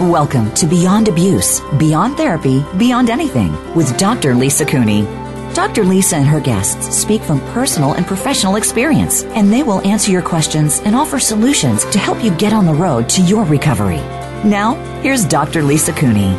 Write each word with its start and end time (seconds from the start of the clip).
Welcome 0.00 0.52
to 0.54 0.66
Beyond 0.66 1.08
Abuse, 1.08 1.60
Beyond 1.78 2.16
Therapy, 2.16 2.64
Beyond 2.78 3.10
Anything 3.10 3.52
with 3.74 3.94
Dr. 3.98 4.34
Lisa 4.34 4.64
Cooney. 4.64 5.02
Dr. 5.52 5.84
Lisa 5.84 6.16
and 6.16 6.26
her 6.26 6.40
guests 6.40 6.96
speak 6.96 7.20
from 7.20 7.40
personal 7.52 7.92
and 7.92 8.06
professional 8.06 8.56
experience, 8.56 9.22
and 9.24 9.52
they 9.52 9.62
will 9.62 9.86
answer 9.86 10.10
your 10.10 10.22
questions 10.22 10.80
and 10.86 10.96
offer 10.96 11.20
solutions 11.20 11.84
to 11.90 11.98
help 11.98 12.24
you 12.24 12.34
get 12.36 12.54
on 12.54 12.64
the 12.64 12.72
road 12.72 13.06
to 13.10 13.22
your 13.22 13.44
recovery. 13.44 14.00
Now, 14.48 14.76
here's 15.02 15.26
Dr. 15.26 15.62
Lisa 15.62 15.92
Cooney. 15.92 16.34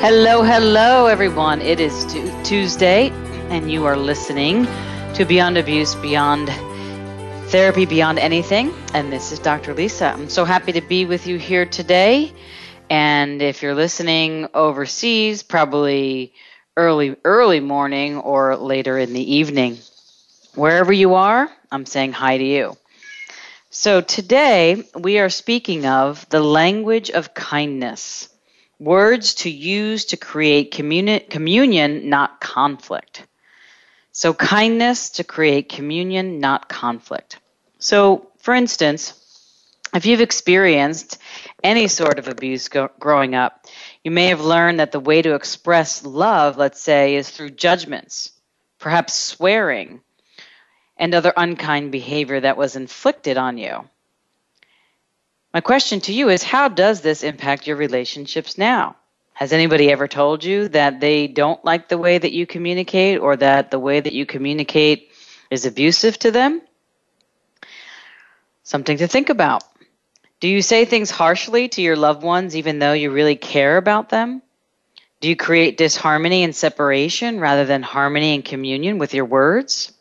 Hello, 0.00 0.42
hello, 0.42 1.06
everyone. 1.06 1.62
It 1.62 1.80
is 1.80 2.04
Tuesday, 2.44 3.08
and 3.48 3.72
you 3.72 3.86
are 3.86 3.96
listening 3.96 4.66
to 5.14 5.24
Beyond 5.24 5.56
Abuse, 5.56 5.94
Beyond 5.96 6.50
Therapy 7.48 7.86
Beyond 7.86 8.18
Anything. 8.18 8.74
And 8.92 9.10
this 9.10 9.32
is 9.32 9.38
Dr. 9.38 9.72
Lisa. 9.72 10.08
I'm 10.08 10.28
so 10.28 10.44
happy 10.44 10.72
to 10.72 10.82
be 10.82 11.06
with 11.06 11.26
you 11.26 11.38
here 11.38 11.64
today. 11.64 12.30
And 12.90 13.40
if 13.40 13.62
you're 13.62 13.74
listening 13.74 14.48
overseas, 14.52 15.42
probably 15.42 16.34
early, 16.76 17.16
early 17.24 17.60
morning 17.60 18.18
or 18.18 18.54
later 18.56 18.98
in 18.98 19.14
the 19.14 19.36
evening, 19.36 19.78
wherever 20.56 20.92
you 20.92 21.14
are, 21.14 21.48
I'm 21.72 21.86
saying 21.86 22.12
hi 22.12 22.36
to 22.36 22.44
you. 22.44 22.76
So 23.70 24.02
today 24.02 24.84
we 24.94 25.18
are 25.18 25.30
speaking 25.30 25.86
of 25.86 26.28
the 26.28 26.40
language 26.40 27.08
of 27.08 27.32
kindness, 27.32 28.28
words 28.78 29.32
to 29.36 29.50
use 29.50 30.04
to 30.06 30.18
create 30.18 30.70
communi- 30.70 31.30
communion, 31.30 32.10
not 32.10 32.42
conflict. 32.42 33.27
So, 34.12 34.34
kindness 34.34 35.10
to 35.10 35.24
create 35.24 35.68
communion, 35.68 36.40
not 36.40 36.68
conflict. 36.68 37.38
So, 37.78 38.30
for 38.38 38.54
instance, 38.54 39.14
if 39.94 40.06
you've 40.06 40.20
experienced 40.20 41.18
any 41.62 41.88
sort 41.88 42.18
of 42.18 42.28
abuse 42.28 42.68
go- 42.68 42.90
growing 42.98 43.34
up, 43.34 43.66
you 44.04 44.10
may 44.10 44.26
have 44.26 44.40
learned 44.40 44.80
that 44.80 44.92
the 44.92 45.00
way 45.00 45.22
to 45.22 45.34
express 45.34 46.04
love, 46.04 46.56
let's 46.56 46.80
say, 46.80 47.16
is 47.16 47.30
through 47.30 47.50
judgments, 47.50 48.32
perhaps 48.78 49.14
swearing, 49.14 50.00
and 50.96 51.14
other 51.14 51.32
unkind 51.36 51.92
behavior 51.92 52.40
that 52.40 52.56
was 52.56 52.76
inflicted 52.76 53.36
on 53.36 53.56
you. 53.56 53.88
My 55.54 55.60
question 55.60 56.00
to 56.02 56.12
you 56.12 56.28
is 56.28 56.42
how 56.42 56.68
does 56.68 57.00
this 57.00 57.22
impact 57.22 57.66
your 57.66 57.76
relationships 57.76 58.58
now? 58.58 58.96
Has 59.38 59.52
anybody 59.52 59.88
ever 59.92 60.08
told 60.08 60.42
you 60.42 60.66
that 60.70 60.98
they 60.98 61.28
don't 61.28 61.64
like 61.64 61.86
the 61.86 61.96
way 61.96 62.18
that 62.18 62.32
you 62.32 62.44
communicate 62.44 63.20
or 63.20 63.36
that 63.36 63.70
the 63.70 63.78
way 63.78 64.00
that 64.00 64.12
you 64.12 64.26
communicate 64.26 65.12
is 65.48 65.64
abusive 65.64 66.18
to 66.18 66.32
them? 66.32 66.60
Something 68.64 68.96
to 68.96 69.06
think 69.06 69.28
about. 69.28 69.62
Do 70.40 70.48
you 70.48 70.60
say 70.60 70.84
things 70.84 71.12
harshly 71.12 71.68
to 71.68 71.80
your 71.80 71.94
loved 71.94 72.24
ones 72.24 72.56
even 72.56 72.80
though 72.80 72.94
you 72.94 73.12
really 73.12 73.36
care 73.36 73.76
about 73.76 74.08
them? 74.08 74.42
Do 75.20 75.28
you 75.28 75.36
create 75.36 75.76
disharmony 75.76 76.42
and 76.42 76.52
separation 76.52 77.38
rather 77.38 77.64
than 77.64 77.84
harmony 77.84 78.34
and 78.34 78.44
communion 78.44 78.98
with 78.98 79.14
your 79.14 79.24
words? 79.24 79.92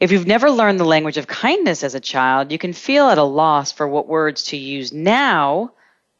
If 0.00 0.10
you've 0.10 0.26
never 0.26 0.50
learned 0.50 0.80
the 0.80 0.84
language 0.84 1.18
of 1.18 1.26
kindness 1.26 1.84
as 1.84 1.94
a 1.94 2.00
child, 2.00 2.50
you 2.50 2.56
can 2.56 2.72
feel 2.72 3.10
at 3.10 3.18
a 3.18 3.22
loss 3.22 3.72
for 3.72 3.86
what 3.86 4.08
words 4.08 4.44
to 4.44 4.56
use 4.56 4.90
now 4.90 5.72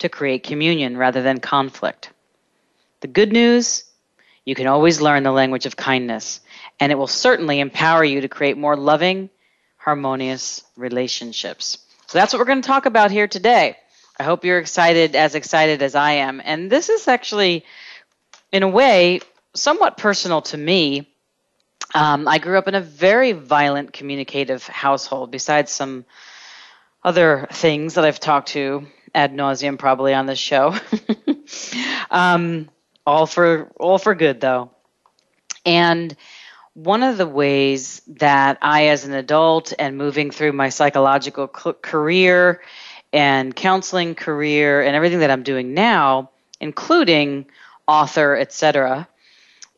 to 0.02 0.08
create 0.08 0.44
communion 0.44 0.96
rather 0.96 1.22
than 1.22 1.40
conflict. 1.40 2.10
The 3.00 3.08
good 3.08 3.32
news 3.32 3.84
you 4.44 4.54
can 4.54 4.66
always 4.66 5.00
learn 5.00 5.22
the 5.22 5.32
language 5.32 5.66
of 5.66 5.76
kindness, 5.76 6.40
and 6.80 6.90
it 6.90 6.96
will 6.96 7.06
certainly 7.06 7.60
empower 7.60 8.04
you 8.04 8.20
to 8.22 8.28
create 8.28 8.56
more 8.56 8.76
loving, 8.76 9.30
harmonious 9.76 10.64
relationships. 10.76 11.78
So 12.06 12.18
that's 12.18 12.32
what 12.32 12.40
we're 12.40 12.46
going 12.46 12.62
to 12.62 12.66
talk 12.66 12.86
about 12.86 13.10
here 13.10 13.28
today. 13.28 13.76
I 14.18 14.24
hope 14.24 14.44
you're 14.44 14.58
excited, 14.58 15.16
as 15.16 15.34
excited 15.34 15.80
as 15.82 15.94
I 15.94 16.12
am. 16.12 16.42
And 16.44 16.70
this 16.70 16.88
is 16.88 17.08
actually, 17.08 17.64
in 18.50 18.62
a 18.62 18.68
way, 18.68 19.20
somewhat 19.54 19.96
personal 19.96 20.42
to 20.42 20.58
me. 20.58 21.08
Um, 21.94 22.26
I 22.26 22.38
grew 22.38 22.58
up 22.58 22.68
in 22.68 22.74
a 22.74 22.80
very 22.80 23.32
violent, 23.32 23.92
communicative 23.92 24.66
household, 24.66 25.30
besides 25.30 25.70
some 25.70 26.04
other 27.04 27.48
things 27.52 27.94
that 27.94 28.04
I've 28.04 28.20
talked 28.20 28.48
to 28.50 28.86
ad 29.14 29.32
nauseum 29.34 29.78
probably 29.78 30.14
on 30.14 30.26
this 30.26 30.38
show. 30.38 30.74
um, 32.10 32.68
all 33.06 33.26
for 33.26 33.70
all 33.78 33.98
for 33.98 34.14
good 34.14 34.40
though. 34.40 34.70
And 35.64 36.16
one 36.74 37.02
of 37.02 37.18
the 37.18 37.26
ways 37.26 38.00
that 38.06 38.58
I, 38.62 38.86
as 38.88 39.04
an 39.04 39.12
adult, 39.12 39.72
and 39.78 39.98
moving 39.98 40.30
through 40.30 40.52
my 40.52 40.70
psychological 40.70 41.46
career 41.46 42.62
and 43.12 43.54
counseling 43.54 44.14
career 44.14 44.82
and 44.82 44.96
everything 44.96 45.20
that 45.20 45.30
I'm 45.30 45.42
doing 45.42 45.74
now, 45.74 46.30
including 46.60 47.46
author, 47.86 48.36
etc., 48.36 49.06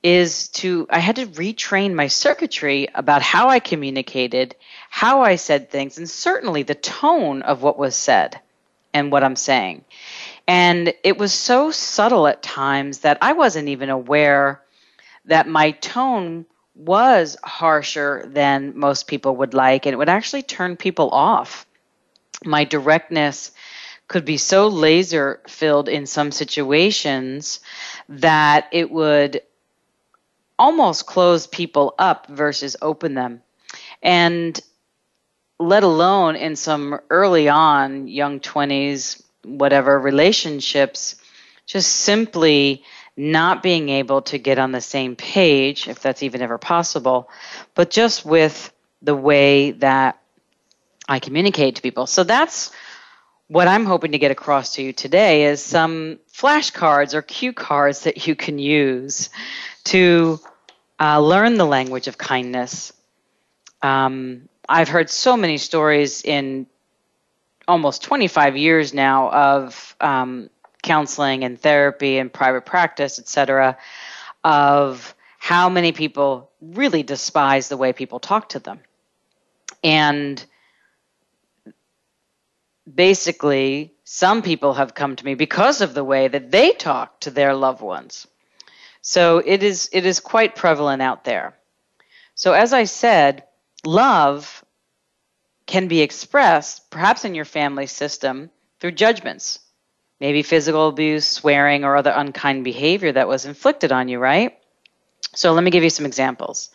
is 0.05 0.49
to 0.49 0.87
I 0.91 0.99
had 0.99 1.17
to 1.17 1.27
retrain 1.27 1.95
my 1.95 2.07
circuitry 2.07 2.89
about 2.95 3.23
how 3.23 3.49
I 3.49 3.59
communicated, 3.59 4.55
how 4.91 5.23
I 5.23 5.37
said 5.37 5.71
things, 5.71 5.99
and 5.99 6.09
certainly 6.09 6.63
the 6.63 6.75
tone 6.75 7.43
of 7.43 7.63
what 7.63 7.79
was 7.79 7.97
said 7.97 8.41
and 8.95 9.13
what 9.13 9.25
I'm 9.25 9.37
saying. 9.37 9.85
And 10.47 10.95
it 11.03 11.19
was 11.19 11.35
so 11.35 11.71
subtle 11.71 12.27
at 12.27 12.43
times 12.43 13.01
that 13.01 13.19
I 13.21 13.33
wasn't 13.33 13.69
even 13.69 13.91
aware 13.91 14.63
that 15.27 15.49
my 15.49 15.73
tone 15.73 16.47
was 16.75 17.37
harsher 17.43 18.25
than 18.27 18.79
most 18.79 19.07
people 19.07 19.37
would 19.37 19.55
like, 19.55 19.87
and 19.87 19.93
it 19.93 19.97
would 19.97 20.09
actually 20.09 20.43
turn 20.43 20.77
people 20.77 21.11
off. 21.11 21.67
My 22.45 22.65
directness 22.65 23.53
could 24.07 24.25
be 24.25 24.37
so 24.37 24.69
laser 24.69 25.41
filled 25.49 25.89
in 25.89 26.07
some 26.07 26.31
situations 26.31 27.61
that 28.09 28.69
it 28.71 28.91
would 28.91 29.41
almost 30.59 31.07
close 31.07 31.47
people 31.47 31.95
up 31.99 32.27
versus 32.29 32.77
open 32.83 33.15
them. 33.15 33.43
And 34.03 34.61
let 35.59 35.83
alone 35.83 36.37
in 36.37 36.57
some 36.57 36.99
early 37.11 37.49
on 37.49 38.09
young 38.09 38.41
20s 38.41 39.23
whatever 39.45 39.99
relationships 39.99 41.17
just 41.67 41.91
simply 41.91 42.83
not 43.17 43.63
being 43.63 43.89
able 43.89 44.23
to 44.23 44.39
get 44.39 44.59
on 44.59 44.73
the 44.73 44.81
same 44.81 45.15
page 45.17 45.89
if 45.89 46.01
that's 46.01 46.23
even 46.23 46.43
ever 46.43 46.59
possible 46.59 47.29
but 47.75 47.91
just 47.91 48.25
with 48.25 48.73
the 49.03 49.15
way 49.15 49.71
that 49.73 50.19
i 51.09 51.19
communicate 51.19 51.77
to 51.77 51.83
people. 51.83 52.07
So 52.07 52.25
that's 52.25 52.73
what 53.49 53.69
i'm 53.69 53.85
hoping 53.85 54.13
to 54.13 54.19
get 54.19 54.31
across 54.31 54.75
to 54.75 54.83
you 54.83 54.93
today 54.93 55.45
is 55.45 55.63
some 55.63 56.19
flashcards 56.33 57.15
or 57.15 57.23
cue 57.23 57.53
cards 57.53 58.05
that 58.05 58.27
you 58.27 58.35
can 58.35 58.59
use 58.59 59.29
to 59.85 60.41
uh, 60.99 61.21
learn 61.21 61.57
the 61.57 61.67
language 61.67 62.09
of 62.09 62.17
kindness. 62.17 62.93
Um, 63.83 64.49
I've 64.69 64.89
heard 64.89 65.11
so 65.11 65.37
many 65.37 65.59
stories 65.59 66.23
in 66.23 66.67
almost 67.67 68.03
25 68.03 68.57
years 68.57 68.95
now 68.95 69.31
of 69.31 69.97
um, 70.01 70.51
counseling 70.83 71.45
and 71.45 71.61
therapy 71.61 72.19
and 72.19 72.33
private 72.33 72.65
practice, 72.65 73.19
et 73.19 73.29
cetera, 73.29 73.79
of 74.43 75.15
how 75.39 75.69
many 75.69 75.93
people 75.93 76.51
really 76.61 77.03
despise 77.03 77.69
the 77.69 77.77
way 77.77 77.93
people 77.93 78.21
talk 78.21 78.51
to 78.51 78.59
them. 78.59 78.81
And 79.83 80.45
basically, 82.93 83.93
some 84.05 84.43
people 84.43 84.75
have 84.75 84.95
come 84.95 85.17
to 85.17 85.25
me 85.25 85.35
because 85.35 85.81
of 85.81 85.95
the 85.95 86.05
way 86.05 86.29
that 86.29 86.51
they 86.51 86.73
talk 86.73 87.21
to 87.21 87.31
their 87.31 87.55
loved 87.55 87.83
ones. 87.83 88.27
So 89.01 89.39
it 89.39 89.63
is 89.63 89.91
it 89.93 90.07
is 90.07 90.21
quite 90.21 90.57
prevalent 90.57 91.03
out 91.03 91.25
there. 91.25 91.55
So 92.35 92.53
as 92.53 92.73
I 92.73 92.85
said, 92.85 93.45
love 93.87 94.65
can 95.67 95.89
be 95.89 96.01
expressed, 96.01 96.91
perhaps 96.91 97.25
in 97.25 97.35
your 97.35 97.45
family 97.45 97.87
system, 97.87 98.51
through 98.81 98.93
judgments. 98.93 99.61
Maybe 100.21 100.43
physical 100.43 100.89
abuse, 100.89 101.27
swearing, 101.27 101.85
or 101.85 101.97
other 101.97 102.13
unkind 102.15 102.65
behavior 102.65 103.13
that 103.13 103.29
was 103.29 103.47
inflicted 103.47 103.93
on 103.93 104.09
you, 104.09 104.19
right? 104.19 104.59
So 105.35 105.53
let 105.53 105.65
me 105.65 105.71
give 105.71 105.83
you 105.83 105.91
some 105.91 106.07
examples. 106.07 106.71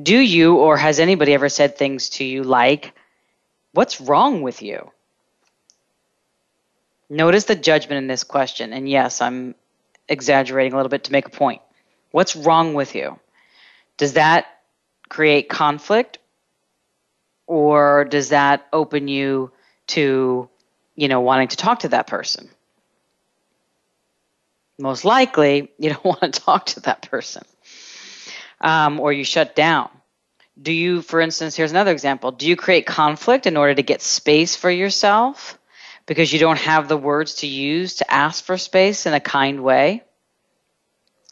Do 0.00 0.18
you 0.18 0.56
or 0.56 0.76
has 0.76 0.98
anybody 0.98 1.34
ever 1.34 1.48
said 1.48 1.76
things 1.76 2.10
to 2.10 2.24
you 2.24 2.42
like, 2.42 2.94
What's 3.72 4.00
wrong 4.00 4.42
with 4.42 4.62
you? 4.62 4.90
Notice 7.08 7.44
the 7.44 7.54
judgment 7.54 7.98
in 7.98 8.06
this 8.06 8.24
question. 8.24 8.72
And 8.72 8.88
yes, 8.88 9.20
I'm 9.20 9.54
exaggerating 10.08 10.72
a 10.72 10.76
little 10.76 10.90
bit 10.90 11.04
to 11.04 11.12
make 11.12 11.26
a 11.26 11.30
point. 11.30 11.62
What's 12.10 12.34
wrong 12.34 12.74
with 12.74 12.94
you? 12.94 13.18
Does 13.96 14.14
that 14.14 14.46
create 15.10 15.50
conflict 15.50 16.18
or 17.46 18.04
does 18.04 18.28
that 18.28 18.66
open 18.72 19.08
you 19.08 19.50
to, 19.88 20.48
you 20.94 21.08
know, 21.08 21.20
wanting 21.20 21.48
to 21.48 21.56
talk 21.56 21.80
to 21.80 21.88
that 21.88 22.06
person? 22.06 22.48
Most 24.78 25.04
likely, 25.04 25.68
you 25.76 25.90
don't 25.90 26.04
want 26.12 26.20
to 26.20 26.30
talk 26.30 26.66
to 26.66 26.80
that 26.82 27.10
person. 27.10 27.42
Um, 28.60 29.00
or 29.00 29.12
you 29.12 29.24
shut 29.24 29.56
down. 29.56 29.90
Do 30.62 30.72
you, 30.72 31.02
for 31.02 31.20
instance, 31.20 31.56
here's 31.56 31.72
another 31.72 31.90
example. 31.90 32.30
Do 32.30 32.46
you 32.46 32.54
create 32.54 32.86
conflict 32.86 33.46
in 33.46 33.56
order 33.56 33.74
to 33.74 33.82
get 33.82 34.00
space 34.00 34.54
for 34.54 34.70
yourself 34.70 35.58
because 36.06 36.32
you 36.32 36.38
don't 36.38 36.58
have 36.58 36.86
the 36.86 36.96
words 36.96 37.36
to 37.36 37.48
use 37.48 37.96
to 37.96 38.08
ask 38.12 38.44
for 38.44 38.56
space 38.56 39.06
in 39.06 39.14
a 39.14 39.20
kind 39.20 39.64
way? 39.64 40.04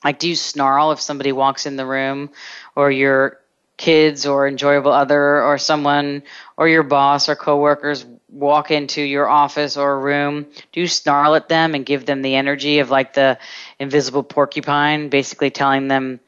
Like, 0.02 0.19
do 0.19 0.28
you 0.28 0.36
snarl 0.36 0.90
if 0.92 1.00
somebody 1.00 1.30
walks 1.30 1.66
in 1.66 1.76
the 1.76 1.86
room 1.86 2.30
or 2.75 2.90
your 2.90 3.38
kids 3.78 4.26
or 4.26 4.46
enjoyable 4.46 4.92
other 4.92 5.42
or 5.42 5.58
someone 5.58 6.22
or 6.58 6.69
your 6.69 6.82
boss 6.82 7.30
or 7.30 7.36
coworkers 7.36 8.04
walk 8.28 8.70
into 8.70 9.00
your 9.00 9.28
office 9.28 9.78
or 9.78 9.98
room? 10.00 10.46
Do 10.72 10.80
you 10.80 10.86
snarl 10.88 11.36
at 11.36 11.48
them 11.48 11.75
and 11.75 11.86
give 11.86 12.04
them 12.04 12.20
the 12.22 12.34
energy 12.34 12.80
of 12.80 12.90
like 12.90 13.14
the 13.14 13.38
invisible 13.78 14.22
porcupine, 14.22 15.08
basically 15.08 15.50
telling 15.50 15.88
them 15.88 16.20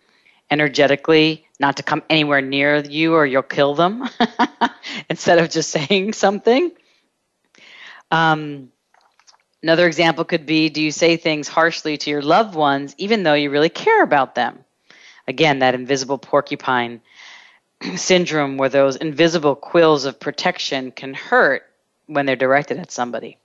energetically 0.50 1.46
not 1.60 1.76
to 1.76 1.82
come 1.82 2.02
anywhere 2.08 2.40
near 2.40 2.78
you 2.78 3.14
or 3.14 3.26
you'll 3.26 3.42
kill 3.42 3.74
them 3.74 4.08
instead 5.10 5.38
of 5.38 5.50
just 5.50 5.70
saying 5.70 6.14
something? 6.14 6.72
Um, 8.10 8.70
Another 9.62 9.86
example 9.86 10.24
could 10.24 10.46
be 10.46 10.70
do 10.70 10.80
you 10.82 10.90
say 10.90 11.16
things 11.16 11.46
harshly 11.46 11.98
to 11.98 12.10
your 12.10 12.22
loved 12.22 12.54
ones 12.54 12.94
even 12.96 13.22
though 13.22 13.34
you 13.34 13.50
really 13.50 13.68
care 13.68 14.02
about 14.02 14.34
them? 14.34 14.64
Again, 15.28 15.58
that 15.58 15.74
invisible 15.74 16.18
porcupine 16.18 17.02
syndrome 17.96 18.56
where 18.56 18.68
those 18.68 18.96
invisible 18.96 19.54
quills 19.54 20.04
of 20.04 20.20
protection 20.20 20.90
can 20.90 21.14
hurt 21.14 21.62
when 22.06 22.26
they're 22.26 22.36
directed 22.36 22.78
at 22.78 22.90
somebody. 22.90 23.38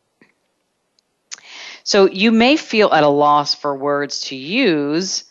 So 1.84 2.10
you 2.10 2.32
may 2.32 2.58
feel 2.58 2.92
at 2.92 3.04
a 3.04 3.08
loss 3.08 3.54
for 3.54 3.76
words 3.76 4.22
to 4.22 4.36
use 4.36 5.26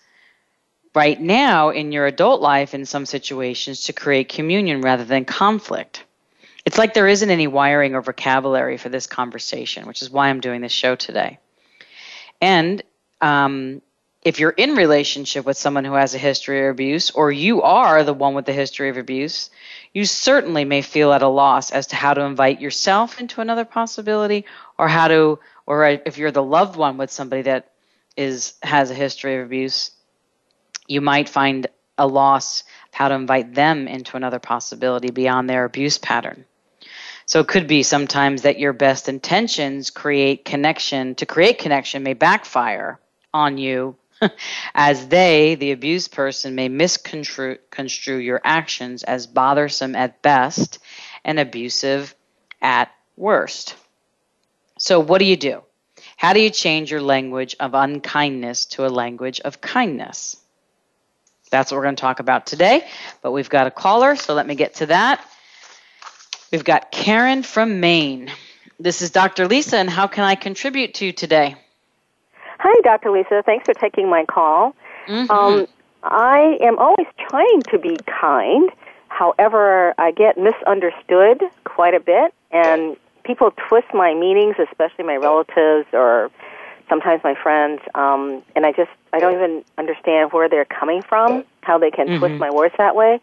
right 0.94 1.20
now 1.20 1.70
in 1.70 1.90
your 1.90 2.06
adult 2.06 2.40
life 2.40 2.74
in 2.74 2.86
some 2.86 3.04
situations 3.04 3.84
to 3.84 3.92
create 3.92 4.28
communion 4.28 4.80
rather 4.80 5.04
than 5.04 5.24
conflict. 5.24 6.04
It's 6.64 6.78
like 6.78 6.94
there 6.94 7.08
isn't 7.08 7.28
any 7.28 7.48
wiring 7.48 7.94
or 7.94 8.02
vocabulary 8.02 8.76
for 8.78 8.88
this 8.88 9.06
conversation, 9.06 9.86
which 9.86 10.00
is 10.00 10.10
why 10.10 10.28
I'm 10.28 10.40
doing 10.40 10.60
this 10.60 10.72
show 10.72 10.94
today. 10.94 11.38
And 12.40 12.82
um, 13.20 13.82
if 14.24 14.40
you're 14.40 14.50
in 14.50 14.74
relationship 14.74 15.44
with 15.44 15.58
someone 15.58 15.84
who 15.84 15.92
has 15.92 16.14
a 16.14 16.18
history 16.18 16.64
of 16.64 16.70
abuse, 16.70 17.10
or 17.10 17.30
you 17.30 17.60
are 17.60 18.02
the 18.02 18.14
one 18.14 18.34
with 18.34 18.46
the 18.46 18.54
history 18.54 18.88
of 18.88 18.96
abuse, 18.96 19.50
you 19.92 20.06
certainly 20.06 20.64
may 20.64 20.80
feel 20.80 21.12
at 21.12 21.22
a 21.22 21.28
loss 21.28 21.70
as 21.70 21.88
to 21.88 21.96
how 21.96 22.14
to 22.14 22.22
invite 22.22 22.60
yourself 22.60 23.20
into 23.20 23.42
another 23.42 23.66
possibility, 23.66 24.46
or 24.78 24.88
how 24.88 25.08
to, 25.08 25.38
or 25.66 25.86
if 25.86 26.16
you're 26.16 26.30
the 26.30 26.42
loved 26.42 26.76
one 26.76 26.96
with 26.96 27.10
somebody 27.10 27.42
that 27.42 27.70
is 28.16 28.54
has 28.62 28.90
a 28.90 28.94
history 28.94 29.36
of 29.36 29.44
abuse, 29.44 29.90
you 30.88 31.02
might 31.02 31.28
find 31.28 31.66
a 31.98 32.06
loss 32.06 32.62
of 32.62 32.94
how 32.94 33.08
to 33.08 33.14
invite 33.14 33.54
them 33.54 33.86
into 33.86 34.16
another 34.16 34.38
possibility 34.38 35.10
beyond 35.10 35.50
their 35.50 35.64
abuse 35.64 35.98
pattern. 35.98 36.46
So 37.26 37.40
it 37.40 37.48
could 37.48 37.66
be 37.66 37.82
sometimes 37.82 38.42
that 38.42 38.58
your 38.58 38.72
best 38.72 39.08
intentions 39.08 39.90
create 39.90 40.44
connection, 40.44 41.14
to 41.16 41.26
create 41.26 41.58
connection 41.58 42.02
may 42.02 42.14
backfire 42.14 42.98
on 43.32 43.58
you 43.58 43.96
as 44.74 45.08
they, 45.08 45.54
the 45.54 45.72
abused 45.72 46.12
person, 46.12 46.54
may 46.54 46.68
misconstrue 46.68 48.18
your 48.18 48.40
actions 48.44 49.02
as 49.02 49.26
bothersome 49.26 49.94
at 49.94 50.22
best 50.22 50.78
and 51.24 51.38
abusive 51.38 52.14
at 52.60 52.90
worst. 53.16 53.76
So, 54.78 55.00
what 55.00 55.18
do 55.18 55.24
you 55.24 55.36
do? 55.36 55.62
How 56.16 56.32
do 56.32 56.40
you 56.40 56.50
change 56.50 56.90
your 56.90 57.02
language 57.02 57.56
of 57.60 57.74
unkindness 57.74 58.66
to 58.66 58.86
a 58.86 58.88
language 58.88 59.40
of 59.40 59.60
kindness? 59.60 60.36
That's 61.50 61.70
what 61.70 61.78
we're 61.78 61.84
going 61.84 61.96
to 61.96 62.00
talk 62.00 62.20
about 62.20 62.46
today. 62.46 62.86
But 63.22 63.32
we've 63.32 63.48
got 63.48 63.66
a 63.66 63.70
caller, 63.70 64.16
so 64.16 64.34
let 64.34 64.46
me 64.46 64.54
get 64.54 64.74
to 64.76 64.86
that. 64.86 65.24
We've 66.50 66.64
got 66.64 66.90
Karen 66.90 67.42
from 67.42 67.80
Maine. 67.80 68.30
This 68.78 69.02
is 69.02 69.10
Dr. 69.10 69.46
Lisa, 69.46 69.76
and 69.76 69.88
how 69.88 70.06
can 70.06 70.24
I 70.24 70.34
contribute 70.34 70.94
to 70.94 71.06
you 71.06 71.12
today? 71.12 71.56
Hi, 72.66 72.80
Dr. 72.80 73.10
Lisa. 73.10 73.42
Thanks 73.44 73.66
for 73.66 73.74
taking 73.74 74.08
my 74.08 74.24
call. 74.24 74.74
Mm-hmm. 75.06 75.30
Um, 75.30 75.66
I 76.02 76.56
am 76.62 76.78
always 76.78 77.06
trying 77.28 77.60
to 77.70 77.78
be 77.78 77.98
kind. 78.06 78.70
However, 79.08 79.92
I 79.98 80.12
get 80.12 80.38
misunderstood 80.38 81.42
quite 81.64 81.92
a 81.92 82.00
bit, 82.00 82.32
and 82.50 82.96
people 83.22 83.52
twist 83.68 83.88
my 83.92 84.14
meanings, 84.14 84.56
especially 84.58 85.04
my 85.04 85.16
relatives 85.16 85.86
or 85.92 86.30
sometimes 86.88 87.22
my 87.22 87.34
friends. 87.34 87.82
Um, 87.94 88.42
and 88.56 88.64
I 88.64 88.72
just 88.72 88.90
I 89.12 89.18
don't 89.18 89.34
even 89.34 89.62
understand 89.76 90.32
where 90.32 90.48
they're 90.48 90.64
coming 90.64 91.02
from, 91.02 91.44
how 91.60 91.76
they 91.76 91.90
can 91.90 92.06
mm-hmm. 92.06 92.18
twist 92.18 92.36
my 92.36 92.50
words 92.50 92.74
that 92.78 92.96
way. 92.96 93.20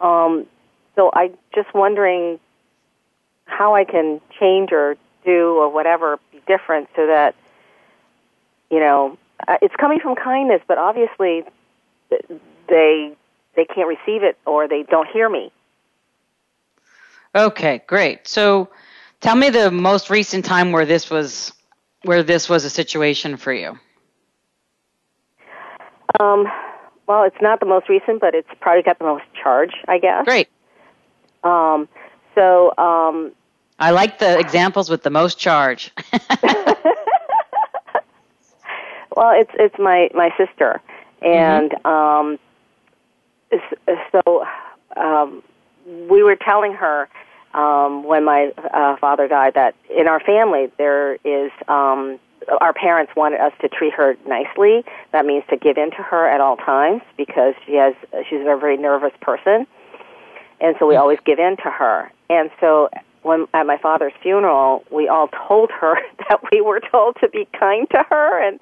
Um, 0.00 0.46
so 0.94 1.10
I'm 1.12 1.34
just 1.52 1.74
wondering 1.74 2.38
how 3.46 3.74
I 3.74 3.82
can 3.82 4.20
change 4.38 4.70
or 4.70 4.96
do 5.24 5.56
or 5.56 5.68
whatever 5.68 6.20
be 6.30 6.40
different 6.46 6.88
so 6.94 7.08
that 7.08 7.34
you 8.70 8.80
know 8.80 9.18
uh, 9.46 9.56
it's 9.62 9.74
coming 9.76 10.00
from 10.00 10.16
kindness, 10.16 10.62
but 10.66 10.78
obviously 10.78 11.44
they 12.68 13.12
they 13.54 13.64
can't 13.64 13.88
receive 13.88 14.22
it 14.22 14.36
or 14.46 14.68
they 14.68 14.82
don't 14.84 15.08
hear 15.08 15.28
me. 15.28 15.50
Okay, 17.34 17.82
great. 17.86 18.26
So 18.26 18.68
tell 19.20 19.36
me 19.36 19.50
the 19.50 19.70
most 19.70 20.10
recent 20.10 20.44
time 20.44 20.72
where 20.72 20.86
this 20.86 21.10
was 21.10 21.52
where 22.02 22.22
this 22.22 22.48
was 22.48 22.64
a 22.64 22.70
situation 22.70 23.36
for 23.36 23.52
you. 23.52 23.78
Um, 26.20 26.46
well, 27.06 27.24
it's 27.24 27.40
not 27.42 27.60
the 27.60 27.66
most 27.66 27.88
recent, 27.88 28.20
but 28.20 28.34
it's 28.34 28.48
probably 28.60 28.82
got 28.82 28.98
the 28.98 29.04
most 29.04 29.24
charge, 29.40 29.72
I 29.86 29.98
guess. 29.98 30.24
Great. 30.24 30.48
Um, 31.44 31.88
so 32.34 32.72
um, 32.78 33.32
I 33.78 33.90
like 33.90 34.18
the 34.18 34.38
examples 34.38 34.88
with 34.88 35.02
the 35.02 35.10
most 35.10 35.38
charge. 35.38 35.92
well, 39.16 39.32
it's 39.34 39.50
it's 39.54 39.78
my 39.78 40.08
my 40.14 40.30
sister, 40.36 40.80
and 41.22 41.70
mm-hmm. 41.70 41.86
um, 41.86 42.38
so 44.12 44.46
um, 44.96 45.42
we 46.08 46.22
were 46.22 46.36
telling 46.36 46.72
her 46.72 47.08
um, 47.54 48.04
when 48.04 48.24
my 48.24 48.52
uh, 48.72 48.96
father 48.96 49.26
died 49.26 49.54
that 49.54 49.74
in 49.90 50.06
our 50.06 50.20
family 50.20 50.70
there 50.78 51.14
is 51.24 51.50
um, 51.68 52.18
our 52.60 52.72
parents 52.72 53.12
wanted 53.16 53.40
us 53.40 53.52
to 53.60 53.68
treat 53.68 53.94
her 53.94 54.16
nicely. 54.28 54.84
That 55.12 55.26
means 55.26 55.44
to 55.50 55.56
give 55.56 55.78
in 55.78 55.90
to 55.92 56.02
her 56.02 56.28
at 56.28 56.40
all 56.40 56.56
times 56.56 57.02
because 57.16 57.54
she 57.64 57.74
has 57.74 57.94
she's 58.28 58.40
a 58.40 58.56
very 58.56 58.76
nervous 58.76 59.12
person 59.20 59.66
and 60.60 60.76
so 60.78 60.86
we 60.86 60.94
mm. 60.94 61.00
always 61.00 61.18
give 61.24 61.38
in 61.38 61.56
to 61.58 61.70
her. 61.70 62.10
And 62.30 62.50
so 62.60 62.88
when 63.22 63.46
at 63.54 63.66
my 63.66 63.76
father's 63.78 64.12
funeral, 64.22 64.84
we 64.90 65.08
all 65.08 65.28
told 65.48 65.70
her 65.70 65.96
that 66.28 66.40
we 66.52 66.60
were 66.60 66.80
told 66.80 67.16
to 67.20 67.28
be 67.28 67.48
kind 67.58 67.88
to 67.90 68.04
her, 68.08 68.46
and 68.46 68.60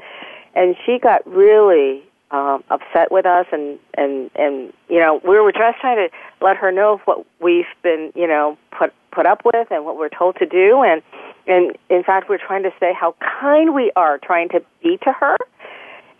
and 0.54 0.76
she 0.84 0.98
got 0.98 1.26
really 1.26 2.02
um, 2.30 2.64
upset 2.70 3.10
with 3.10 3.26
us, 3.26 3.46
and 3.52 3.78
and 3.94 4.30
and 4.34 4.72
you 4.88 4.98
know 4.98 5.20
we 5.24 5.38
were 5.38 5.52
just 5.52 5.78
trying 5.80 6.08
to 6.08 6.08
let 6.44 6.56
her 6.56 6.72
know 6.72 7.00
what 7.04 7.24
we've 7.40 7.64
been 7.82 8.12
you 8.14 8.26
know 8.26 8.56
put 8.76 8.92
put 9.12 9.26
up 9.26 9.42
with 9.44 9.70
and 9.70 9.84
what 9.84 9.96
we're 9.96 10.08
told 10.08 10.36
to 10.36 10.46
do, 10.46 10.82
and 10.82 11.02
and 11.46 11.76
in 11.90 12.02
fact 12.02 12.28
we're 12.28 12.38
trying 12.38 12.62
to 12.62 12.72
say 12.80 12.92
how 12.92 13.14
kind 13.40 13.74
we 13.74 13.92
are 13.96 14.18
trying 14.18 14.48
to 14.50 14.62
be 14.82 14.96
to 14.98 15.12
her, 15.12 15.36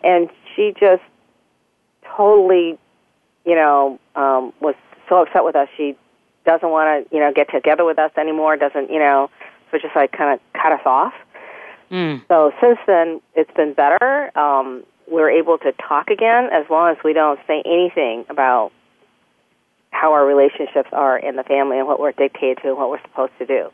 and 0.03 0.29
she 0.55 0.73
just 0.79 1.03
totally 2.15 2.77
you 3.45 3.55
know 3.55 3.99
um, 4.15 4.53
was 4.61 4.75
so 5.09 5.21
upset 5.21 5.43
with 5.43 5.55
us. 5.55 5.67
She 5.77 5.95
doesn't 6.45 6.69
want 6.69 7.09
to, 7.09 7.15
you 7.15 7.19
know, 7.21 7.31
get 7.33 7.49
together 7.51 7.83
with 7.83 7.99
us 7.99 8.11
anymore. 8.17 8.55
Doesn't, 8.55 8.89
you 8.89 8.99
know, 8.99 9.29
so 9.71 9.77
just 9.77 9.95
like 9.95 10.11
kind 10.11 10.33
of 10.33 10.39
cut 10.61 10.71
us 10.71 10.85
off. 10.85 11.13
Mm. 11.91 12.21
So 12.27 12.51
since 12.61 12.79
then, 12.87 13.21
it's 13.35 13.51
been 13.55 13.73
better. 13.73 14.37
Um, 14.37 14.83
we're 15.07 15.29
able 15.29 15.57
to 15.59 15.71
talk 15.73 16.09
again 16.09 16.49
as 16.51 16.65
long 16.69 16.91
as 16.91 16.97
we 17.03 17.13
don't 17.13 17.39
say 17.47 17.61
anything 17.65 18.25
about 18.29 18.71
how 19.91 20.13
our 20.13 20.25
relationships 20.25 20.89
are 20.91 21.17
in 21.17 21.35
the 21.35 21.43
family 21.43 21.77
and 21.77 21.87
what 21.87 21.99
we're 21.99 22.11
dictated 22.11 22.57
to 22.63 22.69
and 22.69 22.77
what 22.77 22.89
we're 22.89 23.01
supposed 23.01 23.33
to 23.39 23.45
do. 23.45 23.69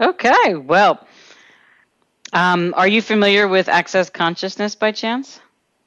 Okay, 0.00 0.54
well, 0.54 1.06
um, 2.32 2.74
are 2.76 2.88
you 2.88 3.00
familiar 3.00 3.46
with 3.46 3.68
Access 3.68 4.10
Consciousness 4.10 4.74
by 4.74 4.90
chance? 4.92 5.40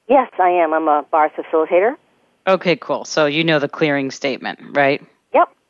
Yes, 0.07 0.31
I 0.39 0.49
am. 0.49 0.73
I'm 0.73 0.87
a 0.87 1.03
bar 1.11 1.29
facilitator. 1.29 1.95
Okay, 2.47 2.77
cool. 2.77 3.03
So 3.03 3.25
you 3.25 3.43
know 3.43 3.59
the 3.59 3.67
clearing 3.67 4.09
statement, 4.09 4.59
right? 4.71 5.05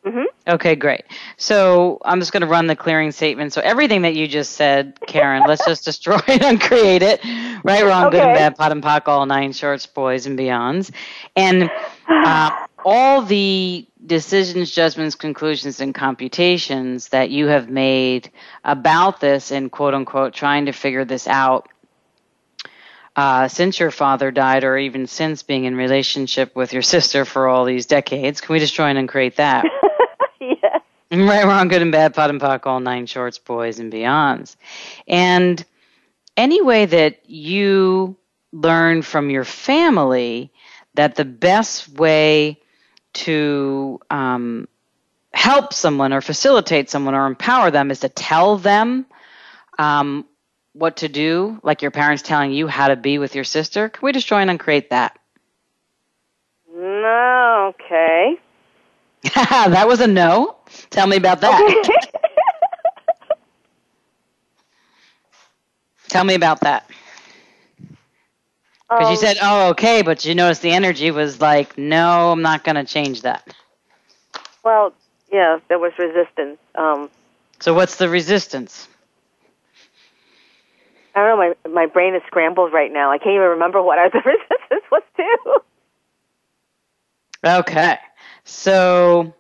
Mm-hmm. 0.08 0.52
Okay, 0.54 0.76
great. 0.76 1.04
So 1.36 2.00
I'm 2.06 2.20
just 2.20 2.32
going 2.32 2.42
to 2.42 2.48
run 2.48 2.68
the 2.68 2.76
clearing 2.76 3.12
statement. 3.12 3.52
So 3.52 3.62
everything 3.62 4.04
that 4.04 4.16
you 4.16 4.28
just 4.28 4.54
said, 4.54 4.98
Karen, 5.06 5.44
let's 5.46 5.66
just 5.66 5.84
destroy 5.84 6.20
it, 6.28 6.42
uncreate 6.42 7.02
it. 7.02 7.22
Right, 7.64 7.84
wrong, 7.84 8.06
okay. 8.06 8.20
good 8.20 8.28
and 8.28 8.36
bad, 8.36 8.56
POD 8.56 8.72
and 8.72 8.84
POC, 8.84 9.08
all 9.08 9.26
nine 9.26 9.52
shorts, 9.52 9.86
boys 9.86 10.26
and 10.26 10.40
beyonds. 10.40 10.92
And 11.36 11.70
uh, 12.08 12.68
all 12.86 13.22
the 13.22 13.86
decisions, 14.06 14.72
judgments, 14.72 15.16
conclusions, 15.16 15.82
and 15.82 15.94
computations 15.94 17.10
that 17.10 17.30
you 17.30 17.48
have 17.48 17.70
made 17.70 18.32
about 18.64 19.20
this 19.20 19.52
and 19.52 19.70
quote 19.70 19.94
unquote 19.94 20.34
trying 20.34 20.68
to 20.68 20.72
figure 20.72 21.04
this 21.04 21.28
out 21.28 21.68
uh, 23.18 23.48
since 23.48 23.80
your 23.80 23.90
father 23.90 24.30
died, 24.30 24.64
or 24.64 24.78
even 24.78 25.08
since 25.08 25.42
being 25.42 25.66
in 25.66 25.76
relationship 25.76 26.56
with 26.56 26.72
your 26.72 26.84
sister 26.84 27.26
for 27.26 27.48
all 27.48 27.66
these 27.66 27.88
decades. 27.88 28.40
Can 28.40 28.54
we 28.54 28.60
destroy 28.60 28.86
and 28.96 29.10
create 29.10 29.38
that? 29.38 29.66
Right, 31.10 31.46
wrong, 31.46 31.70
good 31.70 31.82
and 31.82 31.92
bad, 31.92 32.14
POD 32.14 32.30
and 32.32 32.42
POC, 32.42 32.68
all 32.68 32.80
nine 32.82 33.06
shorts, 33.06 33.38
boys 33.38 33.80
and 33.80 33.92
beyonds. 33.92 34.58
And 35.08 35.64
any 36.36 36.62
way 36.62 36.86
that 36.86 37.30
you 37.30 38.18
learn 38.52 39.02
from 39.02 39.30
your 39.30 39.46
family 39.46 40.52
that 40.96 41.16
the 41.16 41.26
best 41.26 41.88
way 41.90 42.60
to 43.14 44.00
um, 44.10 44.68
help 45.34 45.74
someone 45.74 46.12
or 46.12 46.22
facilitate 46.22 46.90
someone 46.90 47.16
or 47.16 47.26
empower 47.26 47.72
them 47.72 47.90
is 47.90 48.02
to 48.02 48.10
tell 48.10 48.58
them 48.58 49.06
um, 49.80 50.26
what 50.74 50.98
to 50.98 51.08
do, 51.08 51.60
like 51.64 51.82
your 51.82 51.92
parents 51.92 52.22
telling 52.22 52.52
you 52.52 52.68
how 52.68 52.90
to 52.90 52.96
be 52.96 53.18
with 53.18 53.34
your 53.34 53.44
sister? 53.44 53.90
Can 53.90 54.06
we 54.06 54.12
destroy 54.12 54.40
and 54.40 54.50
uncreate 54.50 54.90
that? 54.90 55.18
No, 56.76 57.74
okay. 57.74 58.40
that 59.36 59.88
was 59.88 60.02
a 60.02 60.08
no. 60.08 60.57
Tell 60.90 61.08
me 61.08 61.18
about 61.18 61.42
that. 61.42 62.10
Tell 66.08 66.24
me 66.24 66.36
about 66.36 66.62
that. 66.62 66.90
Because 68.90 69.08
um, 69.08 69.12
you 69.12 69.18
said, 69.18 69.38
oh, 69.42 69.70
okay, 69.72 70.02
but 70.02 70.24
you 70.24 70.34
noticed 70.34 70.62
the 70.62 70.72
energy 70.72 71.12
was 71.12 71.42
like, 71.42 71.78
no, 71.78 72.32
I'm 72.32 72.42
not 72.42 72.64
going 72.64 72.76
to 72.76 72.86
change 72.86 73.24
that. 73.24 73.46
Well, 74.64 74.94
yeah, 75.32 75.60
there 75.68 75.80
was 75.80 75.92
resistance. 76.00 76.58
Um, 76.76 77.10
so 77.60 77.74
what's 77.74 77.98
the 77.98 78.08
resistance? 78.08 78.88
I 81.16 81.28
don't 81.28 81.40
know. 81.40 81.56
My 81.66 81.70
my 81.72 81.86
brain 81.88 82.14
is 82.16 82.22
scrambled 82.28 82.72
right 82.72 82.94
now. 82.94 83.12
I 83.12 83.18
can't 83.18 83.32
even 83.32 83.48
remember 83.48 83.82
what 83.82 83.98
the 84.14 84.20
resistance 84.20 84.84
was 84.92 85.02
to. 85.18 85.62
Okay, 87.44 87.98
so 88.44 89.34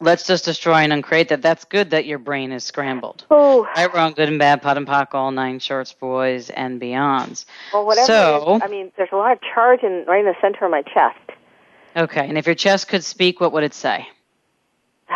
let's 0.00 0.26
just 0.26 0.44
destroy 0.44 0.74
and 0.74 0.92
uncreate 0.92 1.28
that. 1.28 1.42
That's 1.42 1.64
good 1.64 1.90
that 1.90 2.06
your 2.06 2.18
brain 2.18 2.52
is 2.52 2.64
scrambled. 2.64 3.24
Oh, 3.30 3.66
right, 3.76 3.92
wrong, 3.94 4.12
good 4.12 4.28
and 4.28 4.38
bad, 4.38 4.62
POD 4.62 4.76
and 4.78 4.86
POC, 4.86 5.14
all 5.14 5.30
nine 5.30 5.58
shorts, 5.58 5.92
boys 5.92 6.50
and 6.50 6.80
beyonds. 6.80 7.44
Well, 7.72 7.86
whatever. 7.86 8.06
So, 8.06 8.56
is, 8.56 8.62
I 8.62 8.68
mean, 8.68 8.92
there's 8.96 9.10
a 9.12 9.16
lot 9.16 9.32
of 9.32 9.38
charge 9.42 9.82
in 9.82 10.04
right 10.06 10.20
in 10.20 10.26
the 10.26 10.34
center 10.40 10.64
of 10.64 10.70
my 10.70 10.82
chest. 10.82 11.18
Okay, 11.96 12.28
and 12.28 12.36
if 12.36 12.46
your 12.46 12.54
chest 12.56 12.88
could 12.88 13.04
speak, 13.04 13.40
what 13.40 13.52
would 13.52 13.62
it 13.64 13.74
say? 13.74 14.08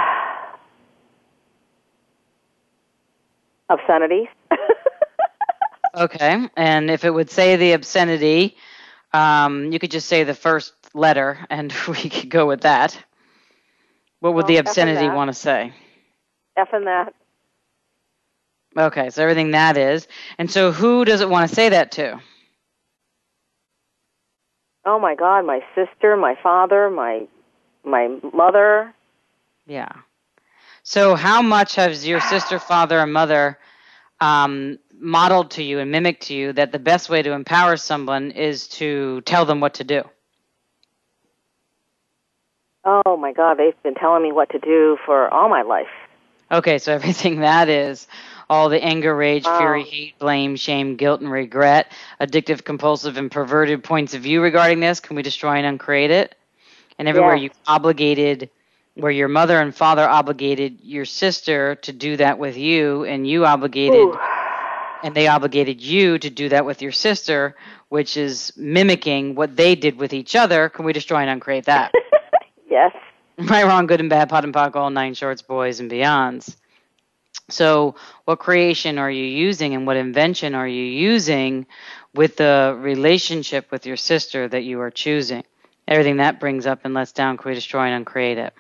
Obscenity. 3.69 4.31
okay, 5.95 6.49
and 6.57 6.91
if 6.91 7.05
it 7.05 7.11
would 7.11 7.31
say 7.31 7.57
the 7.57 7.73
obscenity, 7.73 8.57
um, 9.13 9.73
you 9.73 9.79
could 9.79 9.91
just 9.91 10.09
say 10.09 10.25
the 10.25 10.35
first 10.35 10.73
letter, 10.95 11.39
and 11.51 11.75
we 11.89 12.09
could 12.09 12.29
go 12.29 12.47
with 12.47 12.61
that. 12.63 12.97
What 14.21 14.35
would 14.35 14.45
well, 14.45 14.49
the 14.49 14.57
obscenity 14.59 15.09
want 15.09 15.29
to 15.29 15.35
say? 15.35 15.73
F 16.57 16.69
and 16.73 16.87
that. 16.87 17.15
Okay, 18.77 19.11
so 19.11 19.23
everything 19.23 19.53
that 19.53 19.77
is. 19.77 20.07
And 20.39 20.51
so 20.51 20.73
who 20.73 21.05
does 21.05 21.21
it 21.21 21.29
want 21.29 21.49
to 21.49 21.55
say 21.55 21.71
that 21.71 21.93
to? 21.93 22.21
Oh 24.85 24.99
my 24.99 25.15
God, 25.15 25.45
my 25.45 25.61
sister, 25.75 26.17
my 26.17 26.37
father, 26.43 26.91
my 26.91 27.27
my 27.85 28.09
mother. 28.33 28.95
Yeah. 29.67 29.89
So 30.83 31.15
how 31.15 31.43
much 31.43 31.75
has 31.75 32.07
your 32.07 32.21
sister, 32.21 32.59
father, 32.69 32.99
and 32.99 33.13
mother 33.13 33.59
um, 34.21 34.79
modeled 34.99 35.53
to 35.53 35.63
you 35.63 35.79
and 35.79 35.91
mimicked 35.91 36.25
to 36.25 36.35
you 36.35 36.53
that 36.55 36.73
the 36.73 36.79
best 36.79 37.09
way 37.11 37.23
to 37.23 37.33
empower 37.33 37.77
someone 37.77 38.31
is 38.31 38.69
to 38.69 39.21
tell 39.23 39.45
them 39.45 39.61
what 39.61 39.75
to 39.75 39.85
do? 39.85 40.03
Oh 42.91 43.19
my 43.19 43.33
God, 43.33 43.59
they've 43.59 43.81
been 43.83 43.95
telling 43.95 44.23
me 44.23 44.33
what 44.33 44.49
to 44.51 44.59
do 44.59 44.97
for 45.05 45.29
all 45.33 45.51
my 45.51 45.61
life. 45.61 45.89
Okay, 46.51 46.79
so 46.79 46.95
everything 46.95 47.41
that 47.41 47.69
is 47.69 48.07
all 48.49 48.71
the 48.71 48.83
anger, 48.83 49.15
rage, 49.15 49.45
Oh. 49.47 49.59
fury, 49.59 49.85
hate, 49.85 50.19
blame, 50.19 50.57
shame, 50.57 50.97
guilt, 50.97 51.21
and 51.21 51.31
regret, 51.31 51.93
addictive, 52.19 52.65
compulsive, 52.65 53.19
and 53.19 53.31
perverted 53.31 53.85
points 53.85 54.15
of 54.15 54.23
view 54.23 54.41
regarding 54.41 54.81
this. 54.81 55.01
Can 55.01 55.17
we 55.17 55.23
destroy 55.23 55.57
and 55.57 55.67
uncreate 55.67 56.11
it? 56.11 56.35
And 56.99 57.07
everywhere 57.09 57.35
Yes. 57.35 57.43
you 57.43 57.51
obligated, 57.67 58.49
where 58.95 59.13
your 59.13 59.29
mother 59.29 59.61
and 59.61 59.75
father 59.75 60.09
obligated 60.09 60.79
your 60.83 61.05
sister 61.05 61.75
to 61.77 61.93
do 61.93 62.17
that 62.17 62.39
with 62.39 62.57
you, 62.57 63.05
and 63.05 63.27
you 63.29 63.45
obligated, 63.45 64.01
Ooh. 64.01 64.19
and 65.03 65.15
they 65.15 65.29
obligated 65.29 65.83
you 65.83 66.19
to 66.19 66.31
do 66.31 66.49
that 66.49 66.65
with 66.65 66.81
your 66.81 66.93
sister, 66.93 67.55
which 67.91 68.17
is 68.17 68.51
mimicking 68.57 69.35
what 69.35 69.57
they 69.57 69.75
did 69.75 69.99
with 69.99 70.15
each 70.15 70.35
other. 70.35 70.71
Can 70.71 70.87
we 70.87 70.95
destroy 70.95 71.19
and 71.19 71.31
uncreate 71.31 71.67
that? 71.67 71.93
Yes. 72.69 72.93
right, 73.39 73.65
wrong, 73.65 73.87
good 73.87 74.01
and 74.01 74.11
bad, 74.11 74.29
POD 74.29 74.45
and 74.45 74.55
POC, 74.55 74.77
all 74.77 74.91
nine 74.91 75.15
shorts, 75.15 75.43
boys 75.43 75.81
and 75.81 75.91
beyonds. 75.91 76.57
So, 77.51 77.95
what 78.25 78.41
creation 78.41 78.99
are 78.99 79.11
you 79.11 79.25
using 79.25 79.75
and 79.75 79.87
what 79.87 79.97
invention 79.97 80.55
are 80.55 80.69
you 80.69 80.85
using 80.85 81.67
with 82.15 82.37
the 82.37 82.77
relationship 82.79 83.71
with 83.71 83.87
your 83.87 83.97
sister 83.97 84.49
that 84.49 84.65
you 84.65 84.81
are 84.81 84.91
choosing? 84.91 85.45
Everything 85.87 86.19
that 86.19 86.41
brings 86.41 86.67
up 86.67 86.81
and 86.85 86.93
lets 86.93 87.13
down, 87.13 87.39
we 87.45 87.55
destroy 87.55 87.85
and 87.87 87.95
uncreate 87.95 88.39
it? 88.39 88.53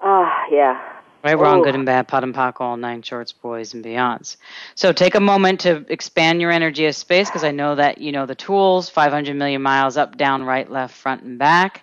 Ah, 0.00 0.44
yeah. 0.50 0.96
Right, 1.22 1.38
wrong, 1.38 1.60
Ooh. 1.60 1.64
good 1.64 1.74
and 1.74 1.84
bad, 1.84 2.06
POD 2.06 2.22
and 2.22 2.34
POC, 2.34 2.60
all 2.60 2.76
nine 2.76 3.02
shorts, 3.02 3.32
boys 3.32 3.74
and 3.74 3.84
beyonds. 3.84 4.36
So 4.76 4.92
take 4.92 5.16
a 5.16 5.20
moment 5.20 5.60
to 5.60 5.84
expand 5.88 6.40
your 6.40 6.52
energy 6.52 6.86
of 6.86 6.94
space 6.94 7.28
because 7.28 7.44
I 7.44 7.50
know 7.50 7.74
that 7.74 7.98
you 7.98 8.12
know 8.12 8.26
the 8.26 8.34
tools 8.34 8.88
500 8.88 9.34
million 9.34 9.60
miles 9.60 9.96
up, 9.96 10.16
down, 10.16 10.44
right, 10.44 10.70
left, 10.70 10.94
front, 10.94 11.22
and 11.22 11.38
back. 11.38 11.82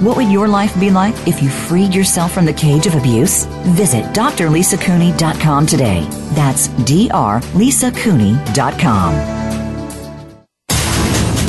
What 0.00 0.16
would 0.16 0.30
your 0.30 0.48
life 0.48 0.78
be 0.80 0.90
like 0.90 1.14
if 1.26 1.42
you 1.42 1.48
freed 1.48 1.94
yourself 1.94 2.32
from 2.32 2.44
the 2.44 2.52
cage 2.52 2.86
of 2.86 2.94
abuse? 2.94 3.44
Visit 3.76 4.04
drlisacooney.com 4.14 5.66
today. 5.66 6.06
That's 6.32 6.68
drlisacooney.com. 6.68 9.44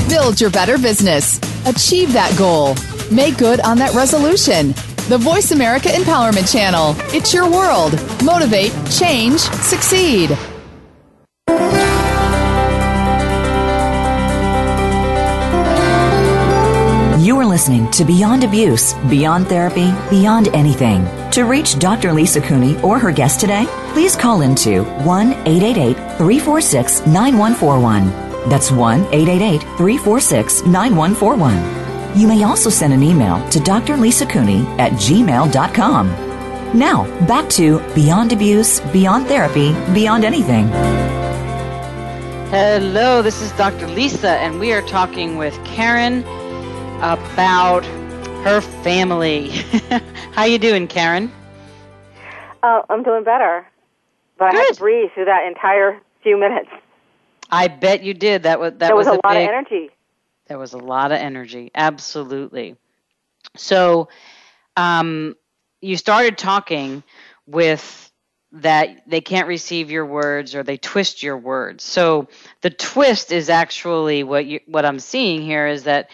Build 0.08 0.40
your 0.40 0.52
better 0.52 0.78
business. 0.78 1.40
Achieve 1.66 2.14
that 2.14 2.34
goal. 2.38 2.76
Make 3.12 3.38
good 3.38 3.60
on 3.62 3.78
that 3.80 3.94
resolution. 3.94 4.74
The 5.10 5.18
Voice 5.18 5.52
America 5.52 5.90
Empowerment 5.90 6.52
Channel. 6.52 6.96
It's 7.16 7.34
your 7.34 7.50
world. 7.50 7.94
Motivate, 8.24 8.72
change, 8.90 9.40
succeed. 9.40 10.38
Listening 17.56 17.90
to 17.90 18.04
Beyond 18.04 18.44
Abuse, 18.44 18.96
Beyond 19.10 19.48
Therapy, 19.48 19.90
Beyond 20.10 20.50
Anything. 20.50 21.08
To 21.32 21.44
reach 21.46 21.80
Dr. 21.80 22.12
Lisa 22.12 22.42
Cooney 22.42 22.78
or 22.82 23.00
her 23.00 23.14
guest 23.14 23.40
today, 23.40 23.66
please 23.94 24.14
call 24.14 24.42
into 24.42 24.84
1 24.84 25.32
888 25.48 25.96
346 26.18 27.08
9141. 27.08 28.50
That's 28.50 28.72
1 28.74 29.00
888 29.06 29.62
346 29.78 30.66
9141. 30.66 32.20
You 32.20 32.28
may 32.28 32.44
also 32.44 32.70
send 32.70 32.92
an 32.92 33.02
email 33.02 33.38
to 33.52 33.60
drlisacooney 33.60 34.66
at 34.78 34.92
gmail.com. 34.92 36.08
Now, 36.78 37.06
back 37.26 37.50
to 37.52 37.80
Beyond 37.96 38.34
Abuse, 38.34 38.82
Beyond 38.92 39.28
Therapy, 39.28 39.72
Beyond 39.94 40.26
Anything. 40.26 40.68
Hello, 42.52 43.22
this 43.22 43.42
is 43.42 43.54
Dr. 43.54 43.88
Lisa, 43.88 44.32
and 44.32 44.60
we 44.60 44.74
are 44.74 44.82
talking 44.82 45.38
with 45.38 45.58
Karen 45.64 46.26
about 47.06 47.86
her 48.44 48.62
family. 48.62 49.50
How 50.32 50.46
you 50.46 50.58
doing, 50.58 50.88
Karen? 50.88 51.32
Uh, 52.64 52.82
I'm 52.90 53.04
doing 53.04 53.24
better, 53.24 53.68
but 54.40 54.56
I 54.56 54.58
had 54.58 54.74
to 54.74 54.80
breathe 54.80 55.12
through 55.14 55.26
that 55.26 55.46
entire 55.46 56.02
few 56.24 56.36
minutes. 56.40 56.70
I 57.52 57.68
bet 57.68 58.02
you 58.02 58.16
did. 58.16 58.44
That 58.44 58.60
was 58.60 58.74
that 58.78 58.96
was, 58.96 59.06
a, 59.06 59.12
lot 59.12 59.22
big, 59.30 59.48
of 59.48 59.54
energy. 59.54 59.92
There 60.48 60.58
was 60.58 60.74
a 60.74 60.80
lot 60.80 61.12
of 61.12 61.20
energy. 61.20 61.70
Absolutely. 61.76 62.76
So, 63.56 64.10
um, 64.76 65.36
you 65.82 65.98
started 65.98 66.40
talking 66.40 67.04
with 67.46 68.12
that 68.52 69.04
they 69.06 69.22
can't 69.22 69.48
receive 69.48 69.92
your 69.92 70.08
words 70.08 70.56
or 70.56 70.64
they 70.64 70.78
twist 70.78 71.22
your 71.22 71.38
words. 71.38 71.84
So 71.84 72.30
the 72.62 72.72
twist 72.72 73.32
is 73.32 73.52
actually 73.52 74.24
what 74.24 74.48
you 74.48 74.62
what 74.66 74.86
I'm 74.86 75.00
seeing 75.00 75.44
here 75.44 75.68
is 75.68 75.84
that 75.84 76.10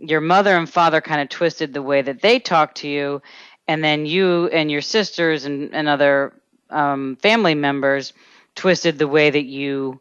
your 0.00 0.20
mother 0.20 0.56
and 0.56 0.68
father 0.68 1.00
kind 1.00 1.20
of 1.20 1.28
twisted 1.28 1.72
the 1.72 1.82
way 1.82 2.02
that 2.02 2.22
they 2.22 2.38
talk 2.38 2.74
to 2.76 2.88
you, 2.88 3.22
and 3.68 3.84
then 3.84 4.06
you 4.06 4.48
and 4.48 4.70
your 4.70 4.80
sisters 4.80 5.44
and, 5.44 5.74
and 5.74 5.88
other 5.88 6.32
um, 6.70 7.16
family 7.16 7.54
members 7.54 8.12
twisted 8.54 8.98
the 8.98 9.08
way 9.08 9.30
that 9.30 9.44
you 9.44 10.00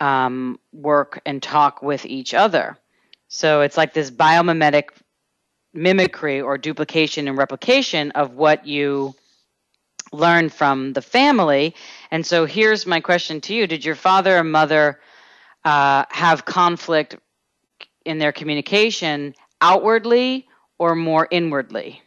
um, 0.00 0.58
work 0.72 1.20
and 1.24 1.42
talk 1.42 1.82
with 1.82 2.04
each 2.06 2.34
other. 2.34 2.76
So 3.28 3.62
it's 3.62 3.76
like 3.76 3.94
this 3.94 4.10
biomimetic 4.10 4.90
mimicry 5.72 6.40
or 6.40 6.58
duplication 6.58 7.28
and 7.28 7.38
replication 7.38 8.10
of 8.12 8.34
what 8.34 8.66
you 8.66 9.14
learn 10.12 10.50
from 10.50 10.92
the 10.92 11.02
family. 11.02 11.74
And 12.10 12.26
so 12.26 12.44
here's 12.44 12.86
my 12.86 13.00
question 13.00 13.40
to 13.42 13.54
you 13.54 13.66
Did 13.66 13.84
your 13.84 13.94
father 13.94 14.36
and 14.36 14.52
mother 14.52 15.00
uh, 15.64 16.04
have 16.10 16.44
conflict 16.44 17.16
in 18.04 18.18
their 18.18 18.32
communication 18.32 19.34
outwardly 19.60 20.48
or 20.78 20.94
more 20.94 21.28
inwardly? 21.30 22.02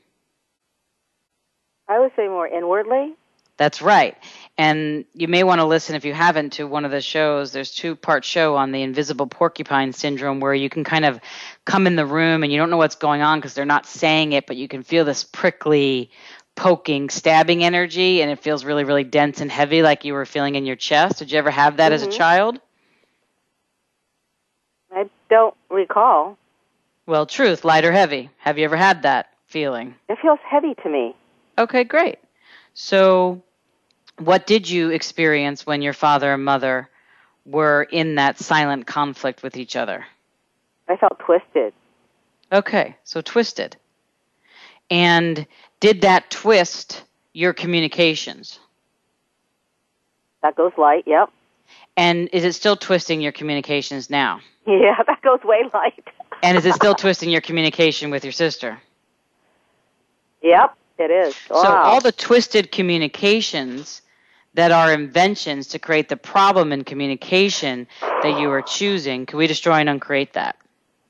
I 1.87 1.99
would 1.99 2.11
say 2.15 2.27
more 2.27 2.47
inwardly. 2.47 3.15
That's 3.57 3.81
right. 3.81 4.17
And 4.57 5.05
you 5.13 5.27
may 5.29 5.43
want 5.43 5.61
to 5.61 5.65
listen 5.65 5.95
if 5.95 6.03
you 6.03 6.13
haven't 6.13 6.53
to 6.53 6.67
one 6.67 6.83
of 6.83 6.91
the 6.91 6.99
shows. 7.01 7.51
There's 7.53 7.71
two 7.73 7.95
part 7.95 8.25
show 8.25 8.55
on 8.55 8.71
the 8.71 8.81
invisible 8.81 9.27
porcupine 9.27 9.93
syndrome 9.93 10.41
where 10.41 10.53
you 10.53 10.69
can 10.69 10.83
kind 10.83 11.05
of 11.05 11.21
come 11.63 11.87
in 11.87 11.95
the 11.95 12.05
room 12.05 12.43
and 12.43 12.51
you 12.51 12.57
don't 12.57 12.69
know 12.69 12.77
what's 12.77 12.95
going 12.95 13.21
on 13.21 13.39
because 13.39 13.53
they're 13.53 13.65
not 13.65 13.85
saying 13.85 14.33
it, 14.33 14.45
but 14.45 14.57
you 14.57 14.67
can 14.67 14.83
feel 14.83 15.05
this 15.05 15.23
prickly, 15.23 16.11
poking, 16.55 17.09
stabbing 17.09 17.63
energy 17.63 18.21
and 18.21 18.29
it 18.29 18.39
feels 18.39 18.65
really, 18.65 18.83
really 18.83 19.05
dense 19.05 19.39
and 19.39 19.51
heavy 19.51 19.81
like 19.81 20.03
you 20.03 20.13
were 20.13 20.25
feeling 20.25 20.55
in 20.55 20.65
your 20.65 20.75
chest. 20.75 21.19
Did 21.19 21.31
you 21.31 21.37
ever 21.37 21.51
have 21.51 21.77
that 21.77 21.93
as 21.93 22.03
a 22.03 22.07
Mhm. 22.07 22.11
child? 22.11 22.59
Don't 25.29 25.55
recall. 25.69 26.37
Well, 27.05 27.25
truth, 27.25 27.63
light 27.65 27.85
or 27.85 27.91
heavy. 27.91 28.29
Have 28.37 28.57
you 28.57 28.65
ever 28.65 28.77
had 28.77 29.03
that 29.03 29.29
feeling? 29.47 29.95
It 30.09 30.17
feels 30.21 30.39
heavy 30.43 30.75
to 30.83 30.89
me. 30.89 31.15
Okay, 31.57 31.83
great. 31.83 32.19
So, 32.73 33.41
what 34.17 34.47
did 34.47 34.69
you 34.69 34.89
experience 34.89 35.65
when 35.65 35.81
your 35.81 35.93
father 35.93 36.33
and 36.33 36.43
mother 36.43 36.89
were 37.45 37.83
in 37.83 38.15
that 38.15 38.39
silent 38.39 38.87
conflict 38.87 39.43
with 39.43 39.57
each 39.57 39.75
other? 39.75 40.05
I 40.87 40.97
felt 40.97 41.19
twisted. 41.19 41.73
Okay, 42.51 42.95
so 43.03 43.21
twisted. 43.21 43.77
And 44.89 45.47
did 45.79 46.01
that 46.01 46.29
twist 46.29 47.03
your 47.33 47.53
communications? 47.53 48.59
That 50.41 50.55
goes 50.55 50.71
light. 50.77 51.03
Yep. 51.07 51.29
And 51.97 52.29
is 52.33 52.43
it 52.43 52.53
still 52.53 52.75
twisting 52.75 53.21
your 53.21 53.31
communications 53.31 54.09
now? 54.09 54.41
Yeah, 54.67 54.95
that 55.07 55.21
goes 55.21 55.39
way 55.43 55.63
light. 55.73 56.07
And 56.43 56.57
is 56.57 56.65
it 56.65 56.73
still 56.73 56.95
twisting 57.03 57.29
your 57.29 57.41
communication 57.41 58.11
with 58.11 58.23
your 58.23 58.33
sister? 58.33 58.79
Yep, 60.41 60.77
it 60.99 61.11
is. 61.11 61.35
Wow. 61.49 61.63
So 61.63 61.69
all 61.69 62.01
the 62.01 62.11
twisted 62.11 62.71
communications 62.71 64.01
that 64.53 64.71
are 64.71 64.93
inventions 64.93 65.67
to 65.69 65.79
create 65.79 66.07
the 66.07 66.17
problem 66.17 66.71
in 66.71 66.83
communication 66.83 67.87
that 68.01 68.39
you 68.39 68.49
are 68.51 68.61
choosing, 68.61 69.25
can 69.25 69.37
we 69.37 69.47
destroy 69.47 69.75
and 69.75 69.89
uncreate 69.89 70.33
that? 70.33 70.55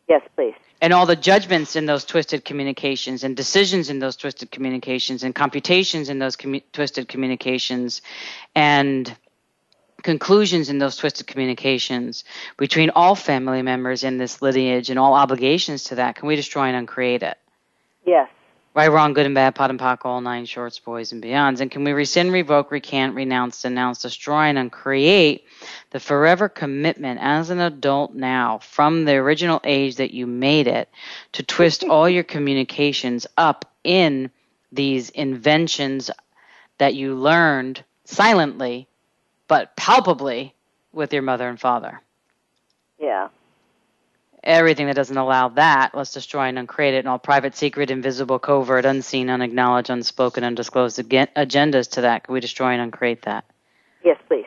yes, 0.08 0.22
please. 0.36 0.54
And 0.82 0.94
all 0.94 1.06
the 1.06 1.16
judgments 1.16 1.76
in 1.76 1.86
those 1.86 2.06
twisted 2.06 2.46
communications 2.46 3.24
and 3.24 3.36
decisions 3.36 3.90
in 3.90 4.00
those 4.00 4.16
twisted 4.16 4.52
communications 4.52 5.24
and 5.24 5.34
computations 5.34 6.10
in 6.10 6.20
those 6.20 6.36
commu- 6.36 6.64
twisted 6.74 7.08
communications 7.08 8.02
and 8.54 9.16
conclusions 10.06 10.70
in 10.70 10.78
those 10.78 10.96
twisted 10.96 11.26
communications 11.26 12.24
between 12.58 12.92
all 12.92 13.16
family 13.16 13.64
members 13.64 14.04
in 14.04 14.20
this 14.20 14.40
lineage 14.40 14.92
and 14.92 15.00
all 15.00 15.16
obligations 15.16 15.86
to 15.86 15.96
that, 15.96 16.16
can 16.16 16.28
we 16.28 16.36
destroy 16.36 16.68
and 16.68 16.78
uncreate 16.78 17.24
it? 17.24 17.40
Yes. 18.06 18.30
Right, 18.76 18.92
wrong, 18.92 19.14
good 19.14 19.26
and 19.26 19.34
bad, 19.34 19.56
POD 19.56 19.72
and 19.72 19.80
POC, 19.80 20.06
all 20.06 20.22
nine 20.22 20.46
shorts, 20.46 20.78
boys 20.78 21.12
and 21.12 21.24
beyonds. 21.24 21.60
And 21.60 21.72
can 21.72 21.84
we 21.84 21.92
rescind, 21.92 22.32
revoke, 22.32 22.70
recant, 22.70 23.16
renounce, 23.16 23.64
denounce, 23.64 24.04
destroy, 24.04 24.44
and 24.44 24.60
uncreate 24.60 25.46
the 25.90 26.00
forever 26.00 26.50
commitment 26.50 27.20
as 27.20 27.50
an 27.50 27.60
adult 27.60 28.14
now 28.14 28.60
from 28.60 29.06
the 29.06 29.14
original 29.14 29.60
age 29.64 29.96
that 29.96 30.14
you 30.14 30.28
made 30.28 30.68
it 30.68 30.88
to 31.32 31.42
twist 31.42 31.84
all 31.90 32.08
your 32.08 32.24
communications 32.24 33.26
up 33.38 33.74
in 33.84 34.30
these 34.72 35.10
inventions 35.10 36.12
that 36.78 36.94
you 36.94 37.16
learned 37.16 37.84
silently 38.04 38.88
but 39.48 39.76
palpably 39.76 40.54
with 40.94 41.14
your 41.14 41.22
mother 41.22 41.48
and 41.50 41.60
father? 41.60 42.02
Yeah. 43.00 43.28
everything 44.44 44.86
that 44.88 44.96
doesn't 44.96 45.18
allow 45.18 45.50
that, 45.50 45.96
let's 45.96 46.14
destroy 46.14 46.44
and 46.44 46.60
uncreate 46.60 46.94
it, 46.94 47.00
and 47.00 47.08
all 47.08 47.18
private, 47.18 47.56
secret, 47.56 47.90
invisible, 47.90 48.38
covert, 48.40 48.86
unseen, 48.86 49.30
unacknowledged, 49.30 49.90
unspoken, 49.90 50.44
undisclosed 50.44 51.00
ag- 51.00 51.34
agendas 51.36 51.90
to 51.92 52.02
that. 52.02 52.24
Can 52.24 52.34
we 52.34 52.40
destroy 52.40 52.70
and 52.74 52.82
uncreate 52.82 53.24
that? 53.24 53.44
Yes, 54.04 54.18
please. 54.28 54.46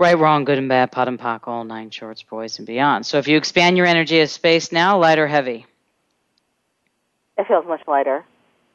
Right, 0.00 0.18
wrong, 0.18 0.44
good 0.44 0.58
and 0.58 0.68
bad, 0.68 0.90
POD 0.90 1.08
and 1.08 1.18
POC, 1.20 1.46
all 1.46 1.62
nine 1.64 1.90
shorts, 1.90 2.22
boys 2.24 2.58
and 2.58 2.66
beyond. 2.66 3.06
So 3.06 3.18
if 3.18 3.28
you 3.28 3.36
expand 3.36 3.76
your 3.76 3.86
energy 3.86 4.18
as 4.20 4.32
space 4.32 4.72
now, 4.72 4.98
light 4.98 5.20
or 5.20 5.28
heavy? 5.28 5.66
It 7.38 7.46
feels 7.46 7.64
much 7.66 7.82
lighter. 7.86 8.24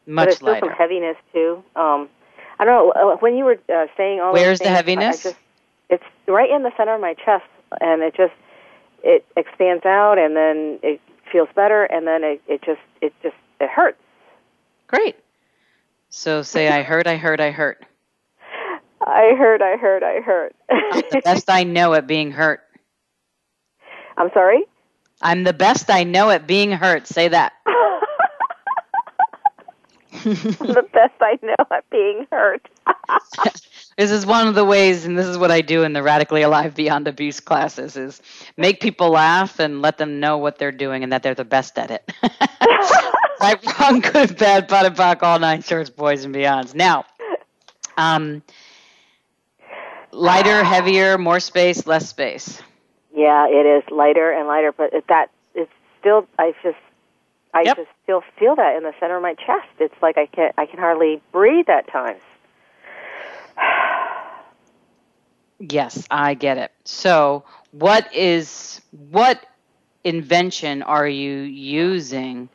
but 0.05 0.11
Much 0.13 0.27
it's 0.29 0.37
still 0.37 0.57
some 0.59 0.69
heaviness 0.69 1.17
too. 1.33 1.61
Um, 1.75 2.07
I 2.59 2.65
don't 2.65 2.95
know 2.95 3.13
uh, 3.13 3.17
when 3.17 3.35
you 3.37 3.45
were 3.45 3.59
uh, 3.73 3.87
saying 3.95 4.19
all. 4.19 4.33
Where's 4.33 4.59
the 4.59 4.65
things, 4.65 4.73
I- 4.73 4.75
heaviness? 4.77 5.23
Just, 5.23 5.35
it's 5.89 6.03
right 6.27 6.49
in 6.49 6.63
the 6.63 6.71
center 6.75 6.95
of 6.95 7.01
my 7.01 7.13
chest, 7.13 7.45
and 7.79 8.01
it 8.01 8.15
just 8.15 8.33
it 9.03 9.25
expands 9.35 9.85
out, 9.85 10.17
and 10.17 10.35
then 10.35 10.79
it 10.83 10.99
feels 11.31 11.49
better, 11.55 11.83
and 11.85 12.07
then 12.07 12.23
it 12.23 12.41
it 12.47 12.61
just 12.61 12.81
it 13.01 13.13
just 13.23 13.35
it 13.59 13.69
hurts. 13.69 13.97
Great. 14.87 15.15
So 16.09 16.41
say, 16.41 16.69
I 16.69 16.83
hurt, 16.83 17.05
I 17.05 17.17
hurt, 17.17 17.39
I 17.39 17.51
hurt. 17.51 17.83
I 19.01 19.33
hurt. 19.37 19.61
I 19.61 19.75
hurt. 19.77 20.03
I 20.03 20.21
hurt. 20.21 20.55
I'm 20.69 21.03
the 21.11 21.21
best 21.23 21.49
I 21.49 21.63
know 21.63 21.93
at 21.93 22.07
being 22.07 22.31
hurt. 22.31 22.61
I'm 24.17 24.29
sorry. 24.33 24.63
I'm 25.21 25.43
the 25.43 25.53
best 25.53 25.89
I 25.89 26.03
know 26.03 26.29
at 26.29 26.47
being 26.47 26.71
hurt. 26.71 27.07
Say 27.07 27.27
that. 27.27 27.53
the 30.23 30.85
best 30.93 31.13
I 31.21 31.37
know 31.41 31.55
at 31.71 31.89
being 31.89 32.25
hurt. 32.31 32.67
this 33.97 34.11
is 34.11 34.25
one 34.25 34.47
of 34.47 34.55
the 34.55 34.65
ways, 34.65 35.05
and 35.05 35.17
this 35.17 35.27
is 35.27 35.37
what 35.37 35.51
I 35.51 35.61
do 35.61 35.83
in 35.83 35.93
the 35.93 36.03
Radically 36.03 36.41
Alive 36.41 36.75
Beyond 36.75 37.07
Abuse 37.07 37.39
classes: 37.39 37.95
is 37.95 38.21
make 38.57 38.79
people 38.79 39.09
laugh 39.09 39.59
and 39.59 39.81
let 39.81 39.97
them 39.97 40.19
know 40.19 40.37
what 40.37 40.57
they're 40.57 40.71
doing 40.71 41.03
and 41.03 41.11
that 41.11 41.23
they're 41.23 41.35
the 41.35 41.45
best 41.45 41.77
at 41.77 41.91
it. 41.91 42.11
right, 43.41 43.79
wrong, 43.79 43.99
good, 43.99 44.37
bad, 44.37 44.67
POD 44.67 44.85
and 44.87 44.95
POC, 44.95 45.23
all 45.23 45.39
nine 45.39 45.61
shorts, 45.61 45.89
boys 45.89 46.23
and 46.23 46.33
beyonds. 46.33 46.73
Now, 46.73 47.05
um, 47.97 48.43
lighter, 50.11 50.63
heavier, 50.63 51.17
more 51.17 51.39
space, 51.39 51.85
less 51.85 52.09
space. 52.09 52.61
Yeah, 53.15 53.47
it 53.47 53.65
is 53.65 53.83
lighter 53.89 54.31
and 54.31 54.47
lighter, 54.47 54.71
but 54.71 54.91
that 55.09 55.31
it's 55.55 55.71
still. 55.99 56.27
I 56.37 56.53
just, 56.61 56.77
I 57.57 57.65
Yep. 57.65 57.77
just 57.77 57.89
still 58.03 58.21
feel 58.37 58.55
that 58.55 58.75
in 58.77 58.83
the 58.83 58.93
center 58.99 59.15
of 59.15 59.23
my 59.23 59.33
chest. 59.33 59.67
It's 59.79 59.95
like 59.99 60.15
I 60.15 60.27
can, 60.27 60.51
I 60.59 60.67
can 60.67 60.77
hardly 60.77 61.23
breathe 61.31 61.69
at 61.69 61.91
times. 61.91 62.21
Yes, 65.59 66.05
I 66.11 66.35
get 66.35 66.59
it. 66.59 66.71
So, 66.85 67.43
what 67.71 68.15
is 68.15 68.79
what 68.91 69.43
invention 70.03 70.83
are 70.83 71.07
you 71.07 71.39
using 71.39 72.49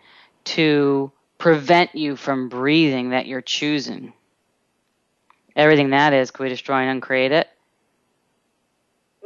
to 0.44 1.10
prevent 1.36 1.96
you 1.96 2.14
from 2.14 2.48
breathing 2.48 3.10
that 3.10 3.26
you're 3.26 3.42
choosing? 3.42 4.12
Everything 5.56 5.90
that 5.90 6.12
is, 6.12 6.30
can 6.30 6.44
we 6.44 6.50
destroy 6.50 6.76
and 6.76 6.90
uncreate 6.90 7.32
it? 7.32 7.48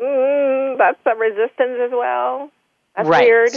Mm, 0.02 0.78
that's 0.78 0.96
some 1.04 1.20
resistance 1.20 1.78
as 1.84 1.90
well. 1.92 2.50
That's 2.96 3.10
right. 3.10 3.20
weird. 3.20 3.52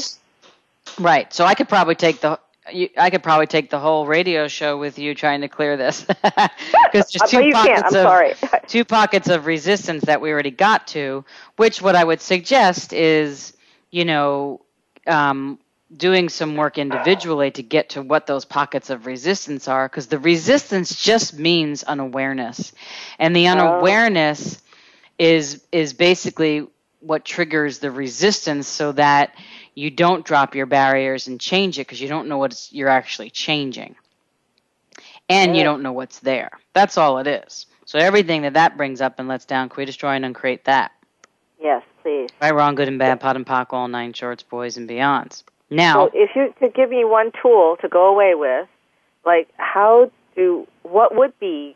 Right. 0.97 1.31
So 1.33 1.45
I 1.45 1.53
could 1.55 1.69
probably 1.69 1.95
take 1.95 2.21
the 2.21 2.39
you, 2.71 2.89
I 2.97 3.09
could 3.09 3.23
probably 3.23 3.47
take 3.47 3.69
the 3.69 3.79
whole 3.79 4.05
radio 4.05 4.47
show 4.47 4.77
with 4.77 4.99
you 4.99 5.15
trying 5.15 5.41
to 5.41 5.47
clear 5.47 5.77
this 5.77 6.03
because 6.23 7.11
there's 7.11 7.21
Uh, 7.21 7.27
two 7.27 7.51
pockets. 7.51 7.93
Of 7.93 8.27
two 8.67 8.85
pockets 8.85 9.27
of 9.29 9.45
resistance 9.45 10.05
that 10.05 10.21
we 10.21 10.31
already 10.31 10.51
got 10.51 10.87
to. 10.89 11.25
Which 11.57 11.81
what 11.81 11.95
I 11.95 12.03
would 12.03 12.21
suggest 12.21 12.93
is, 12.93 13.53
you 13.91 14.05
know, 14.05 14.61
um, 15.07 15.59
doing 15.95 16.29
some 16.29 16.55
work 16.55 16.77
individually 16.77 17.51
to 17.51 17.63
get 17.63 17.89
to 17.89 18.01
what 18.01 18.27
those 18.27 18.45
pockets 18.45 18.89
of 18.89 19.05
resistance 19.05 19.67
are, 19.67 19.87
because 19.87 20.07
the 20.07 20.19
resistance 20.19 20.95
just 21.01 21.37
means 21.37 21.83
unawareness, 21.83 22.71
and 23.17 23.35
the 23.35 23.47
unawareness 23.47 24.61
is 25.17 25.63
is 25.71 25.93
basically 25.93 26.67
what 26.99 27.25
triggers 27.25 27.79
the 27.79 27.91
resistance, 27.91 28.67
so 28.67 28.91
that 28.91 29.33
you 29.79 29.89
don't 29.89 30.25
drop 30.25 30.55
your 30.55 30.65
barriers 30.65 31.27
and 31.27 31.39
change 31.39 31.79
it 31.79 31.87
because 31.87 32.01
you 32.01 32.09
don't 32.09 32.27
know 32.27 32.37
what 32.37 32.67
you're 32.71 32.89
actually 32.89 33.29
changing. 33.29 33.95
And 35.29 35.55
you 35.55 35.63
don't 35.63 35.83
know 35.83 35.93
what's 35.93 36.19
there. 36.19 36.49
That's 36.73 36.97
all 36.97 37.19
it 37.19 37.27
is. 37.27 37.67
So 37.85 37.97
everything 37.97 38.41
that 38.41 38.55
that 38.55 38.77
brings 38.77 38.99
up 38.99 39.19
and 39.19 39.29
lets 39.29 39.45
down 39.45 39.69
can 39.69 39.77
we 39.77 39.85
destroy 39.85 40.15
and 40.15 40.25
uncreate 40.25 40.65
that. 40.65 40.91
Yes, 41.61 41.83
please. 42.01 42.29
right 42.41 42.53
wrong 42.53 42.75
good 42.75 42.87
and 42.87 42.99
bad 42.99 43.19
POD 43.19 43.37
and 43.37 43.45
POC 43.45 43.67
all 43.71 43.87
nine 43.87 44.11
shorts 44.11 44.43
boys 44.43 44.75
and 44.75 44.89
beyonds. 44.89 45.43
Now 45.69 46.07
So 46.07 46.11
if 46.13 46.31
you 46.35 46.53
could 46.59 46.73
give 46.73 46.89
me 46.89 47.05
one 47.05 47.31
tool 47.41 47.77
to 47.81 47.87
go 47.87 48.07
away 48.07 48.35
with, 48.35 48.67
like 49.25 49.47
how 49.57 50.11
do 50.35 50.67
what 50.83 51.15
would 51.15 51.39
be 51.39 51.75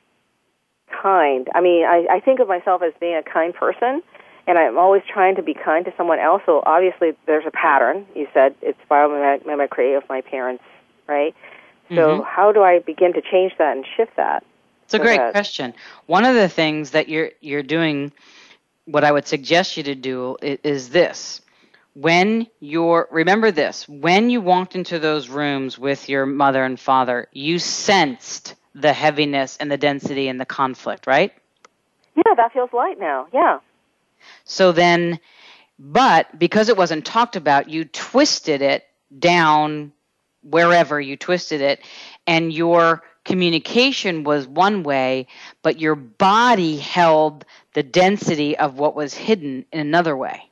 kind? 1.02 1.48
I 1.56 1.62
mean, 1.62 1.86
I, 1.86 2.06
I 2.10 2.20
think 2.20 2.40
of 2.40 2.48
myself 2.48 2.82
as 2.82 2.94
being 3.00 3.16
a 3.16 3.24
kind 3.24 3.54
person, 3.54 4.02
and 4.48 4.58
I'm 4.58 4.78
always 4.78 5.04
trying 5.08 5.36
to 5.36 5.42
be 5.44 5.54
kind 5.54 5.86
to 5.86 5.94
someone 5.96 6.20
else. 6.20 6.42
So 6.46 6.62
obviously, 6.66 7.14
there's 7.26 7.46
a 7.46 7.52
pattern. 7.52 8.06
You 8.16 8.28
said 8.34 8.56
it's 8.62 8.80
biomimicry 8.90 9.96
of 9.98 10.08
my 10.10 10.22
parents, 10.22 10.64
right? 11.08 11.36
So 11.90 12.20
Mhm. 12.22 12.26
how 12.26 12.52
do 12.52 12.64
I 12.64 12.80
begin 12.80 13.14
to 13.14 13.22
change 13.22 13.54
that 13.58 13.76
and 13.76 13.86
shift 13.86 14.16
that? 14.16 14.44
It's 14.86 14.94
a 14.94 14.98
So 14.98 15.04
great 15.04 15.18
that- 15.18 15.32
question. 15.32 15.74
One 16.08 16.26
of 16.26 16.36
the 16.36 16.50
things 16.50 16.92
that 16.92 17.10
you're 17.10 17.32
you're 17.42 17.64
doing, 17.64 18.12
what 18.86 19.04
I 19.04 19.12
would 19.12 19.28
suggest 19.28 19.78
you 19.78 19.84
to 19.84 19.96
do 19.96 20.38
is, 20.42 20.60
is 20.64 20.90
this: 20.90 21.42
when 21.94 22.48
you're 22.60 23.08
remember 23.12 23.52
this, 23.52 23.88
when 23.88 24.30
you 24.30 24.42
walked 24.42 24.76
into 24.76 25.00
those 25.00 25.30
rooms 25.30 25.78
with 25.78 26.10
your 26.10 26.26
mother 26.26 26.64
and 26.64 26.80
father, 26.80 27.28
you 27.32 27.60
sensed 27.60 28.56
the 28.76 28.92
heaviness 28.94 29.56
and 29.58 29.70
the 29.72 29.78
density 29.78 30.28
and 30.30 30.40
the 30.42 30.46
conflict, 30.46 31.06
right? 31.06 31.32
Yeah, 32.16 32.34
that 32.36 32.52
feels 32.54 32.74
light 32.74 33.00
now. 33.00 33.28
Yeah. 33.34 33.60
So 34.44 34.72
then, 34.72 35.20
but 35.80 36.38
because 36.38 36.70
it 36.70 36.78
wasn't 36.78 37.06
talked 37.06 37.36
about, 37.36 37.70
you 37.70 37.86
twisted 37.86 38.62
it 38.62 38.86
down 39.18 39.92
wherever 40.42 41.00
you 41.00 41.16
twisted 41.16 41.62
it, 41.62 41.82
and 42.28 42.52
your 42.52 43.04
communication 43.24 44.24
was 44.24 44.46
one 44.46 44.84
way, 44.84 45.28
but 45.62 45.80
your 45.80 45.96
body 45.96 46.78
held 46.78 47.46
the 47.74 47.84
density 47.84 48.58
of 48.58 48.78
what 48.78 48.96
was 48.96 49.14
hidden 49.14 49.66
in 49.72 49.80
another 49.80 50.16
way. 50.16 50.50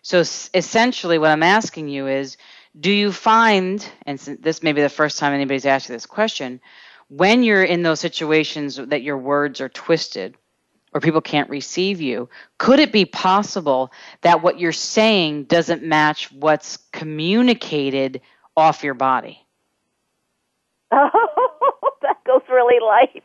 So 0.00 0.20
essentially, 0.20 1.18
what 1.18 1.30
I'm 1.30 1.42
asking 1.42 1.88
you 1.88 2.08
is 2.08 2.36
do 2.80 2.90
you 2.90 3.12
find, 3.12 3.86
and 4.06 4.18
this 4.18 4.62
may 4.62 4.72
be 4.72 4.80
the 4.80 4.88
first 4.88 5.18
time 5.18 5.34
anybody's 5.34 5.66
asked 5.66 5.88
you 5.88 5.94
this 5.94 6.06
question, 6.06 6.60
when 7.08 7.42
you're 7.42 7.62
in 7.62 7.82
those 7.82 8.00
situations 8.00 8.76
that 8.76 9.02
your 9.02 9.18
words 9.18 9.60
are 9.60 9.68
twisted, 9.68 10.34
or 10.92 11.00
people 11.00 11.20
can't 11.20 11.50
receive 11.50 12.00
you, 12.00 12.28
could 12.58 12.78
it 12.78 12.92
be 12.92 13.04
possible 13.04 13.92
that 14.22 14.42
what 14.42 14.58
you're 14.60 14.72
saying 14.72 15.44
doesn't 15.44 15.82
match 15.82 16.30
what's 16.32 16.76
communicated 16.92 18.20
off 18.56 18.84
your 18.84 18.94
body? 18.94 19.38
Oh, 21.84 21.90
that 22.02 22.22
goes 22.24 22.42
really 22.50 22.80
light. 22.80 23.22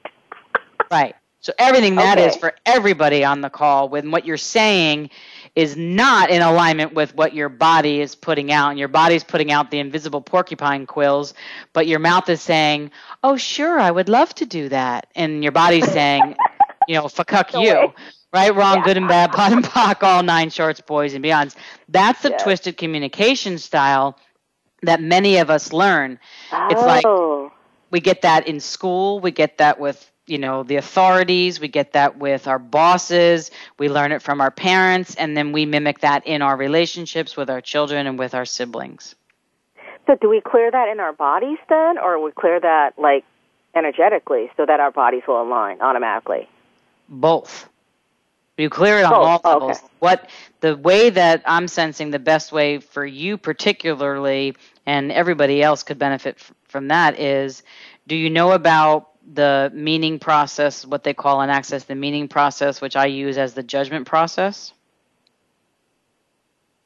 Right. 0.91 1.15
So 1.39 1.53
everything 1.59 1.97
that 1.97 2.19
is 2.19 2.35
Okay. 2.35 2.39
for 2.39 2.55
everybody 2.65 3.23
on 3.23 3.41
the 3.41 3.49
call 3.49 3.89
with 3.89 4.05
what 4.07 4.25
you're 4.25 4.37
saying 4.37 5.11
is 5.55 5.77
not 5.77 6.29
in 6.29 6.41
alignment 6.41 6.93
with 6.93 7.15
what 7.15 7.33
your 7.33 7.49
body 7.49 8.01
is 8.01 8.15
putting 8.15 8.51
out. 8.51 8.69
And 8.71 8.79
your 8.79 8.87
body's 8.87 9.23
putting 9.23 9.51
out 9.51 9.71
the 9.71 9.79
invisible 9.79 10.21
porcupine 10.21 10.85
quills, 10.85 11.33
but 11.73 11.87
your 11.87 11.99
mouth 11.99 12.29
is 12.29 12.41
saying, 12.41 12.91
Oh 13.23 13.37
sure, 13.37 13.79
I 13.79 13.91
would 13.91 14.09
love 14.09 14.33
to 14.35 14.45
do 14.45 14.69
that. 14.69 15.07
And 15.15 15.43
your 15.43 15.51
body's 15.51 15.89
saying, 15.91 16.35
you 16.87 16.95
know, 16.95 17.09
fuck 17.09 17.53
No 17.53 17.63
you. 17.63 17.69
way. 17.69 17.95
Right, 18.33 18.55
wrong, 18.55 18.81
Yeah. 18.81 18.83
good 18.83 18.97
and 18.97 19.07
bad, 19.07 19.33
POD 19.33 19.53
and 19.53 19.65
POC, 19.65 20.03
all 20.03 20.23
nine 20.23 20.49
shorts, 20.51 20.81
boys 20.81 21.13
and 21.15 21.23
beyonds. 21.25 21.55
That's 21.89 22.21
the 22.23 22.29
Yes. 22.29 22.41
twisted 22.43 22.77
communication 22.77 23.57
style 23.59 24.19
that 24.83 25.01
many 25.01 25.37
of 25.37 25.49
us 25.49 25.73
learn. 25.73 26.19
It's 26.69 26.85
like 26.85 27.05
oh. 27.05 27.51
we 27.91 27.99
get 28.01 28.21
that 28.23 28.47
in 28.47 28.59
school 28.59 29.19
we 29.19 29.31
get 29.31 29.57
that 29.59 29.79
with 29.79 30.11
you 30.27 30.37
know 30.37 30.63
the 30.63 30.77
authorities 30.77 31.59
we 31.59 31.67
get 31.69 31.93
that 31.93 32.17
with 32.19 32.47
our 32.47 32.59
bosses 32.59 33.51
we 33.79 33.89
learn 33.89 34.11
it 34.11 34.21
from 34.21 34.41
our 34.41 34.51
parents 34.51 35.15
and 35.15 35.37
then 35.37 35.51
we 35.53 35.65
mimic 35.65 35.99
that 36.01 36.27
in 36.27 36.41
our 36.41 36.57
relationships 36.57 37.37
with 37.37 37.49
our 37.49 37.61
children 37.61 38.07
and 38.07 38.19
with 38.19 38.35
our 38.35 38.45
siblings 38.45 39.15
So 40.07 40.15
do 40.21 40.29
we 40.29 40.41
clear 40.41 40.71
that 40.71 40.89
in 40.89 40.99
our 40.99 41.13
bodies 41.13 41.59
then, 41.69 41.97
or 41.97 42.21
we 42.21 42.31
clear 42.31 42.59
that 42.59 42.97
like 42.97 43.25
energetically 43.75 44.51
so 44.57 44.65
that 44.65 44.79
our 44.79 44.91
bodies 44.91 45.23
will 45.27 45.41
align 45.41 45.81
automatically? 45.81 46.49
Both 47.09 47.69
you 48.57 48.69
clear 48.69 48.97
it 48.99 49.03
on 49.05 49.11
Both, 49.11 49.25
all 49.25 49.35
okay. 49.37 49.49
levels 49.65 49.81
what 49.99 50.29
the 50.61 50.75
way 50.75 51.09
that 51.09 51.41
i'm 51.45 51.67
sensing 51.67 52.11
the 52.11 52.19
best 52.19 52.51
way 52.51 52.79
for 52.79 53.05
you 53.05 53.37
particularly 53.37 54.55
and 54.85 55.11
everybody 55.11 55.61
else 55.61 55.83
could 55.83 55.99
benefit 55.99 56.35
f- 56.39 56.53
from 56.67 56.87
that 56.89 57.19
is 57.19 57.63
do 58.07 58.15
you 58.15 58.29
know 58.29 58.51
about 58.53 59.09
the 59.33 59.71
meaning 59.73 60.19
process 60.19 60.85
what 60.85 61.03
they 61.03 61.13
call 61.13 61.41
and 61.41 61.51
access 61.51 61.83
the 61.83 61.95
meaning 61.95 62.27
process 62.27 62.81
which 62.81 62.95
i 62.95 63.05
use 63.05 63.37
as 63.37 63.53
the 63.53 63.63
judgment 63.63 64.05
process 64.07 64.73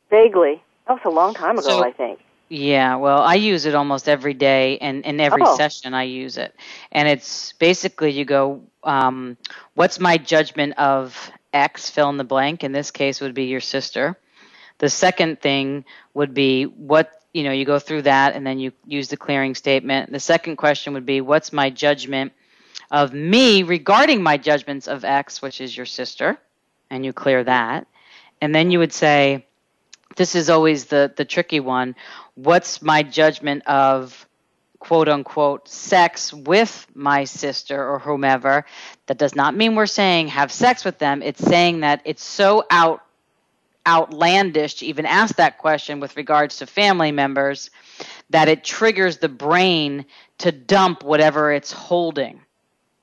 Vaguely. 0.09 0.61
That 0.87 0.93
was 0.95 1.01
a 1.05 1.09
long 1.09 1.33
time 1.33 1.57
ago, 1.57 1.69
So- 1.69 1.83
I 1.83 1.91
think. 1.91 2.19
Yeah, 2.51 2.97
well, 2.97 3.21
I 3.21 3.35
use 3.35 3.65
it 3.65 3.75
almost 3.75 4.09
every 4.09 4.33
day, 4.33 4.77
and 4.79 5.05
in 5.05 5.21
every 5.21 5.45
Oh. 5.45 5.55
session 5.55 5.93
I 5.93 6.03
use 6.03 6.37
it. 6.37 6.53
And 6.91 7.07
it's 7.07 7.53
basically 7.53 8.11
you 8.11 8.25
go, 8.25 8.63
um, 8.83 9.37
what's 9.75 9.99
my 9.99 10.17
judgment 10.17 10.77
of 10.77 11.31
X, 11.53 11.89
fill 11.89 12.09
in 12.09 12.17
the 12.17 12.25
blank? 12.25 12.63
In 12.63 12.73
this 12.73 12.91
case, 12.91 13.21
would 13.21 13.33
be 13.33 13.45
your 13.45 13.61
sister. 13.61 14.17
The 14.79 14.89
second 14.89 15.41
thing 15.41 15.85
would 16.13 16.33
be 16.33 16.65
what, 16.65 17.11
you 17.33 17.43
know, 17.43 17.51
you 17.51 17.65
go 17.65 17.79
through 17.79 18.03
that 18.03 18.35
and 18.35 18.45
then 18.45 18.59
you 18.59 18.73
use 18.85 19.07
the 19.09 19.17
clearing 19.17 19.55
statement. 19.55 20.11
The 20.11 20.19
second 20.19 20.57
question 20.57 20.93
would 20.93 21.05
be, 21.05 21.21
what's 21.21 21.53
my 21.53 21.69
judgment 21.69 22.33
of 22.91 23.13
me 23.13 23.63
regarding 23.63 24.23
my 24.23 24.37
judgments 24.37 24.87
of 24.87 25.05
X, 25.05 25.41
which 25.41 25.61
is 25.61 25.75
your 25.75 25.85
sister? 25.85 26.37
And 26.89 27.05
you 27.05 27.13
clear 27.13 27.43
that. 27.43 27.87
And 28.41 28.53
then 28.53 28.71
you 28.71 28.79
would 28.79 28.93
say, 28.93 29.45
this 30.15 30.35
is 30.35 30.49
always 30.49 30.85
the 30.85 31.11
the 31.15 31.25
tricky 31.25 31.59
one 31.59 31.95
what's 32.43 32.81
my 32.81 33.03
judgment 33.03 33.63
of 33.67 34.27
quote 34.79 35.07
unquote 35.07 35.67
sex 35.67 36.33
with 36.33 36.87
my 36.93 37.23
sister 37.23 37.87
or 37.87 37.99
whomever? 37.99 38.65
That 39.07 39.17
does 39.17 39.35
not 39.35 39.55
mean 39.55 39.75
we're 39.75 39.85
saying 39.85 40.29
have 40.29 40.51
sex 40.51 40.83
with 40.83 40.97
them. 40.97 41.21
It's 41.21 41.43
saying 41.43 41.81
that 41.81 42.01
it's 42.05 42.23
so 42.23 42.63
out 42.69 43.03
outlandish 43.87 44.75
to 44.75 44.85
even 44.85 45.07
ask 45.07 45.37
that 45.37 45.57
question 45.57 45.99
with 45.99 46.15
regards 46.15 46.57
to 46.57 46.67
family 46.67 47.11
members 47.11 47.71
that 48.29 48.47
it 48.47 48.63
triggers 48.63 49.17
the 49.17 49.29
brain 49.29 50.05
to 50.37 50.51
dump 50.51 51.03
whatever 51.03 51.51
it's 51.51 51.71
holding, 51.71 52.41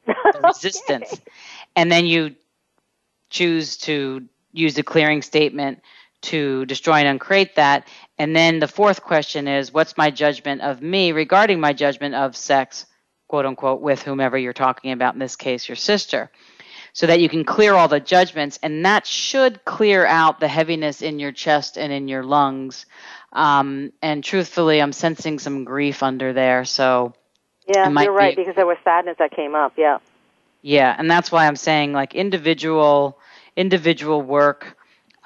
the 0.07 0.41
resistance. 0.45 1.21
And 1.75 1.91
then 1.91 2.07
you 2.07 2.37
choose 3.29 3.77
to 3.79 4.29
use 4.53 4.79
a 4.79 4.83
clearing 4.85 5.23
statement 5.23 5.83
to 6.23 6.67
destroy 6.67 6.97
and 6.97 7.09
uncreate 7.09 7.55
that. 7.57 7.89
And 8.19 8.35
then 8.35 8.59
the 8.59 8.69
fourth 8.69 9.03
question 9.03 9.49
is 9.49 9.73
what's 9.73 9.97
my 9.97 10.11
judgment 10.11 10.63
of 10.63 10.83
me 10.83 11.13
regarding 11.13 11.61
my 11.61 11.73
judgment 11.73 12.15
of 12.15 12.37
sex, 12.37 12.87
quote 13.29 13.47
unquote, 13.47 13.81
with 13.81 14.03
whomever 14.03 14.37
you're 14.37 14.53
talking 14.53 14.93
about, 14.93 15.15
in 15.15 15.21
this 15.21 15.37
case, 15.37 15.69
your 15.69 15.77
sister 15.77 16.31
so 16.93 17.07
that 17.07 17.21
you 17.21 17.29
can 17.29 17.45
clear 17.45 17.75
all 17.75 17.89
the 17.89 18.01
judgments. 18.01 18.59
And 18.63 18.85
that 18.85 19.07
should 19.07 19.65
clear 19.65 20.07
out 20.07 20.41
the 20.41 20.49
heaviness 20.49 21.03
in 21.03 21.19
your 21.19 21.33
chest 21.33 21.77
and 21.77 21.93
in 21.93 22.09
your 22.09 22.25
lungs. 22.25 22.87
Um, 23.33 23.93
and 24.03 24.25
truthfully, 24.25 24.81
I'm 24.81 24.93
sensing 24.93 25.39
some 25.39 25.65
grief 25.65 26.03
under 26.03 26.33
there. 26.33 26.65
So, 26.65 27.15
yeah, 27.67 27.89
you're 27.89 28.13
right, 28.13 28.35
be, 28.35 28.43
because 28.43 28.57
there 28.57 28.67
was 28.67 28.79
sadness 28.83 29.17
that 29.19 29.31
came 29.31 29.55
up. 29.55 29.75
Yeah. 29.77 29.99
Yeah. 30.63 30.95
And 30.99 31.11
that's 31.11 31.31
why 31.31 31.47
I'm 31.47 31.57
saying 31.57 31.93
like 31.93 32.15
individual, 32.15 33.19
individual 33.57 34.23
work, 34.23 34.78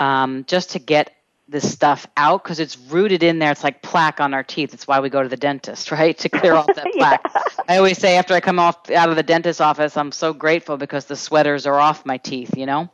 um, 0.02 0.44
just 0.48 0.70
to 0.70 0.80
get 0.80 1.14
this 1.48 1.70
stuff 1.70 2.08
out 2.16 2.42
because 2.42 2.58
it's 2.58 2.76
rooted 2.76 3.22
in 3.22 3.38
there. 3.38 3.52
It's 3.52 3.62
like 3.62 3.82
plaque 3.82 4.18
on 4.18 4.34
our 4.34 4.42
teeth. 4.42 4.74
It's 4.74 4.88
why 4.88 4.98
we 4.98 5.10
go 5.10 5.22
to 5.22 5.28
the 5.28 5.36
dentist, 5.36 5.92
right? 5.98 6.18
To 6.18 6.28
clear 6.28 6.54
off 6.54 6.66
that 6.66 6.92
plaque. 6.92 7.20
yeah. 7.24 7.42
I 7.68 7.76
always 7.76 7.98
say 7.98 8.16
after 8.16 8.34
I 8.34 8.40
come 8.40 8.58
off 8.58 8.90
out 8.90 9.10
of 9.10 9.16
the 9.16 9.22
dentist 9.22 9.60
office, 9.60 9.96
I'm 9.96 10.10
so 10.10 10.32
grateful 10.32 10.76
because 10.76 11.04
the 11.04 11.14
sweaters 11.16 11.66
are 11.66 11.78
off 11.78 12.04
my 12.04 12.16
teeth, 12.16 12.56
you 12.56 12.66
know? 12.66 12.90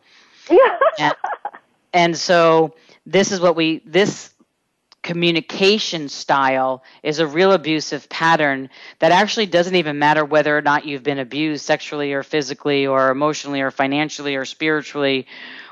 Yeah. 0.51 0.79
and, 0.99 1.15
and 1.95 2.17
so 2.17 2.75
this 3.07 3.33
is 3.33 3.41
what 3.41 3.57
we 3.57 3.81
this 3.87 4.35
communication 5.03 6.09
style 6.09 6.83
is 7.03 7.19
a 7.19 7.27
real 7.27 7.53
abusive 7.53 8.09
pattern 8.09 8.69
that 8.99 9.13
actually 9.13 9.47
doesn't 9.47 9.77
even 9.77 9.99
matter 9.99 10.25
whether 10.25 10.57
or 10.57 10.61
not 10.61 10.85
you've 10.85 11.05
been 11.05 11.19
abused 11.19 11.65
sexually 11.65 12.13
or 12.13 12.23
physically 12.23 12.87
or 12.87 13.11
emotionally 13.11 13.61
or 13.61 13.71
financially 13.71 14.35
or 14.35 14.45
spiritually 14.45 15.27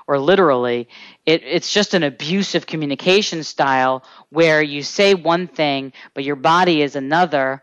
or 0.06 0.18
literally. 0.18 0.88
It, 1.24 1.42
it's 1.44 1.72
just 1.72 1.94
an 1.94 2.02
abusive 2.02 2.66
communication 2.66 3.42
style 3.42 4.04
where 4.30 4.62
you 4.62 4.82
say 4.82 5.14
one 5.14 5.46
thing, 5.46 5.92
but 6.14 6.24
your 6.24 6.36
body 6.36 6.82
is 6.82 6.96
another. 6.96 7.62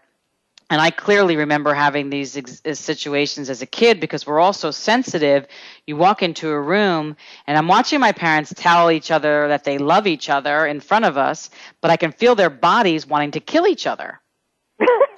And 0.70 0.82
I 0.82 0.90
clearly 0.90 1.36
remember 1.36 1.74
having 1.74 2.10
these 2.10 2.36
ex- 2.36 2.62
uh, 2.66 2.74
situations 2.74 3.50
as 3.50 3.62
a 3.62 3.68
kid 3.68 4.00
because 4.00 4.26
we're 4.26 4.40
all 4.40 4.54
so 4.54 4.72
sensitive. 4.72 5.48
You 5.86 5.98
walk 5.98 6.24
into 6.24 6.50
a 6.50 6.60
room, 6.60 7.16
and 7.46 7.58
I'm 7.58 7.68
watching 7.68 8.00
my 8.00 8.12
parents 8.12 8.54
tell 8.56 8.90
each 8.90 9.12
other 9.12 9.50
that 9.50 9.66
they 9.66 9.78
love 9.78 10.08
each 10.08 10.30
other 10.30 10.66
in 10.66 10.80
front 10.80 11.06
of 11.06 11.18
us, 11.18 11.50
but 11.82 11.92
I 11.92 11.98
can 11.98 12.12
feel 12.12 12.36
their 12.36 12.50
bodies 12.50 13.06
wanting 13.06 13.32
to 13.32 13.40
kill 13.40 13.68
each 13.68 13.86
other 13.86 14.20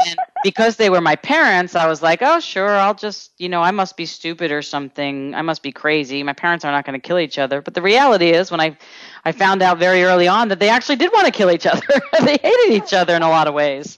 and 0.08 0.18
because 0.44 0.76
they 0.76 0.90
were 0.90 1.02
my 1.02 1.16
parents, 1.16 1.76
I 1.76 1.88
was 1.88 2.02
like, 2.02 2.22
oh, 2.22 2.40
sure, 2.40 2.70
I'll 2.70 2.94
just, 2.94 3.32
you 3.38 3.50
know, 3.50 3.62
I 3.62 3.72
must 3.72 3.98
be 3.98 4.06
stupid 4.06 4.52
or 4.52 4.62
something. 4.62 5.34
I 5.34 5.42
must 5.42 5.64
be 5.64 5.72
crazy. 5.72 6.24
My 6.24 6.34
parents 6.34 6.66
are 6.66 6.72
not 6.72 6.86
going 6.86 7.00
to 7.00 7.06
kill 7.06 7.20
each 7.20 7.38
other. 7.38 7.62
But 7.62 7.74
the 7.74 7.82
reality 7.82 8.30
is, 8.30 8.52
when 8.52 8.62
I, 8.62 8.78
I 9.24 9.32
found 9.32 9.62
out 9.62 9.80
very 9.80 10.04
early 10.04 10.28
on 10.28 10.50
that 10.50 10.60
they 10.60 10.70
actually 10.70 10.98
did 10.98 11.12
want 11.14 11.26
to 11.26 11.32
kill 11.32 11.52
each 11.52 11.66
other. 11.66 11.88
they 12.24 12.38
hated 12.42 12.72
each 12.72 12.94
other 12.94 13.16
in 13.16 13.22
a 13.22 13.30
lot 13.30 13.48
of 13.48 13.54
ways. 13.54 13.98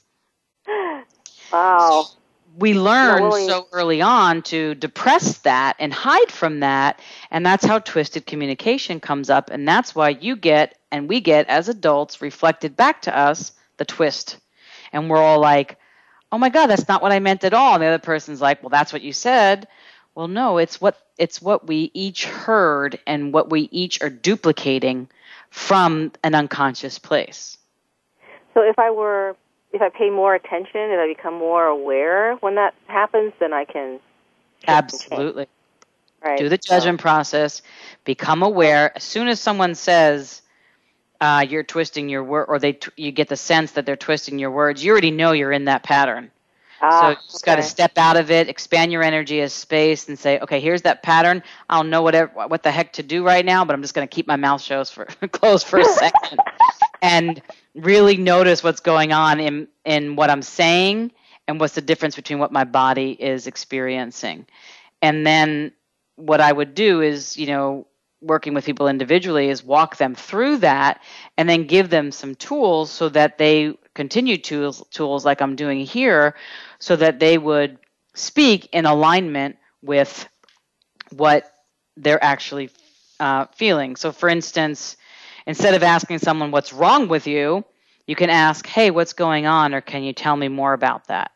Wow. 1.52 2.04
So 2.04 2.18
we 2.58 2.74
learn 2.74 3.32
so 3.48 3.68
early 3.72 4.02
on 4.02 4.42
to 4.44 4.74
depress 4.76 5.38
that 5.40 5.76
and 5.80 5.94
hide 5.94 6.32
from 6.32 6.62
that. 6.62 7.00
And 7.30 7.46
that's 7.46 7.64
how 7.64 7.80
twisted 7.80 8.26
communication 8.26 9.00
comes 9.00 9.30
up. 9.30 9.50
And 9.52 9.68
that's 9.68 9.94
why 9.94 10.10
you 10.10 10.36
get, 10.36 10.78
and 10.92 11.08
we 11.08 11.22
get 11.22 11.48
as 11.50 11.70
adults, 11.70 12.22
reflected 12.22 12.76
back 12.76 13.04
to 13.04 13.16
us 13.16 13.52
the 13.78 13.86
twist 13.86 14.38
and 14.92 15.10
we're 15.10 15.22
all 15.22 15.40
like, 15.40 15.78
"Oh 16.32 16.38
my 16.38 16.50
god, 16.50 16.68
that's 16.68 16.88
not 16.88 17.02
what 17.02 17.12
I 17.12 17.20
meant 17.20 17.44
at 17.44 17.54
all." 17.54 17.76
And 17.76 17.84
the 17.84 17.88
other 17.88 18.00
person's 18.00 18.42
like, 18.42 18.62
"Well, 18.62 18.70
that's 18.70 18.94
what 18.94 19.02
you 19.02 19.14
said." 19.14 19.68
Well, 20.16 20.28
no, 20.28 20.58
it's 20.58 20.82
what 20.82 20.98
it's 21.18 21.42
what 21.42 21.68
we 21.68 21.92
each 21.94 22.26
heard 22.26 23.00
and 23.06 23.34
what 23.34 23.50
we 23.50 23.70
each 23.72 24.02
are 24.02 24.10
duplicating 24.10 25.10
from 25.50 26.12
an 26.24 26.36
unconscious 26.36 27.00
place. 27.00 27.58
So 28.54 28.62
if 28.62 28.80
I 28.80 28.90
were 28.92 29.36
if 29.74 29.82
I 29.82 29.90
pay 29.90 30.10
more 30.10 30.34
attention, 30.34 30.82
if 30.82 31.00
I 31.00 31.08
become 31.08 31.36
more 31.36 31.66
aware 31.66 32.36
when 32.38 32.56
that 32.56 32.74
happens, 32.88 33.34
then 33.40 33.54
I 33.54 33.66
can 33.66 34.00
Absolutely. 34.68 35.48
Right. 36.24 36.38
Do 36.38 36.50
the 36.50 36.58
judgment 36.58 37.00
so. 37.00 37.04
process, 37.04 37.62
become 38.04 38.42
aware. 38.42 38.96
As 38.96 39.04
soon 39.04 39.28
as 39.28 39.40
someone 39.40 39.76
says, 39.76 40.42
uh, 41.22 41.46
you're 41.48 41.64
twisting 41.64 42.10
your 42.10 42.24
word, 42.24 42.46
or 42.46 42.60
they 42.60 42.74
t- 42.74 42.92
you 42.96 43.12
get 43.12 43.28
the 43.28 43.36
sense 43.36 43.72
that 43.74 43.86
they're 43.86 43.96
twisting 43.96 44.40
your 44.40 44.52
words, 44.52 44.84
you 44.84 44.92
already 44.92 45.12
know 45.12 45.32
you're 45.32 45.52
in 45.52 45.66
that 45.66 45.84
pattern. 45.84 46.32
Ah, 46.82 47.00
so 47.00 47.10
you 47.10 47.16
just 47.16 47.44
okay. 47.44 47.52
got 47.52 47.56
to 47.56 47.64
step 47.64 47.98
out 47.98 48.18
of 48.18 48.30
it, 48.30 48.48
expand 48.48 48.92
your 48.92 49.02
energy 49.02 49.42
as 49.42 49.52
space, 49.52 50.08
and 50.08 50.18
say, 50.18 50.40
okay, 50.40 50.60
here's 50.60 50.84
that 50.84 51.02
pattern. 51.02 51.42
I 51.70 51.78
don't 51.78 51.90
know 51.90 52.04
whatever 52.04 52.32
what 52.48 52.64
the 52.64 52.72
heck 52.72 52.94
to 52.94 53.04
do 53.04 53.26
right 53.26 53.44
now, 53.44 53.66
but 53.66 53.74
I'm 53.74 53.82
just 53.82 53.94
going 53.94 54.08
to 54.08 54.14
keep 54.14 54.28
my 54.28 54.36
mouth 54.36 54.62
shows 54.62 54.90
for 54.90 55.06
closed 55.32 55.66
for 55.66 55.80
a 55.80 55.86
second, 55.86 56.40
and 57.02 57.42
really 57.76 58.18
notice 58.18 58.64
what's 58.64 58.82
going 58.82 59.12
on 59.12 59.40
in 59.40 59.68
in 59.86 60.16
what 60.16 60.30
I'm 60.30 60.44
saying 60.44 61.12
and 61.48 61.60
what's 61.60 61.76
the 61.76 61.82
difference 61.82 62.16
between 62.16 62.40
what 62.40 62.52
my 62.52 62.64
body 62.64 63.12
is 63.12 63.48
experiencing, 63.48 64.46
and 65.02 65.26
then 65.26 65.72
what 66.16 66.42
I 66.42 66.52
would 66.52 66.76
do 66.76 67.02
is, 67.02 67.38
you 67.38 67.48
know, 67.48 67.88
working 68.28 68.54
with 68.54 68.66
people 68.66 68.88
individually 68.88 69.50
is 69.50 69.64
walk 69.64 69.98
them 69.98 70.16
through 70.16 70.58
that 70.58 71.02
and 71.38 71.50
then 71.50 71.66
give 71.66 71.90
them 71.90 72.12
some 72.12 72.36
tools 72.36 72.92
so 72.92 73.10
that 73.10 73.38
they 73.38 73.74
continue 73.94 74.38
tools 74.38 74.84
tools 74.92 75.26
like 75.26 75.42
I'm 75.42 75.56
doing 75.56 75.86
here 75.86 76.36
so 76.80 76.96
that 76.96 77.20
they 77.20 77.38
would 77.38 77.80
speak 78.14 78.70
in 78.74 78.86
alignment 78.86 79.58
with 79.82 80.28
what 81.12 81.52
they're 81.96 82.24
actually 82.24 82.70
uh, 83.20 83.46
feeling. 83.56 83.96
So, 83.96 84.12
for 84.12 84.30
instance, 84.30 84.98
instead 85.46 85.74
of 85.74 85.84
asking 85.84 86.20
someone 86.20 86.52
what's 86.52 86.74
wrong 86.74 87.08
with 87.08 87.28
you, 87.28 87.66
you 88.06 88.16
can 88.16 88.30
ask, 88.30 88.66
"Hey, 88.68 88.92
what's 88.92 89.14
going 89.14 89.46
on?" 89.46 89.74
or 89.74 89.82
"Can 89.82 90.04
you 90.04 90.14
tell 90.14 90.36
me 90.36 90.48
more 90.48 90.74
about 90.74 91.08
that?" 91.08 91.32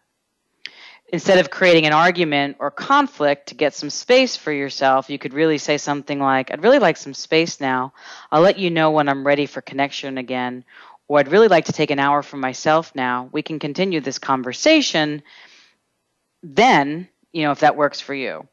Instead 1.11 1.39
of 1.39 1.49
creating 1.49 1.85
an 1.85 1.93
argument 1.93 2.55
or 2.59 2.71
conflict 2.71 3.47
to 3.47 3.55
get 3.55 3.73
some 3.73 3.89
space 3.89 4.37
for 4.37 4.51
yourself, 4.51 5.09
you 5.09 5.19
could 5.19 5.33
really 5.33 5.57
say 5.57 5.77
something 5.77 6.19
like, 6.19 6.51
I'd 6.51 6.63
really 6.63 6.79
like 6.79 6.97
some 6.97 7.13
space 7.13 7.59
now. 7.59 7.93
I'll 8.31 8.41
let 8.41 8.57
you 8.57 8.69
know 8.69 8.91
when 8.91 9.09
I'm 9.09 9.27
ready 9.27 9.45
for 9.45 9.61
connection 9.61 10.17
again. 10.17 10.63
Or 11.07 11.19
I'd 11.19 11.27
really 11.27 11.49
like 11.49 11.65
to 11.65 11.73
take 11.73 11.91
an 11.91 11.99
hour 11.99 12.23
for 12.23 12.37
myself 12.37 12.95
now. 12.95 13.29
We 13.33 13.41
can 13.41 13.59
continue 13.59 13.99
this 13.99 14.19
conversation 14.19 15.21
then, 16.41 17.09
you 17.33 17.43
know, 17.43 17.51
if 17.51 17.59
that 17.59 17.75
works 17.75 17.99
for 17.99 18.13
you. 18.13 18.47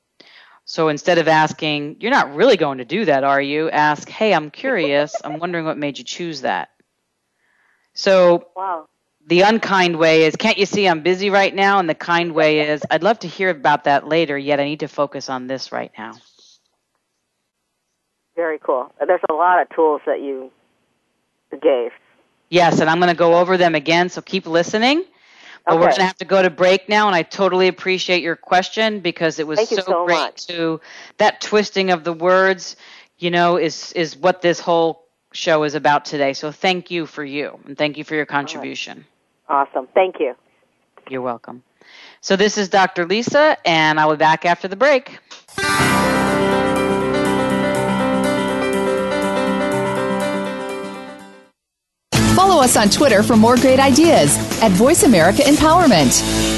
So 0.65 0.89
instead 0.89 1.19
of 1.19 1.29
asking, 1.29 1.99
You're 2.01 2.11
not 2.11 2.35
really 2.35 2.57
going 2.57 2.79
to 2.79 2.85
do 2.85 3.05
that, 3.05 3.23
are 3.23 3.41
you? 3.41 3.71
Ask, 3.71 4.09
Hey, 4.09 4.35
I'm 4.35 4.51
curious. 4.51 5.15
I'm 5.23 5.39
wondering 5.39 5.65
what 5.65 5.79
made 5.79 5.99
you 5.99 6.05
choose 6.05 6.41
that. 6.41 6.71
So, 7.95 8.49
wow 8.57 8.88
the 9.29 9.43
unkind 9.43 9.99
way 9.99 10.25
is, 10.25 10.37
can't 10.37 10.57
you 10.57 10.65
see 10.65 10.89
I'm 10.89 11.03
busy 11.03 11.29
right 11.29 11.55
now? 11.55 11.79
And 11.79 11.89
the 11.89 11.95
kind 11.95 12.33
way 12.33 12.61
is, 12.61 12.83
I'd 12.91 13.03
love 13.03 13.19
to 13.21 13.29
hear 13.29 13.51
about 13.51 13.85
that 13.85 14.09
later, 14.09 14.39
yet 14.39 14.59
I 14.59 14.65
need 14.65 14.81
to 14.81 14.89
focus 14.89 15.29
on 15.29 15.47
this 15.47 15.71
right 15.71 15.93
now. 15.99 16.15
Very 18.35 18.59
cool. 18.59 18.91
There's 19.07 19.21
a 19.29 19.35
lot 19.35 19.61
of 19.61 19.69
tools 19.71 20.01
that 20.07 20.23
you 20.23 20.51
gave. 21.61 21.91
Yes, 22.49 22.81
and 22.81 22.89
I'm 22.89 22.99
going 22.99 23.11
to 23.11 23.19
go 23.19 23.39
over 23.39 23.59
them 23.59 23.75
again, 23.75 24.09
so 24.09 24.23
keep 24.23 24.47
listening. 24.47 25.05
But 25.67 25.75
okay. 25.75 25.81
we're 25.81 25.87
going 25.87 25.97
to 25.97 26.07
have 26.07 26.19
to 26.19 26.25
go 26.25 26.41
to 26.41 26.49
break 26.49 26.89
now, 26.89 27.07
and 27.09 27.15
I 27.15 27.23
totally 27.23 27.69
appreciate 27.69 28.23
your 28.23 28.37
question 28.37 29.01
because 29.01 29.39
it 29.39 29.47
was 29.47 29.69
so, 29.69 29.77
so, 29.77 30.07
great 30.07 30.15
much. 30.15 30.47
to 30.47 30.81
that 31.19 31.43
twisting 31.43 31.91
of 31.91 32.05
the 32.05 32.15
words. 32.15 32.77
You 33.19 33.31
know, 33.31 33.59
is 33.59 33.93
is 33.93 34.17
what 34.17 34.41
this 34.41 34.61
whole 34.61 35.05
show 35.33 35.65
is 35.65 35.75
about 35.75 36.07
today. 36.07 36.33
So 36.33 36.53
thank 36.53 36.91
you 36.91 37.05
for 37.05 37.25
you, 37.25 37.59
and 37.67 37.77
thank 37.77 37.99
you 37.99 38.05
for 38.05 38.15
your 38.15 38.25
contribution. 38.25 39.05
Awesome. 39.49 39.89
Thank 39.95 40.21
you. 40.21 40.35
You're 41.09 41.23
welcome. 41.23 41.63
So, 42.21 42.37
this 42.37 42.59
is 42.59 42.69
Dr. 42.69 43.07
Lisa, 43.07 43.57
and 43.65 43.99
I'll 43.99 44.11
be 44.11 44.17
back 44.17 44.45
after 44.45 44.69
the 44.69 44.77
break. 44.77 45.19
Follow 52.35 52.63
us 52.63 52.77
on 52.77 52.89
Twitter 52.89 53.23
for 53.23 53.37
more 53.37 53.57
great 53.57 53.81
ideas 53.81 54.37
at 54.63 54.71
Voice 54.73 55.03
America 55.03 55.43
Empowerment. 55.43 56.58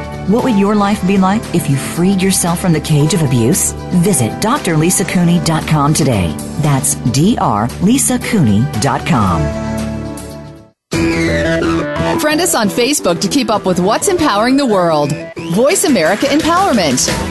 What 0.27 0.43
would 0.43 0.57
your 0.57 0.75
life 0.75 1.05
be 1.07 1.17
like 1.17 1.41
if 1.53 1.69
you 1.69 1.75
freed 1.75 2.21
yourself 2.21 2.59
from 2.59 2.73
the 2.73 2.81
cage 2.81 3.13
of 3.13 3.21
abuse? 3.21 3.73
Visit 4.03 4.31
drlisacooney.com 4.41 5.93
today. 5.93 6.33
That's 6.61 6.95
drlisacooney.com. 6.95 9.69
Friend 12.19 12.39
us 12.39 12.55
on 12.55 12.69
Facebook 12.69 13.19
to 13.21 13.27
keep 13.27 13.49
up 13.49 13.65
with 13.65 13.79
what's 13.79 14.07
empowering 14.07 14.57
the 14.57 14.65
world. 14.65 15.11
Voice 15.53 15.85
America 15.85 16.27
Empowerment. 16.27 17.30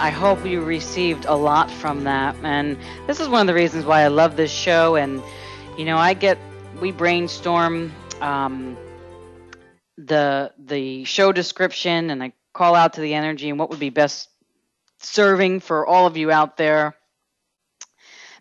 I 0.00 0.08
hope 0.08 0.46
you 0.46 0.62
received 0.62 1.26
a 1.26 1.34
lot 1.34 1.70
from 1.70 2.04
that. 2.04 2.34
And 2.42 2.78
this 3.06 3.20
is 3.20 3.28
one 3.28 3.42
of 3.42 3.46
the 3.46 3.52
reasons 3.52 3.84
why 3.84 4.00
I 4.00 4.08
love 4.08 4.34
this 4.34 4.50
show. 4.50 4.96
And, 4.96 5.22
you 5.76 5.84
know, 5.84 5.98
I 5.98 6.14
get, 6.14 6.38
we 6.80 6.90
brainstorm 6.90 7.92
um, 8.22 8.78
the 9.98 10.52
the 10.58 11.04
show 11.04 11.32
description 11.32 12.08
and 12.08 12.22
I 12.22 12.32
call 12.54 12.74
out 12.74 12.94
to 12.94 13.02
the 13.02 13.12
energy 13.12 13.50
and 13.50 13.58
what 13.58 13.68
would 13.68 13.78
be 13.78 13.90
best 13.90 14.30
serving 15.00 15.60
for 15.60 15.86
all 15.86 16.06
of 16.06 16.16
you 16.16 16.30
out 16.30 16.56
there. 16.56 16.96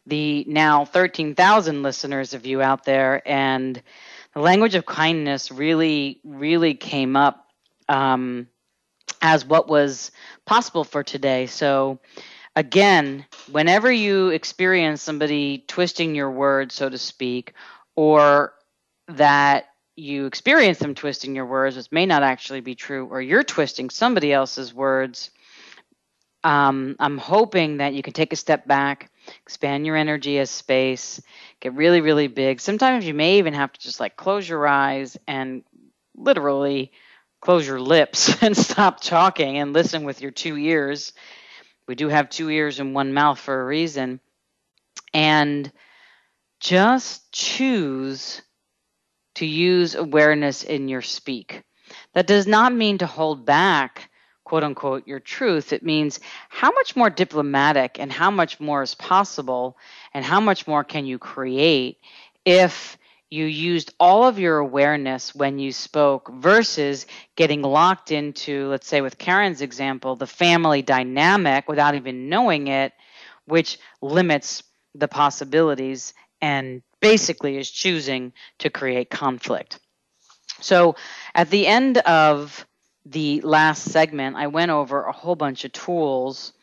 The 0.06 0.46
now 0.48 0.86
13,000 0.86 1.84
listeners 1.84 2.34
of 2.34 2.46
you 2.46 2.62
out 2.62 2.86
there. 2.86 3.22
And 3.28 3.84
the 4.34 4.40
language 4.40 4.76
of 4.76 4.86
kindness 4.86 5.52
really, 5.52 6.22
really 6.24 6.74
came 6.74 7.18
up 7.18 7.46
um, 7.90 8.48
as 9.22 9.46
what 9.46 9.68
was 9.68 10.12
possible 10.50 10.84
for 10.84 11.04
today. 11.04 11.46
So, 11.46 12.00
again, 12.56 13.24
whenever 13.52 13.92
you 13.92 14.30
experience 14.30 15.00
somebody 15.00 15.64
twisting 15.68 16.16
your 16.16 16.32
words, 16.32 16.74
so 16.74 16.90
to 16.90 16.98
speak, 16.98 17.54
or 17.96 18.54
that 19.10 19.66
you 19.96 20.26
experience 20.26 20.80
them 20.80 20.96
twisting 20.96 21.36
your 21.36 21.46
words, 21.46 21.78
which 21.78 21.92
may 21.92 22.08
not 22.08 22.24
actually 22.24 22.62
be 22.62 22.74
true, 22.74 23.06
or 23.06 23.22
you're 23.22 23.44
twisting 23.44 23.92
somebody 23.92 24.34
else's 24.34 24.74
words, 24.74 25.30
um, 26.44 26.96
I'm 26.98 27.20
hoping 27.20 27.78
that 27.78 27.94
you 27.94 28.02
can 28.02 28.14
take 28.14 28.34
a 28.34 28.36
step 28.36 28.66
back, 28.66 29.12
expand 29.44 29.86
your 29.86 29.98
energy 29.98 30.40
as 30.40 30.50
space, 30.50 31.22
get 31.60 31.76
really, 31.76 32.02
really 32.02 32.28
big. 32.28 32.60
Sometimes 32.60 33.06
you 33.06 33.14
may 33.14 33.38
even 33.38 33.54
have 33.54 33.72
to 33.72 33.80
just 33.80 34.00
like 34.00 34.16
close 34.16 34.50
your 34.50 34.66
eyes 34.66 35.16
and 35.28 35.62
literally 36.16 36.92
close 37.42 37.68
your 37.68 37.80
lips 37.80 38.36
and 38.44 38.56
stop 38.56 39.02
talking 39.02 39.58
and 39.58 39.74
listen 39.74 40.04
with 40.04 40.22
your 40.22 40.32
two 40.32 40.58
ears. 40.58 41.14
We 41.88 41.96
do 41.96 42.10
have 42.10 42.30
two 42.30 42.50
ears 42.50 42.80
and 42.80 42.94
one 42.94 43.14
mouth 43.14 43.40
for 43.40 43.60
a 43.60 43.66
reason. 43.66 44.20
And 45.14 45.72
just 46.60 47.32
choose 47.32 48.42
to 49.36 49.46
use 49.46 49.96
awareness 49.96 50.64
in 50.64 50.88
your 50.88 51.02
speak. 51.02 51.64
That 52.14 52.28
does 52.28 52.46
not 52.46 52.74
mean 52.74 53.00
to 53.00 53.08
hold 53.08 53.46
back, 53.46 54.12
quote 54.44 54.64
unquote, 54.64 55.08
your 55.08 55.20
truth. 55.20 55.74
It 55.74 55.82
means 55.82 56.20
how 56.50 56.72
much 56.72 56.96
more 56.96 57.10
diplomatic 57.10 58.00
and 58.00 58.12
how 58.12 58.30
much 58.30 58.60
more 58.60 58.84
is 58.84 58.94
possible 58.94 59.78
and 60.14 60.24
how 60.24 60.40
much 60.40 60.68
more 60.68 60.84
can 60.84 61.06
you 61.06 61.18
create 61.18 61.98
if 62.46 62.99
you 63.30 63.46
used 63.46 63.94
all 64.00 64.26
of 64.26 64.40
your 64.40 64.58
awareness 64.58 65.36
when 65.36 65.60
you 65.60 65.72
spoke 65.72 66.32
versus 66.34 67.06
getting 67.36 67.62
locked 67.62 68.12
into, 68.12 68.68
let's 68.68 68.88
say, 68.88 69.02
with 69.02 69.18
Karen's 69.20 69.62
example, 69.62 70.16
the 70.16 70.28
family 70.28 70.82
dynamic 70.82 71.68
without 71.70 71.96
even 71.96 72.30
knowing 72.30 72.68
it, 72.68 72.94
which 73.46 73.78
limits 74.02 74.64
the 74.96 75.08
possibilities 75.08 76.14
and 76.42 76.82
basically 77.02 77.58
is 77.58 77.70
choosing 77.70 78.34
to 78.60 78.70
create 78.70 79.10
conflict. 79.10 79.80
So 80.62 80.96
at 81.36 81.50
the 81.50 81.68
end 81.68 82.00
of 82.00 82.66
the 83.06 83.42
last 83.42 83.84
segment, 83.84 84.36
I 84.36 84.48
went 84.48 84.72
over 84.72 85.04
a 85.04 85.12
whole 85.12 85.36
bunch 85.36 85.66
of 85.66 85.72
tools, 85.72 86.54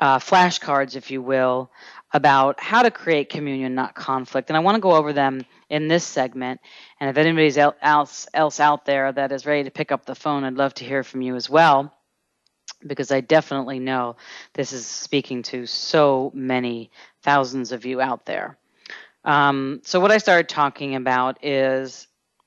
uh, 0.00 0.18
flashcards, 0.18 0.96
if 0.96 1.10
you 1.10 1.22
will, 1.22 1.70
about 2.14 2.60
how 2.60 2.82
to 2.82 2.90
create 2.90 3.28
communion, 3.28 3.74
not 3.74 3.94
conflict. 3.94 4.48
And 4.48 4.56
I 4.56 4.60
want 4.60 4.76
to 4.76 4.80
go 4.80 4.92
over 4.92 5.12
them 5.12 5.44
in 5.68 5.88
this 5.88 6.04
segment. 6.04 6.60
And 7.00 7.10
if 7.10 7.18
anybody's 7.18 7.58
else 7.58 8.26
else 8.32 8.60
out 8.60 8.86
there 8.86 9.12
that 9.12 9.32
is 9.32 9.44
ready 9.44 9.64
to 9.64 9.70
pick 9.70 9.92
up 9.92 10.06
the 10.06 10.14
phone, 10.14 10.44
I'd 10.44 10.54
love 10.54 10.74
to 10.74 10.84
hear 10.84 11.02
from 11.02 11.22
you 11.22 11.34
as 11.34 11.50
well, 11.50 11.92
because 12.86 13.10
I 13.10 13.20
definitely 13.20 13.80
know 13.80 14.16
this 14.52 14.72
is 14.72 14.86
speaking 14.86 15.42
to 15.42 15.66
so 15.66 16.30
many 16.34 16.90
thousands 17.22 17.72
of 17.72 17.84
you 17.84 18.00
out 18.00 18.24
there. 18.26 18.56
Um, 19.24 19.80
so 19.82 19.98
what 19.98 20.12
I 20.12 20.18
started 20.18 20.48
talking 20.48 20.94
about 20.94 21.44
is 21.44 22.06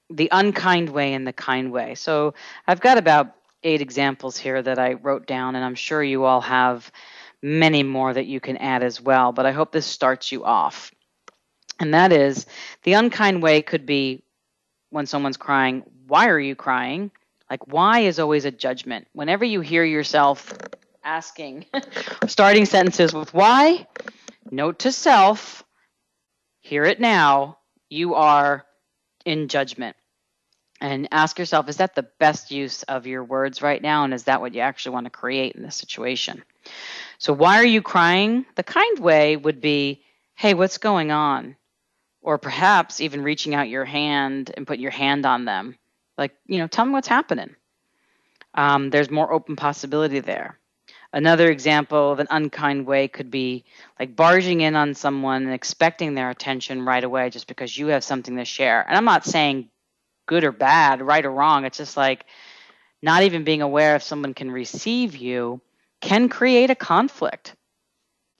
the 0.09 0.29
unkind 0.31 0.89
way 0.89 1.13
and 1.13 1.27
the 1.27 1.33
kind 1.33 1.73
way. 1.73 1.95
So 1.95 2.35
I've 2.65 2.79
got 2.79 2.97
about 2.97 3.33
eight 3.63 3.81
examples 3.81 4.37
here 4.37 4.61
that 4.61 4.79
I 4.79 4.93
wrote 4.93 5.27
down, 5.27 5.55
and 5.55 5.65
I'm 5.65 5.75
sure 5.75 6.01
you 6.01 6.23
all 6.23 6.39
have 6.39 6.89
many 7.41 7.83
more 7.83 8.13
that 8.13 8.25
you 8.25 8.39
can 8.39 8.57
add 8.57 8.83
as 8.83 9.01
well. 9.01 9.31
But 9.31 9.45
I 9.45 9.51
hope 9.51 9.71
this 9.71 9.85
starts 9.85 10.31
you 10.31 10.43
off. 10.43 10.91
And 11.79 11.93
that 11.93 12.11
is 12.11 12.45
the 12.83 12.93
unkind 12.93 13.43
way 13.43 13.61
could 13.61 13.85
be 13.85 14.23
when 14.89 15.05
someone's 15.05 15.37
crying, 15.37 15.83
why 16.07 16.29
are 16.29 16.39
you 16.39 16.55
crying? 16.55 17.11
Like, 17.49 17.67
why 17.67 17.99
is 17.99 18.19
always 18.19 18.45
a 18.45 18.51
judgment. 18.51 19.07
Whenever 19.13 19.45
you 19.45 19.61
hear 19.61 19.83
yourself 19.83 20.53
asking, 21.03 21.65
starting 22.27 22.65
sentences 22.65 23.13
with 23.13 23.33
why, 23.33 23.87
note 24.51 24.79
to 24.79 24.91
self, 24.91 25.63
hear 26.61 26.83
it 26.83 26.99
now, 26.99 27.57
you 27.89 28.15
are 28.15 28.65
in 29.25 29.47
judgment. 29.47 29.95
And 30.79 31.07
ask 31.11 31.39
yourself, 31.39 31.69
is 31.69 31.77
that 31.77 31.95
the 31.95 32.07
best 32.19 32.51
use 32.51 32.83
of 32.83 33.07
your 33.07 33.23
words 33.23 33.61
right 33.61 33.81
now? 33.81 34.03
And 34.03 34.13
is 34.13 34.25
that 34.25 34.41
what 34.41 34.53
you 34.53 34.61
actually 34.61 34.93
want 34.93 35.05
to 35.05 35.09
create 35.09 35.55
in 35.55 35.63
this 35.63 35.75
situation? 35.75 36.43
So, 37.17 37.33
why 37.33 37.57
are 37.57 37.65
you 37.65 37.81
crying? 37.81 38.45
The 38.55 38.63
kind 38.63 38.99
way 38.99 39.37
would 39.37 39.61
be, 39.61 40.03
hey, 40.35 40.53
what's 40.53 40.77
going 40.77 41.11
on? 41.11 41.55
or 42.27 42.37
perhaps 42.37 42.99
even 42.99 43.23
reaching 43.23 43.55
out 43.55 43.69
your 43.69 43.85
hand 43.85 44.51
and 44.57 44.67
putting 44.67 44.81
your 44.81 44.91
hand 44.91 45.25
on 45.25 45.45
them. 45.45 45.77
Like, 46.17 46.33
you 46.45 46.57
know, 46.57 46.67
tell 46.67 46.83
them 46.83 46.91
what's 46.91 47.07
happening. 47.07 47.55
Um, 48.53 48.89
there's 48.89 49.09
more 49.09 49.31
open 49.31 49.55
possibility 49.55 50.19
there. 50.19 50.59
Another 51.13 51.49
example 51.49 52.11
of 52.11 52.19
an 52.19 52.27
unkind 52.29 52.85
way 52.85 53.07
could 53.07 53.31
be 53.31 53.63
like 53.97 54.17
barging 54.17 54.59
in 54.59 54.75
on 54.75 54.93
someone 54.93 55.43
and 55.43 55.53
expecting 55.53 56.15
their 56.15 56.29
attention 56.29 56.83
right 56.83 57.01
away 57.01 57.29
just 57.29 57.47
because 57.47 57.77
you 57.77 57.87
have 57.87 58.03
something 58.03 58.35
to 58.35 58.43
share. 58.43 58.85
And 58.85 58.97
I'm 58.97 59.05
not 59.05 59.23
saying 59.23 59.69
good 60.25 60.43
or 60.43 60.51
bad, 60.51 61.01
right 61.01 61.25
or 61.25 61.31
wrong. 61.31 61.63
It's 61.63 61.77
just 61.77 61.95
like 61.95 62.25
not 63.01 63.23
even 63.23 63.45
being 63.45 63.61
aware 63.61 63.95
if 63.95 64.03
someone 64.03 64.33
can 64.33 64.51
receive 64.51 65.15
you 65.15 65.61
can 66.01 66.29
create 66.29 66.69
a 66.69 66.75
conflict. 66.75 67.55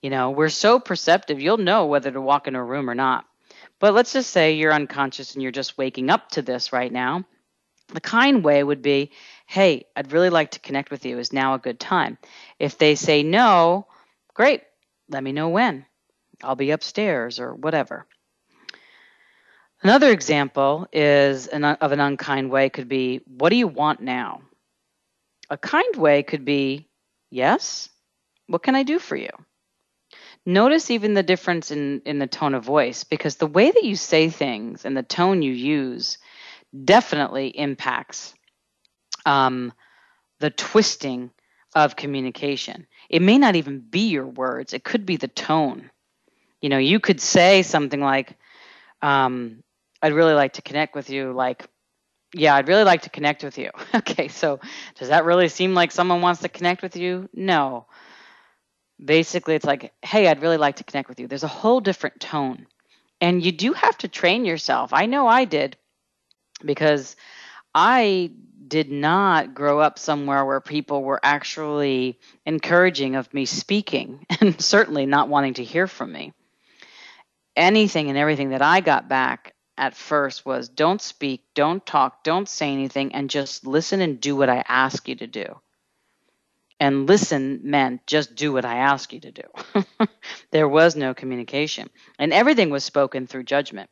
You 0.02 0.10
know, 0.10 0.30
we're 0.30 0.48
so 0.48 0.78
perceptive, 0.78 1.40
you'll 1.40 1.56
know 1.58 1.86
whether 1.86 2.10
to 2.10 2.20
walk 2.20 2.46
in 2.46 2.54
a 2.54 2.62
room 2.62 2.88
or 2.88 2.94
not. 2.94 3.24
But 3.80 3.94
let's 3.94 4.12
just 4.12 4.30
say 4.30 4.54
you're 4.54 4.72
unconscious 4.72 5.34
and 5.34 5.42
you're 5.42 5.52
just 5.52 5.78
waking 5.78 6.10
up 6.10 6.30
to 6.30 6.42
this 6.42 6.72
right 6.72 6.92
now. 6.92 7.24
The 7.88 8.00
kind 8.00 8.44
way 8.44 8.62
would 8.62 8.82
be, 8.82 9.12
hey, 9.46 9.86
I'd 9.96 10.12
really 10.12 10.30
like 10.30 10.52
to 10.52 10.60
connect 10.60 10.90
with 10.90 11.06
you. 11.06 11.18
Is 11.18 11.32
now 11.32 11.54
a 11.54 11.58
good 11.58 11.80
time? 11.80 12.18
If 12.58 12.76
they 12.76 12.96
say 12.96 13.22
no, 13.22 13.86
great. 14.34 14.62
Let 15.08 15.22
me 15.22 15.32
know 15.32 15.48
when. 15.48 15.86
I'll 16.42 16.56
be 16.56 16.70
upstairs 16.70 17.40
or 17.40 17.54
whatever. 17.54 18.06
Another 19.82 20.10
example 20.10 20.88
is 20.92 21.46
an, 21.46 21.64
of 21.64 21.92
an 21.92 22.00
unkind 22.00 22.50
way 22.50 22.68
could 22.68 22.88
be, 22.88 23.20
What 23.26 23.50
do 23.50 23.56
you 23.56 23.68
want 23.68 24.00
now? 24.00 24.42
A 25.50 25.56
kind 25.56 25.96
way 25.96 26.22
could 26.22 26.44
be, 26.44 26.87
Yes, 27.30 27.88
what 28.46 28.62
can 28.62 28.74
I 28.74 28.82
do 28.82 28.98
for 28.98 29.16
you? 29.16 29.30
Notice 30.46 30.90
even 30.90 31.14
the 31.14 31.22
difference 31.22 31.70
in, 31.70 32.00
in 32.06 32.18
the 32.18 32.26
tone 32.26 32.54
of 32.54 32.64
voice 32.64 33.04
because 33.04 33.36
the 33.36 33.46
way 33.46 33.70
that 33.70 33.84
you 33.84 33.96
say 33.96 34.30
things 34.30 34.84
and 34.84 34.96
the 34.96 35.02
tone 35.02 35.42
you 35.42 35.52
use 35.52 36.18
definitely 36.84 37.48
impacts 37.48 38.34
um, 39.26 39.72
the 40.40 40.50
twisting 40.50 41.30
of 41.74 41.96
communication. 41.96 42.86
It 43.10 43.20
may 43.20 43.38
not 43.38 43.56
even 43.56 43.80
be 43.80 44.08
your 44.08 44.26
words, 44.26 44.72
it 44.72 44.84
could 44.84 45.04
be 45.04 45.16
the 45.16 45.28
tone. 45.28 45.90
You 46.62 46.70
know, 46.70 46.78
you 46.78 46.98
could 46.98 47.20
say 47.20 47.62
something 47.62 48.00
like, 48.00 48.36
um, 49.02 49.62
I'd 50.02 50.12
really 50.14 50.34
like 50.34 50.54
to 50.54 50.62
connect 50.62 50.94
with 50.94 51.10
you. 51.10 51.32
Like, 51.32 51.66
yeah, 52.34 52.54
I'd 52.54 52.68
really 52.68 52.84
like 52.84 53.02
to 53.02 53.10
connect 53.10 53.42
with 53.42 53.58
you. 53.58 53.70
okay, 53.94 54.28
so 54.28 54.60
does 54.98 55.08
that 55.08 55.24
really 55.24 55.48
seem 55.48 55.74
like 55.74 55.92
someone 55.92 56.20
wants 56.20 56.42
to 56.42 56.48
connect 56.48 56.82
with 56.82 56.96
you? 56.96 57.28
No. 57.32 57.86
Basically, 59.02 59.54
it's 59.54 59.64
like, 59.64 59.92
hey, 60.02 60.28
I'd 60.28 60.42
really 60.42 60.56
like 60.56 60.76
to 60.76 60.84
connect 60.84 61.08
with 61.08 61.20
you. 61.20 61.28
There's 61.28 61.44
a 61.44 61.48
whole 61.48 61.80
different 61.80 62.20
tone. 62.20 62.66
And 63.20 63.44
you 63.44 63.52
do 63.52 63.72
have 63.72 63.96
to 63.98 64.08
train 64.08 64.44
yourself. 64.44 64.92
I 64.92 65.06
know 65.06 65.26
I 65.26 65.44
did 65.44 65.76
because 66.64 67.16
I 67.74 68.32
did 68.66 68.90
not 68.90 69.54
grow 69.54 69.80
up 69.80 69.98
somewhere 69.98 70.44
where 70.44 70.60
people 70.60 71.02
were 71.02 71.20
actually 71.22 72.18
encouraging 72.44 73.16
of 73.16 73.32
me 73.32 73.46
speaking 73.46 74.26
and 74.40 74.60
certainly 74.60 75.06
not 75.06 75.28
wanting 75.28 75.54
to 75.54 75.64
hear 75.64 75.86
from 75.86 76.12
me. 76.12 76.32
Anything 77.56 78.08
and 78.08 78.18
everything 78.18 78.50
that 78.50 78.62
I 78.62 78.80
got 78.80 79.08
back 79.08 79.54
at 79.78 79.96
first 79.96 80.44
was 80.44 80.68
don't 80.68 81.00
speak, 81.00 81.44
don't 81.54 81.86
talk, 81.86 82.24
don't 82.24 82.48
say 82.48 82.72
anything, 82.72 83.14
and 83.14 83.30
just 83.30 83.64
listen 83.64 84.00
and 84.00 84.20
do 84.20 84.36
what 84.36 84.50
I 84.50 84.64
ask 84.68 85.08
you 85.08 85.14
to 85.16 85.26
do. 85.26 85.60
And 86.80 87.08
listen 87.08 87.60
meant 87.62 88.06
just 88.06 88.34
do 88.34 88.52
what 88.52 88.64
I 88.64 88.78
ask 88.78 89.12
you 89.12 89.20
to 89.20 89.30
do. 89.30 90.06
there 90.50 90.68
was 90.68 90.96
no 90.96 91.14
communication, 91.14 91.88
and 92.18 92.32
everything 92.32 92.70
was 92.70 92.84
spoken 92.84 93.26
through 93.26 93.44
judgment. 93.44 93.88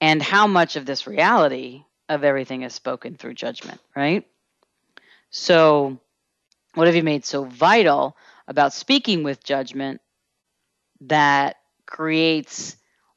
And 0.00 0.22
how 0.22 0.46
much 0.46 0.76
of 0.76 0.86
this 0.86 1.06
reality 1.06 1.84
of 2.08 2.24
everything 2.24 2.62
is 2.62 2.74
spoken 2.74 3.16
through 3.16 3.34
judgment, 3.34 3.80
right? 3.94 4.26
So, 5.30 5.98
what 6.74 6.86
have 6.86 6.96
you 6.96 7.02
made 7.02 7.24
so 7.24 7.44
vital 7.44 8.16
about 8.48 8.72
speaking 8.72 9.22
with 9.22 9.44
judgment 9.44 10.00
that 11.02 11.56
creates 11.86 12.76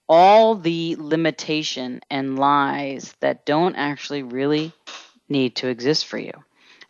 all 0.10 0.56
the 0.56 0.98
limitation 1.00 2.02
and 2.10 2.38
lies 2.38 3.14
that 3.22 3.46
don't 3.46 3.76
actually 3.76 4.24
really 4.24 4.74
need 5.30 5.56
to 5.58 5.70
exist 5.70 6.08
for 6.08 6.18
you? 6.18 6.34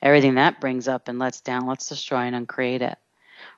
Everything 0.02 0.36
that 0.36 0.62
brings 0.62 0.88
up 0.88 1.08
and 1.10 1.20
lets 1.20 1.42
down, 1.42 1.68
let's 1.68 1.90
destroy 1.90 2.22
and 2.22 2.36
uncreate 2.36 2.82
it. 2.82 2.98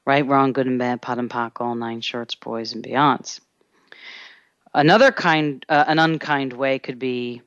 Right, 0.05 0.27
wrong, 0.27 0.51
good 0.51 0.67
and 0.67 0.79
bad, 0.79 1.01
POD 1.01 1.19
and 1.19 1.29
POC, 1.29 1.61
all 1.61 1.75
nine 1.75 2.01
shorts, 2.01 2.35
boys 2.35 2.73
and 2.73 2.83
beyonds. 2.83 3.39
Another 4.73 5.11
kind, 5.11 5.63
uh, 5.69 5.85
an 5.87 5.99
unkind 5.99 6.53
way 6.53 6.79
could 6.79 6.97
be 6.97 7.43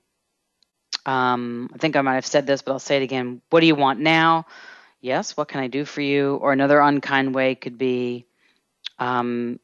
um, 1.06 1.70
I 1.74 1.78
think 1.78 1.96
I 1.96 2.00
might 2.00 2.14
have 2.14 2.26
said 2.26 2.46
this, 2.46 2.62
but 2.62 2.72
I'll 2.72 2.78
say 2.78 2.96
it 2.96 3.02
again. 3.02 3.42
What 3.50 3.60
do 3.60 3.66
you 3.66 3.74
want 3.74 4.00
now? 4.00 4.46
Yes, 5.00 5.36
what 5.36 5.48
can 5.48 5.60
I 5.60 5.68
do 5.68 5.84
for 5.84 6.00
you? 6.00 6.36
Or 6.36 6.52
another 6.52 6.80
unkind 6.80 7.34
way 7.34 7.54
could 7.54 7.76
be, 7.76 8.24
um, 8.98 9.60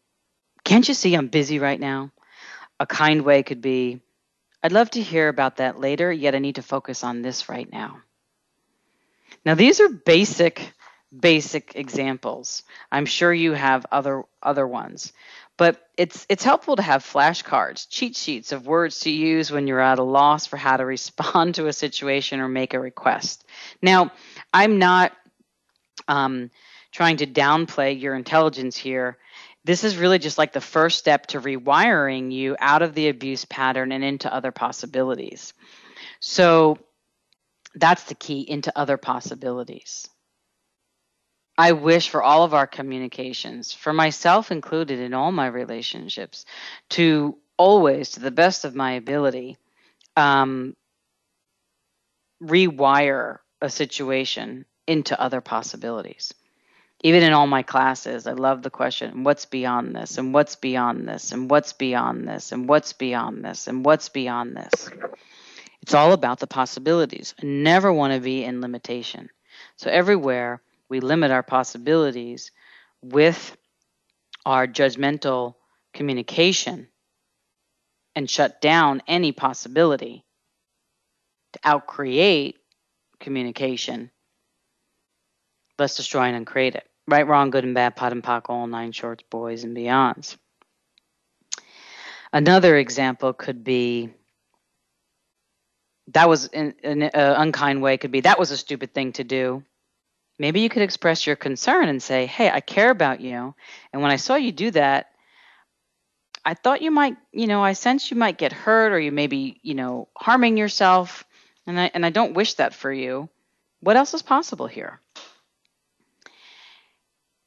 can't 0.65 0.87
you 0.87 0.95
see 0.95 1.15
I'm 1.15 1.29
busy 1.29 1.59
right 1.59 1.81
now? 1.81 2.11
A 2.81 2.87
kind 2.87 3.23
way 3.23 3.45
could 3.45 3.61
be, 3.61 4.01
I'd 4.63 4.73
love 4.73 4.91
to 4.93 5.03
hear 5.03 5.29
about 5.29 5.57
that 5.57 5.79
later, 5.79 6.11
yet 6.11 6.35
I 6.35 6.39
need 6.39 6.57
to 6.57 6.63
focus 6.63 7.05
on 7.05 7.23
this 7.23 7.49
right 7.49 7.71
now. 7.71 8.01
Now, 9.45 9.55
these 9.55 9.81
are 9.81 9.89
basic, 9.89 10.73
basic 11.17 11.77
examples. 11.77 12.63
I'm 12.91 13.07
sure 13.07 13.33
you 13.33 13.53
have 13.53 13.87
other 13.93 14.25
other 14.43 14.67
ones. 14.67 15.13
But 15.57 15.87
it's 15.99 16.25
it's 16.31 16.43
helpful 16.43 16.77
to 16.77 16.83
have 16.83 17.05
flashcards, 17.05 17.87
cheat 17.91 18.17
sheets 18.17 18.53
of 18.53 18.67
words 18.67 19.01
to 19.01 19.11
use 19.11 19.51
when 19.51 19.67
you're 19.67 19.81
at 19.81 19.99
a 19.99 20.03
loss 20.03 20.47
for 20.47 20.57
how 20.57 20.79
to 20.79 20.87
respond 20.87 21.55
to 21.57 21.67
a 21.67 21.73
situation 21.73 22.41
or 22.41 22.49
make 22.49 22.75
a 22.75 22.81
request. 22.81 23.45
Now, 23.83 24.11
I'm 24.55 24.79
not 24.79 25.13
um, 26.09 26.51
trying 26.93 27.19
to 27.19 27.27
downplay 27.27 28.01
your 28.01 28.15
intelligence 28.15 28.77
here. 28.77 29.19
This 29.65 29.85
is 29.85 29.97
really 29.97 30.19
just 30.19 30.39
like 30.39 30.53
the 30.53 30.61
first 30.61 30.99
step 30.99 31.27
to 31.29 31.41
rewiring 31.41 32.33
you 32.33 32.57
out 32.59 32.83
of 32.83 32.95
the 32.95 33.09
abuse 33.09 33.45
pattern 33.45 33.93
and 33.93 34.03
into 34.03 34.33
other 34.33 34.53
possibilities. 34.53 35.53
So 36.21 36.79
that's 37.75 38.05
the 38.05 38.15
key 38.15 38.41
into 38.41 38.73
other 38.77 38.97
possibilities. 38.97 40.09
I 41.59 41.73
wish 41.73 42.09
for 42.09 42.23
all 42.23 42.45
of 42.45 42.55
our 42.55 42.67
communications, 42.67 43.75
for 43.75 43.93
myself 43.93 44.51
included 44.51 44.99
in 44.99 45.13
all 45.13 45.31
my 45.31 45.47
relationships, 45.47 46.47
to 46.91 47.37
always, 47.59 48.13
to 48.13 48.21
the 48.21 48.31
best 48.31 48.65
of 48.65 48.75
my 48.75 48.93
ability, 48.93 49.59
um, 50.17 50.75
rewire 52.43 53.41
a 53.61 53.69
situation 53.69 54.65
into 54.87 55.21
other 55.21 55.43
possibilities. 55.43 56.33
Even 57.03 57.23
in 57.23 57.33
all 57.33 57.47
my 57.47 57.63
classes, 57.63 58.27
I 58.27 58.33
love 58.33 58.63
the 58.63 58.71
question 58.71 59.25
what's 59.25 59.47
beyond 59.47 59.97
this, 59.97 60.19
and 60.19 60.35
what's 60.35 60.57
beyond 60.57 61.09
this, 61.09 61.33
and 61.33 61.51
what's 61.51 61.73
beyond 61.73 62.29
this, 62.29 62.53
and 62.53 62.69
what's 62.69 62.93
beyond 62.93 63.45
this, 63.45 63.69
and 63.69 63.85
what's 63.85 64.09
beyond 64.11 64.57
this. 64.57 64.91
It's 65.83 65.95
all 65.95 66.13
about 66.13 66.41
the 66.41 66.47
possibilities. 66.47 67.35
I 67.43 67.47
never 67.47 67.91
want 67.91 68.13
to 68.13 68.21
be 68.21 68.45
in 68.45 68.61
limitation. 68.61 69.31
So, 69.77 69.91
everywhere, 69.91 70.61
we 70.91 71.01
limit 71.01 71.31
our 71.31 71.43
possibilities 71.43 72.51
with 73.03 73.57
our 74.45 74.67
judgmental 74.67 75.55
communication 75.95 76.89
and 78.15 78.29
shut 78.29 78.61
down 78.61 79.03
any 79.07 79.33
possibility 79.33 80.25
to 81.53 81.59
outcreate 81.61 82.55
communication, 83.19 84.11
let's 85.79 85.97
destroy 85.97 86.25
and 86.25 86.37
uncreate 86.37 86.75
it. 86.75 86.90
Right, 87.11 87.27
wrong, 87.27 87.51
good 87.51 87.65
and 87.65 87.75
bad, 87.75 87.97
POD 87.97 88.13
and 88.13 88.23
POC, 88.23 88.43
all 88.49 88.67
nine 88.67 88.93
shorts, 88.93 89.25
boys 89.29 89.65
and 89.65 89.77
beyonds. 89.77 90.37
Another 92.33 92.77
example 92.77 93.33
could 93.33 93.65
be 93.65 94.11
that 96.13 96.29
was 96.29 96.47
an, 96.49 96.75
an 96.83 97.03
uh, 97.03 97.35
unkind 97.39 97.83
way 97.83 97.97
could 97.97 98.11
be 98.11 98.21
that 98.21 98.39
was 98.39 98.51
a 98.51 98.57
stupid 98.57 98.95
thing 98.95 99.13
to 99.13 99.25
do 99.25 99.65
maybe 100.41 100.61
you 100.61 100.71
could 100.71 100.83
express 100.83 101.27
your 101.27 101.37
concern 101.37 101.89
and 101.89 102.03
say, 102.03 102.25
Hey, 102.25 102.51
I 102.51 102.61
care 102.61 102.91
about 102.91 103.21
you. 103.21 103.55
And 103.93 104.03
when 104.03 104.11
I 104.11 104.17
saw 104.17 104.35
you 104.37 104.51
do 104.51 104.71
that, 104.71 105.11
I 106.43 106.55
thought 106.55 106.81
you 106.81 106.91
might, 106.91 107.17
you 107.31 107.47
know, 107.47 107.63
I 107.63 107.75
sense 107.75 108.11
you 108.11 108.17
might 108.17 108.39
get 108.39 108.51
hurt 108.51 108.93
or 108.93 108.99
you 108.99 109.13
may 109.13 109.27
be, 109.27 109.61
you 109.63 109.75
know, 109.75 110.09
harming 110.17 110.57
yourself. 110.57 111.27
And 111.67 111.79
I, 111.79 111.91
and 111.93 112.07
I 112.07 112.11
don't 112.11 112.33
wish 112.33 112.55
that 112.55 112.73
for 112.73 112.91
you. 112.91 113.29
What 113.81 113.99
else 113.99 114.15
is 114.15 114.23
possible 114.23 114.67
here? 114.67 115.01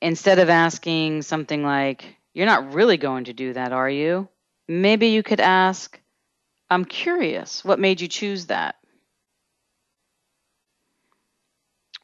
Instead 0.04 0.40
of 0.40 0.50
asking 0.50 1.22
something 1.22 1.64
like, 1.64 2.18
You're 2.34 2.46
not 2.46 2.74
really 2.74 2.98
going 2.98 3.24
to 3.24 3.34
do 3.34 3.54
that, 3.54 3.72
are 3.72 3.90
you? 3.90 4.28
Maybe 4.68 5.08
you 5.08 5.24
could 5.24 5.40
ask, 5.40 5.98
I'm 6.70 6.84
curious, 6.84 7.64
what 7.64 7.80
made 7.80 8.02
you 8.02 8.10
choose 8.10 8.48
that? 8.48 8.76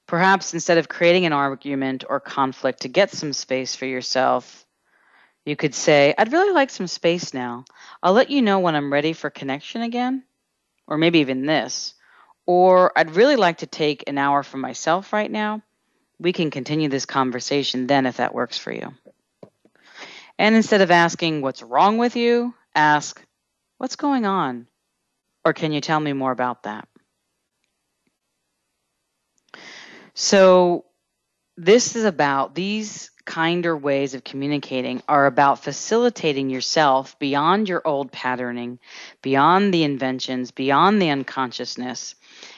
Perhaps 0.07 0.53
instead 0.53 0.77
of 0.77 0.87
creating 0.87 1.25
an 1.25 1.33
argument 1.33 2.05
or 2.07 2.21
conflict 2.21 2.83
to 2.83 2.87
get 2.87 3.11
some 3.11 3.33
space 3.33 3.75
for 3.75 3.85
yourself, 3.85 4.65
you 5.43 5.57
could 5.57 5.75
say, 5.75 6.15
I'd 6.17 6.31
really 6.31 6.53
like 6.53 6.69
some 6.69 6.87
space 6.87 7.33
now. 7.33 7.65
I'll 8.01 8.13
let 8.13 8.29
you 8.29 8.41
know 8.41 8.59
when 8.59 8.77
I'm 8.77 8.93
ready 8.93 9.11
for 9.11 9.29
connection 9.29 9.81
again. 9.81 10.23
Or 10.87 10.97
maybe 10.97 11.19
even 11.19 11.45
this. 11.45 11.95
Or 12.45 12.97
I'd 12.97 13.17
really 13.17 13.35
like 13.35 13.57
to 13.57 13.67
take 13.67 14.05
an 14.07 14.17
hour 14.17 14.41
for 14.41 14.55
myself 14.55 15.11
right 15.11 15.29
now. 15.29 15.63
We 16.19 16.33
can 16.33 16.51
continue 16.51 16.89
this 16.89 17.05
conversation 17.05 17.87
then 17.87 18.05
if 18.05 18.17
that 18.17 18.33
works 18.33 18.57
for 18.57 18.71
you. 18.71 18.93
And 20.37 20.55
instead 20.55 20.81
of 20.81 20.91
asking, 20.91 21.41
What's 21.41 21.61
wrong 21.61 21.97
with 21.97 22.15
you? 22.15 22.53
ask, 22.75 23.21
What's 23.77 23.95
going 23.95 24.25
on? 24.25 24.67
Or 25.45 25.53
can 25.53 25.71
you 25.71 25.81
tell 25.81 25.99
me 25.99 26.13
more 26.13 26.31
about 26.31 26.63
that? 26.63 26.87
So, 30.13 30.85
this 31.55 31.95
is 31.95 32.05
about 32.05 32.55
these 32.55 33.11
kinder 33.25 33.75
ways 33.77 34.13
of 34.13 34.23
communicating 34.23 35.03
are 35.07 35.25
about 35.25 35.63
facilitating 35.63 36.49
yourself 36.49 37.19
beyond 37.19 37.69
your 37.69 37.81
old 37.85 38.11
patterning, 38.11 38.79
beyond 39.21 39.73
the 39.73 39.83
inventions, 39.83 40.51
beyond 40.51 41.01
the 41.01 41.09
unconsciousness, 41.09 42.15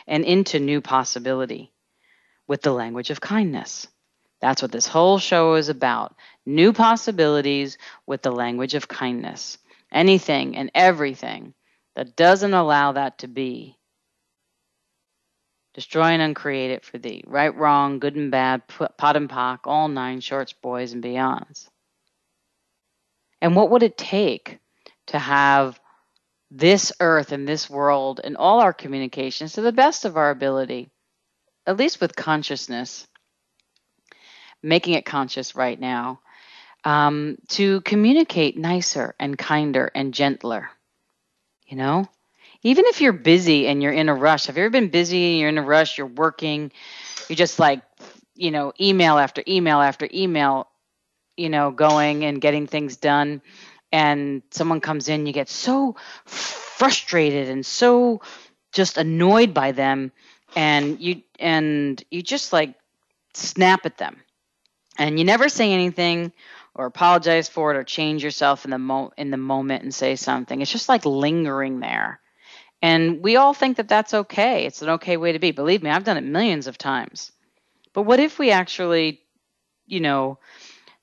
and 0.07 0.23
into 0.23 0.59
new 0.59 0.81
possibility 0.81 1.71
with 2.51 2.61
the 2.61 2.73
language 2.73 3.11
of 3.11 3.21
kindness. 3.21 3.87
That's 4.41 4.61
what 4.61 4.73
this 4.73 4.85
whole 4.85 5.19
show 5.19 5.53
is 5.53 5.69
about 5.69 6.17
new 6.45 6.73
possibilities 6.73 7.77
with 8.05 8.23
the 8.23 8.31
language 8.33 8.75
of 8.75 8.89
kindness. 8.89 9.57
Anything 9.89 10.57
and 10.57 10.69
everything 10.75 11.53
that 11.95 12.17
doesn't 12.17 12.53
allow 12.53 12.91
that 12.91 13.19
to 13.19 13.29
be. 13.29 13.77
Destroy 15.75 16.07
and 16.07 16.21
uncreate 16.21 16.71
it 16.71 16.83
for 16.83 16.97
thee. 16.97 17.23
Right, 17.25 17.55
wrong, 17.55 17.99
good 17.99 18.17
and 18.17 18.29
bad, 18.29 18.67
POD 18.67 19.15
and 19.15 19.29
POC, 19.29 19.59
all 19.63 19.87
nine 19.87 20.19
shorts, 20.19 20.51
boys, 20.51 20.91
and 20.91 21.01
beyonds. 21.01 21.69
And 23.41 23.55
what 23.55 23.69
would 23.69 23.81
it 23.81 23.97
take 23.97 24.59
to 25.07 25.17
have 25.17 25.79
this 26.51 26.91
earth 26.99 27.31
and 27.31 27.47
this 27.47 27.69
world 27.69 28.19
and 28.21 28.35
all 28.35 28.59
our 28.59 28.73
communications 28.73 29.53
to 29.53 29.61
the 29.61 29.71
best 29.71 30.03
of 30.03 30.17
our 30.17 30.31
ability, 30.31 30.90
at 31.65 31.77
least 31.77 32.01
with 32.01 32.15
consciousness, 32.15 33.07
making 34.63 34.93
it 34.93 35.05
conscious 35.05 35.55
right 35.55 35.79
now, 35.79 36.19
um, 36.83 37.37
to 37.49 37.81
communicate 37.81 38.57
nicer 38.57 39.15
and 39.19 39.37
kinder 39.37 39.91
and 39.93 40.13
gentler? 40.13 40.69
You 41.67 41.77
know? 41.77 42.09
even 42.63 42.85
if 42.87 43.01
you're 43.01 43.13
busy 43.13 43.67
and 43.67 43.81
you're 43.81 43.91
in 43.91 44.09
a 44.09 44.13
rush, 44.13 44.45
have 44.45 44.57
you 44.57 44.63
ever 44.63 44.69
been 44.69 44.89
busy, 44.89 45.31
and 45.31 45.39
you're 45.39 45.49
in 45.49 45.57
a 45.57 45.63
rush, 45.63 45.97
you're 45.97 46.07
working, 46.07 46.71
you're 47.27 47.35
just 47.35 47.59
like, 47.59 47.81
you 48.35 48.51
know, 48.51 48.73
email 48.79 49.17
after 49.17 49.43
email 49.47 49.79
after 49.81 50.07
email, 50.13 50.67
you 51.37 51.49
know, 51.49 51.71
going 51.71 52.23
and 52.23 52.39
getting 52.41 52.67
things 52.67 52.97
done. 52.97 53.41
And 53.91 54.41
someone 54.51 54.79
comes 54.79 55.09
in, 55.09 55.25
you 55.25 55.33
get 55.33 55.49
so 55.49 55.95
frustrated 56.25 57.49
and 57.49 57.65
so 57.65 58.21
just 58.71 58.97
annoyed 58.97 59.53
by 59.53 59.71
them 59.71 60.11
and 60.55 60.99
you 60.99 61.21
and 61.39 62.03
you 62.11 62.21
just 62.21 62.53
like 62.53 62.75
snap 63.33 63.85
at 63.85 63.97
them 63.97 64.21
and 64.97 65.17
you 65.19 65.25
never 65.25 65.49
say 65.49 65.71
anything 65.73 66.31
or 66.75 66.85
apologize 66.85 67.49
for 67.49 67.71
it 67.71 67.77
or 67.77 67.83
change 67.83 68.23
yourself 68.23 68.65
in 68.65 68.71
the 68.71 68.79
mo- 68.79 69.13
in 69.17 69.31
the 69.31 69.37
moment 69.37 69.83
and 69.83 69.93
say 69.93 70.15
something 70.15 70.61
it's 70.61 70.71
just 70.71 70.89
like 70.89 71.05
lingering 71.05 71.79
there 71.79 72.19
and 72.81 73.21
we 73.21 73.35
all 73.35 73.53
think 73.53 73.77
that 73.77 73.87
that's 73.87 74.13
okay. 74.13 74.65
It's 74.65 74.81
an 74.81 74.89
okay 74.89 75.17
way 75.17 75.33
to 75.33 75.39
be. 75.39 75.51
Believe 75.51 75.83
me, 75.83 75.89
I've 75.89 76.03
done 76.03 76.17
it 76.17 76.23
millions 76.23 76.67
of 76.67 76.77
times. 76.77 77.31
But 77.93 78.03
what 78.03 78.19
if 78.19 78.39
we 78.39 78.51
actually, 78.51 79.21
you 79.85 79.99
know, 79.99 80.39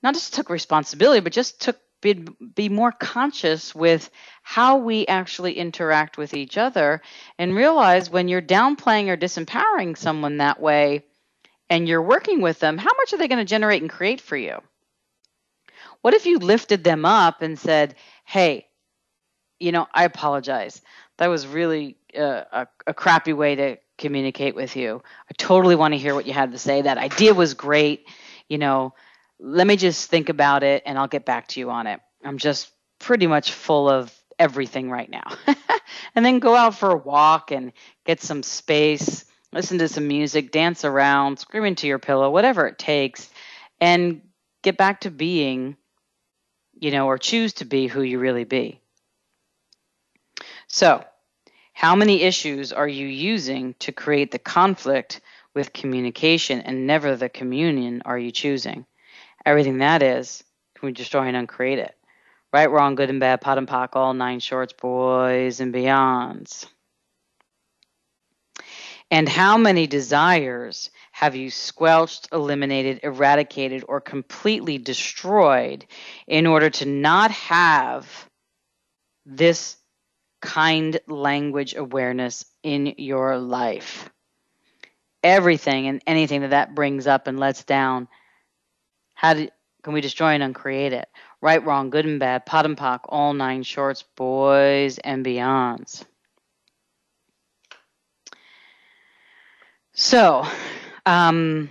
not 0.03 0.15
just 0.15 0.35
took 0.35 0.51
responsibility, 0.51 1.21
but 1.21 1.33
just 1.33 1.61
took 1.61 1.79
be, 2.01 2.15
be 2.55 2.69
more 2.69 2.93
conscious 2.93 3.75
with 3.75 4.11
how 4.43 4.79
we 4.79 5.07
actually 5.07 5.55
interact 5.55 6.17
with 6.17 6.35
each 6.35 6.57
other 6.57 7.03
and 7.39 7.55
realize 7.55 8.11
when 8.11 8.29
you're 8.29 8.43
downplaying 8.43 9.09
or 9.09 9.17
disempowering 9.17 9.97
someone 9.97 10.39
that 10.39 10.61
way 10.61 11.05
and 11.71 11.89
you're 11.89 12.03
working 12.03 12.41
with 12.41 12.59
them, 12.61 12.79
how 12.79 12.91
much 12.97 13.13
are 13.13 13.19
they 13.19 13.29
going 13.29 13.39
to 13.39 13.45
generate 13.45 13.83
and 13.83 13.91
create 13.91 14.21
for 14.21 14.37
you? 14.37 14.59
What 16.03 16.15
if 16.15 16.27
you 16.27 16.39
lifted 16.39 16.85
them 16.85 17.05
up 17.05 17.43
and 17.43 17.59
said, 17.59 17.97
hey, 18.25 18.67
you 19.59 19.73
know, 19.73 19.87
I 19.93 20.05
apologize 20.05 20.81
that 21.19 21.29
was 21.29 21.47
really 21.47 21.97
uh, 22.17 22.45
a, 22.53 22.69
a 22.87 22.95
crappy 22.95 23.33
way 23.33 23.57
to 23.57 23.77
communicate 23.99 24.55
with 24.55 24.77
you. 24.77 25.03
I 25.29 25.35
totally 25.37 25.75
want 25.75 25.93
to 25.93 25.99
hear 25.99 26.15
what 26.15 26.27
you 26.27 26.33
had 26.33 26.53
to 26.53 26.59
say. 26.59 26.83
That 26.83 26.99
idea 26.99 27.35
was 27.35 27.55
great. 27.55 28.07
You 28.49 28.59
know, 28.59 28.95
let 29.41 29.67
me 29.67 29.77
just 29.77 30.11
think 30.11 30.29
about 30.29 30.63
it 30.63 30.83
and 30.87 30.99
I'll 30.99 31.09
get 31.09 31.25
back 31.25 31.49
to 31.49 31.61
you 31.61 31.71
on 31.71 31.87
it. 31.87 32.01
I'm 32.25 32.39
just 32.39 32.71
pretty 32.99 33.27
much 33.27 33.53
full 33.53 33.89
of 33.89 34.13
everything 34.39 34.91
right 34.91 35.09
now. 35.09 35.37
and 36.15 36.25
then 36.25 36.39
go 36.39 36.55
out 36.55 36.75
for 36.75 36.91
a 36.91 36.97
walk 36.97 37.51
and 37.51 37.73
get 38.05 38.21
some 38.21 38.43
space, 38.43 39.25
listen 39.53 39.79
to 39.79 39.89
some 39.89 40.09
music, 40.09 40.51
dance 40.51 40.85
around, 40.85 41.39
scream 41.39 41.65
into 41.65 41.87
your 41.87 41.99
pillow, 41.99 42.31
whatever 42.31 42.67
it 42.67 42.79
takes, 42.79 43.31
and 43.81 44.23
get 44.63 44.77
back 44.77 45.01
to 45.03 45.11
being, 45.11 45.77
you 46.75 46.91
know, 46.91 47.07
or 47.07 47.19
choose 47.19 47.55
to 47.55 47.65
be 47.65 47.87
who 47.87 48.03
you 48.03 48.19
really 48.19 48.45
be. 48.45 48.81
So, 50.67 51.05
how 51.73 51.95
many 51.95 52.23
issues 52.23 52.73
are 52.73 52.89
you 52.89 53.07
using 53.07 53.75
to 53.79 53.93
create 53.93 54.33
the 54.33 54.39
conflict 54.39 55.21
with 55.55 55.73
communication 55.73 56.61
and 56.61 56.87
never 56.87 57.17
the 57.17 57.29
communion 57.29 58.03
are 58.05 58.19
you 58.19 58.33
choosing? 58.33 58.85
Everything 59.49 59.79
that 59.79 60.03
is, 60.03 60.45
can 60.75 60.89
we 60.89 60.93
destroy 60.93 61.23
and 61.23 61.35
uncreate 61.35 61.79
it? 61.79 61.95
Right, 62.53 62.71
wrong, 62.71 62.97
good 62.97 63.09
and 63.09 63.19
bad, 63.19 63.41
POD 63.41 63.57
and 63.57 63.67
POC, 63.67 63.97
all 63.97 64.13
nine 64.13 64.41
shorts, 64.41 64.75
boys 64.75 65.61
and 65.61 65.73
beyonds. 65.73 66.67
And 69.11 69.27
how 69.27 69.57
many 69.57 69.87
desires 69.87 70.91
have 71.13 71.35
you 71.35 71.51
squelched, 71.51 72.29
eliminated, 72.31 73.01
eradicated, 73.03 73.87
or 73.89 74.03
completely 74.03 74.77
destroyed 74.77 75.87
in 76.27 76.47
order 76.47 76.69
to 76.69 76.85
not 76.85 77.31
have 77.31 78.29
this 79.25 79.79
kind 80.43 81.01
language 81.09 81.75
awareness 81.75 82.45
in 82.63 82.97
your 82.99 83.39
life. 83.39 84.11
Everything 85.25 85.87
and 85.87 86.03
anything 86.07 86.43
that 86.43 86.51
that 86.51 86.75
brings 86.75 87.07
up 87.07 87.27
and 87.27 87.41
lets 87.41 87.65
down, 87.65 88.09
how 89.19 89.35
do, 89.35 89.49
can 89.83 89.95
we 89.95 90.01
destroy 90.01 90.29
and 90.35 90.45
uncreate 90.45 90.93
it? 90.93 91.09
Right, 91.41 91.65
wrong, 91.65 91.91
good 91.91 92.07
and 92.07 92.21
bad, 92.21 92.47
POD 92.47 92.67
and 92.67 92.77
POC, 92.77 93.01
all 93.09 93.35
nine 93.35 93.65
shorts, 93.65 94.05
boys 94.15 94.99
and 94.99 95.27
beyonds. 95.27 96.05
So, 99.93 100.47
um, 101.05 101.69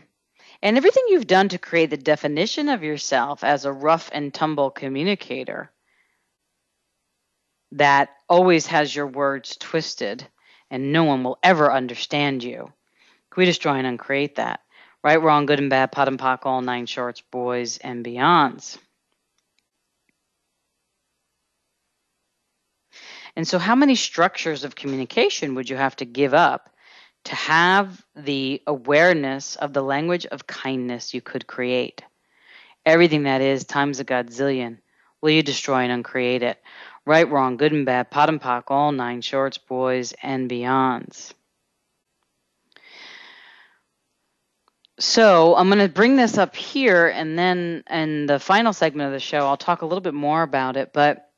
and 0.61 0.75
everything 0.75 1.05
you've 1.07 1.25
done 1.25 1.47
to 1.47 1.57
create 1.57 1.89
the 1.89 1.95
definition 1.95 2.67
of 2.67 2.83
yourself 2.83 3.45
as 3.45 3.63
a 3.63 3.71
rough 3.71 4.09
and 4.11 4.33
tumble 4.33 4.69
communicator 4.69 5.71
that 7.71 8.09
always 8.27 8.67
has 8.67 8.93
your 8.93 9.07
words 9.07 9.55
twisted 9.55 10.27
and 10.69 10.91
no 10.91 11.05
one 11.05 11.23
will 11.23 11.39
ever 11.41 11.71
understand 11.71 12.43
you. 12.43 12.73
Can 13.31 13.41
we 13.41 13.45
destroy 13.45 13.75
and 13.75 13.87
uncreate 13.87 14.35
that? 14.35 14.59
Right, 15.03 15.21
wrong, 15.21 15.45
good 15.45 15.59
and 15.59 15.69
bad, 15.69 15.91
POD 15.91 16.07
and 16.07 16.19
POC, 16.19 16.45
all 16.45 16.61
nine 16.61 16.85
shorts, 16.85 17.21
boys 17.21 17.77
and 17.77 18.03
beyonds. 18.03 18.77
And 23.35 23.47
so, 23.47 23.59
how 23.59 23.75
many 23.75 23.93
structures 23.93 24.63
of 24.63 24.75
communication 24.75 25.53
would 25.53 25.69
you 25.69 25.75
have 25.75 25.95
to 25.97 26.05
give 26.05 26.33
up 26.33 26.71
to 27.25 27.35
have 27.35 28.03
the 28.15 28.63
awareness 28.65 29.55
of 29.55 29.73
the 29.73 29.83
language 29.83 30.25
of 30.25 30.47
kindness 30.47 31.13
you 31.13 31.21
could 31.21 31.45
create? 31.45 32.01
Everything 32.83 33.23
that 33.23 33.41
is 33.41 33.63
times 33.63 33.99
a 33.99 34.05
godzillion. 34.05 34.79
Will 35.21 35.29
you 35.29 35.43
destroy 35.43 35.81
and 35.81 35.91
uncreate 35.91 36.41
it? 36.41 36.59
Right, 37.05 37.29
wrong, 37.29 37.57
good 37.57 37.73
and 37.73 37.85
bad, 37.85 38.09
POD 38.09 38.29
and 38.29 38.41
POC, 38.41 38.63
all 38.69 38.91
nine 38.91 39.21
shorts, 39.21 39.59
boys, 39.59 40.13
and 40.23 40.49
beyonds. 40.49 41.33
So 44.99 45.55
I'm 45.55 45.67
going 45.67 45.79
to 45.79 45.89
bring 45.89 46.15
this 46.15 46.39
up 46.39 46.55
here, 46.55 47.07
and 47.07 47.37
then 47.37 47.83
in 47.89 48.25
the 48.25 48.39
final 48.39 48.73
segment 48.73 49.07
of 49.07 49.13
the 49.13 49.19
show, 49.19 49.45
I'll 49.45 49.57
talk 49.57 49.83
a 49.83 49.85
little 49.85 50.01
bit 50.01 50.15
more 50.15 50.41
about 50.41 50.75
it. 50.75 50.91
But 50.91 51.29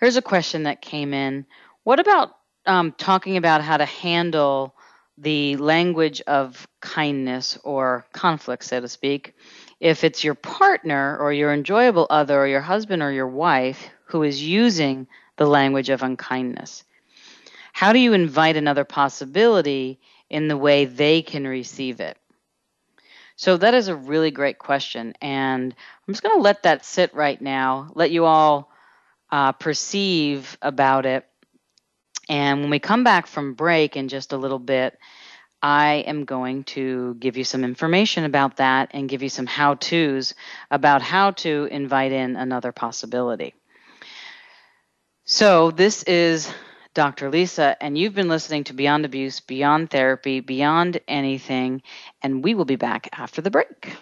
here's 0.00 0.16
a 0.16 0.22
question 0.22 0.64
that 0.64 0.82
came 0.82 1.14
in: 1.14 1.46
What 1.84 2.00
about 2.00 2.34
um, 2.66 2.92
talking 2.92 3.36
about 3.36 3.62
how 3.62 3.76
to 3.76 3.84
handle 3.84 4.74
the 5.18 5.56
language 5.58 6.20
of 6.22 6.66
kindness 6.80 7.58
or 7.62 8.06
conflict, 8.12 8.64
so 8.64 8.80
to 8.80 8.88
speak, 8.88 9.34
if 9.78 10.02
it's 10.02 10.24
your 10.24 10.34
partner 10.34 11.16
or 11.18 11.32
your 11.32 11.52
enjoyable 11.52 12.08
other 12.10 12.40
or 12.40 12.48
your 12.48 12.60
husband 12.60 13.02
or 13.02 13.12
your 13.12 13.28
wife 13.28 13.88
who 14.06 14.24
is 14.24 14.42
using 14.42 15.06
the 15.36 15.46
language 15.46 15.90
of 15.90 16.02
unkindness? 16.02 16.82
How 17.72 17.92
do 17.92 18.00
you 18.00 18.14
invite 18.14 18.56
another 18.56 18.84
possibility 18.84 20.00
in 20.30 20.48
the 20.48 20.56
way 20.56 20.84
they 20.86 21.20
can 21.22 21.46
receive 21.46 22.00
it? 22.00 22.16
So 23.36 23.56
that 23.56 23.74
is 23.74 23.88
a 23.88 23.96
really 23.96 24.30
great 24.30 24.58
question. 24.58 25.14
And 25.20 25.74
I'm 26.06 26.14
just 26.14 26.22
going 26.22 26.36
to 26.36 26.42
let 26.42 26.64
that 26.64 26.84
sit 26.84 27.14
right 27.14 27.40
now, 27.40 27.90
let 27.94 28.10
you 28.10 28.26
all 28.26 28.70
uh, 29.32 29.52
perceive 29.52 30.58
about 30.60 31.06
it. 31.06 31.26
And 32.28 32.60
when 32.60 32.70
we 32.70 32.78
come 32.78 33.02
back 33.02 33.26
from 33.26 33.54
break 33.54 33.96
in 33.96 34.08
just 34.08 34.32
a 34.32 34.36
little 34.36 34.58
bit, 34.58 34.98
I 35.62 36.04
am 36.06 36.24
going 36.24 36.64
to 36.64 37.14
give 37.14 37.36
you 37.36 37.44
some 37.44 37.64
information 37.64 38.24
about 38.24 38.56
that 38.58 38.90
and 38.92 39.08
give 39.08 39.22
you 39.22 39.28
some 39.28 39.46
how 39.46 39.74
to's 39.74 40.34
about 40.70 41.02
how 41.02 41.32
to 41.32 41.68
invite 41.70 42.12
in 42.12 42.36
another 42.36 42.72
possibility. 42.72 43.54
So, 45.24 45.70
this 45.70 46.02
is 46.04 46.52
Dr. 46.94 47.30
Lisa, 47.30 47.76
and 47.80 47.96
you've 47.96 48.14
been 48.14 48.28
listening 48.28 48.64
to 48.64 48.72
Beyond 48.72 49.04
Abuse, 49.04 49.40
Beyond 49.40 49.90
Therapy, 49.90 50.40
Beyond 50.40 51.00
Anything, 51.06 51.82
and 52.22 52.42
we 52.42 52.54
will 52.54 52.64
be 52.64 52.76
back 52.76 53.08
after 53.12 53.40
the 53.40 53.50
break. 53.50 53.96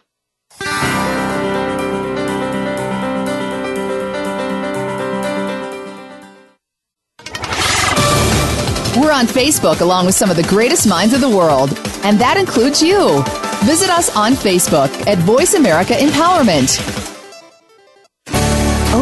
We're 8.97 9.13
on 9.13 9.27
Facebook 9.27 9.81
along 9.81 10.07
with 10.07 10.15
some 10.15 10.31
of 10.31 10.37
the 10.37 10.47
greatest 10.49 10.89
minds 10.89 11.15
of 11.15 11.21
the 11.21 11.29
world, 11.29 11.71
and 12.05 12.19
that 12.19 12.37
includes 12.37 12.83
you. 12.83 13.23
Visit 13.65 13.91
us 13.91 14.15
on 14.17 14.33
Facebook 14.33 15.07
at 15.07 15.19
Voice 15.19 15.55
America 15.55 15.93
Empowerment. 15.93 17.08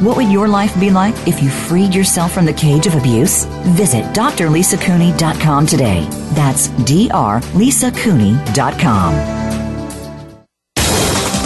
what 0.00 0.16
would 0.16 0.30
your 0.30 0.46
life 0.48 0.78
be 0.78 0.90
like 0.90 1.14
if 1.26 1.42
you 1.42 1.50
freed 1.50 1.92
yourself 1.94 2.32
from 2.32 2.44
the 2.44 2.52
cage 2.52 2.86
of 2.86 2.94
abuse? 2.94 3.46
Visit 3.76 4.04
drlisacooney.com 4.14 5.66
today. 5.66 6.06
That's 6.34 6.68
drlisacooney.com. 6.68 9.14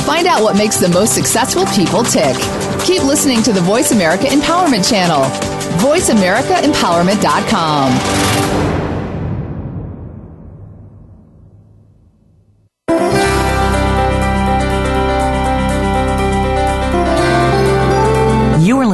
Find 0.04 0.26
out 0.26 0.42
what 0.42 0.56
makes 0.56 0.76
the 0.76 0.88
most 0.88 1.14
successful 1.14 1.64
people 1.66 2.02
tick. 2.04 2.36
Keep 2.84 3.04
listening 3.04 3.42
to 3.44 3.52
the 3.52 3.60
Voice 3.60 3.92
America 3.92 4.24
Empowerment 4.24 4.88
Channel. 4.88 5.22
VoiceAmericaEmpowerment.com. 5.80 8.71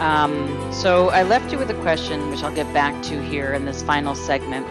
Um, 0.00 0.72
so 0.74 1.08
I 1.08 1.22
left 1.22 1.50
you 1.52 1.58
with 1.58 1.70
a 1.70 1.80
question, 1.80 2.28
which 2.30 2.42
I'll 2.42 2.54
get 2.54 2.70
back 2.74 3.02
to 3.04 3.22
here 3.22 3.54
in 3.54 3.64
this 3.64 3.82
final 3.82 4.14
segment. 4.14 4.66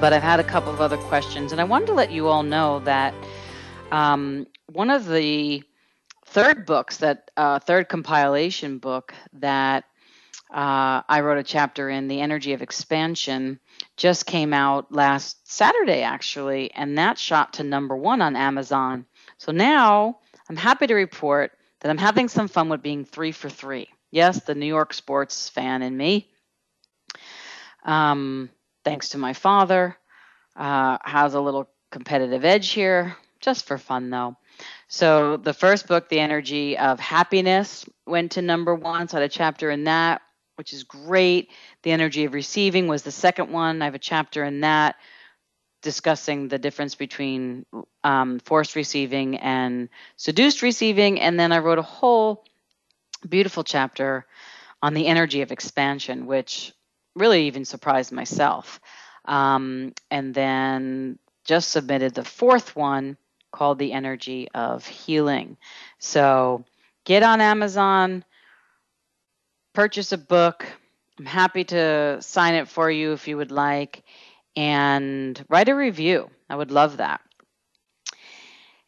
But 0.00 0.14
I've 0.14 0.22
had 0.22 0.40
a 0.40 0.44
couple 0.44 0.72
of 0.72 0.80
other 0.80 0.96
questions, 0.96 1.52
and 1.52 1.60
I 1.60 1.64
wanted 1.64 1.86
to 1.86 1.92
let 1.92 2.10
you 2.10 2.28
all 2.28 2.42
know 2.42 2.78
that 2.80 3.12
um, 3.90 4.46
one 4.66 4.88
of 4.88 5.06
the 5.06 5.62
third 6.24 6.64
books, 6.64 6.98
that 6.98 7.30
uh, 7.36 7.58
third 7.58 7.90
compilation 7.90 8.78
book 8.78 9.12
that 9.34 9.84
uh, 10.50 11.02
I 11.06 11.20
wrote 11.20 11.38
a 11.38 11.42
chapter 11.42 11.90
in, 11.90 12.08
The 12.08 12.22
Energy 12.22 12.54
of 12.54 12.62
Expansion, 12.62 13.60
just 13.98 14.24
came 14.24 14.54
out 14.54 14.90
last 14.90 15.46
Saturday, 15.50 16.02
actually, 16.02 16.72
and 16.72 16.96
that 16.96 17.18
shot 17.18 17.54
to 17.54 17.64
number 17.64 17.96
one 17.96 18.22
on 18.22 18.34
Amazon. 18.34 19.04
So 19.36 19.52
now 19.52 20.20
I'm 20.48 20.56
happy 20.56 20.86
to 20.86 20.94
report 20.94 21.52
that 21.80 21.90
I'm 21.90 21.98
having 21.98 22.28
some 22.28 22.48
fun 22.48 22.70
with 22.70 22.82
being 22.82 23.04
three 23.04 23.32
for 23.32 23.50
three. 23.50 23.88
Yes, 24.10 24.44
the 24.44 24.54
New 24.54 24.66
York 24.66 24.94
sports 24.94 25.48
fan 25.48 25.82
in 25.82 25.96
me. 25.96 26.28
Um, 27.84 28.50
thanks 28.84 29.10
to 29.10 29.18
my 29.18 29.32
father, 29.32 29.96
uh, 30.56 30.98
has 31.02 31.34
a 31.34 31.40
little 31.40 31.68
competitive 31.90 32.44
edge 32.44 32.70
here, 32.70 33.16
just 33.40 33.66
for 33.66 33.78
fun 33.78 34.10
though. 34.10 34.36
So 34.88 35.36
the 35.36 35.54
first 35.54 35.86
book, 35.86 36.08
The 36.08 36.20
Energy 36.20 36.76
of 36.76 36.98
Happiness, 36.98 37.84
went 38.06 38.32
to 38.32 38.42
number 38.42 38.74
one. 38.74 39.08
So 39.08 39.18
I 39.18 39.20
had 39.20 39.30
a 39.30 39.32
chapter 39.32 39.70
in 39.70 39.84
that, 39.84 40.22
which 40.56 40.72
is 40.72 40.84
great. 40.84 41.50
The 41.82 41.92
Energy 41.92 42.24
of 42.24 42.34
Receiving 42.34 42.88
was 42.88 43.02
the 43.02 43.12
second 43.12 43.52
one. 43.52 43.82
I 43.82 43.84
have 43.84 43.94
a 43.94 43.98
chapter 43.98 44.42
in 44.42 44.60
that 44.60 44.96
discussing 45.82 46.48
the 46.48 46.58
difference 46.58 46.96
between 46.96 47.64
um, 48.02 48.40
forced 48.40 48.74
receiving 48.74 49.36
and 49.36 49.88
seduced 50.16 50.62
receiving. 50.62 51.20
And 51.20 51.38
then 51.38 51.52
I 51.52 51.58
wrote 51.58 51.78
a 51.78 51.82
whole 51.82 52.44
beautiful 53.26 53.64
chapter 53.64 54.26
on 54.82 54.94
the 54.94 55.06
energy 55.06 55.42
of 55.42 55.52
expansion, 55.52 56.26
which 56.26 56.72
really 57.14 57.46
even 57.46 57.64
surprised 57.64 58.12
myself. 58.12 58.80
Um, 59.24 59.92
and 60.10 60.34
then 60.34 61.18
just 61.44 61.70
submitted 61.70 62.14
the 62.14 62.24
fourth 62.24 62.76
one 62.76 63.16
called 63.50 63.78
The 63.78 63.92
Energy 63.92 64.48
of 64.54 64.86
Healing. 64.86 65.56
So 65.98 66.64
get 67.04 67.22
on 67.22 67.40
Amazon, 67.40 68.24
purchase 69.72 70.12
a 70.12 70.18
book. 70.18 70.66
I'm 71.18 71.26
happy 71.26 71.64
to 71.64 72.18
sign 72.20 72.54
it 72.54 72.68
for 72.68 72.90
you 72.90 73.12
if 73.12 73.26
you 73.26 73.36
would 73.36 73.50
like, 73.50 74.04
and 74.56 75.42
write 75.48 75.68
a 75.68 75.74
review. 75.74 76.30
I 76.48 76.56
would 76.56 76.70
love 76.70 76.98
that. 76.98 77.20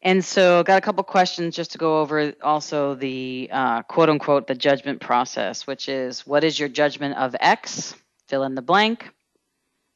And 0.02 0.24
so, 0.24 0.62
got 0.62 0.78
a 0.78 0.80
couple 0.80 1.04
questions 1.04 1.54
just 1.54 1.72
to 1.72 1.78
go 1.78 2.00
over 2.00 2.32
also 2.42 2.94
the 2.94 3.50
uh, 3.52 3.82
quote 3.82 4.08
unquote 4.08 4.46
the 4.46 4.54
judgment 4.54 5.00
process, 5.00 5.66
which 5.66 5.90
is 5.90 6.26
what 6.26 6.42
is 6.42 6.58
your 6.58 6.70
judgment 6.70 7.16
of 7.18 7.36
X? 7.38 7.94
Fill 8.26 8.44
in 8.44 8.54
the 8.54 8.62
blank, 8.62 9.10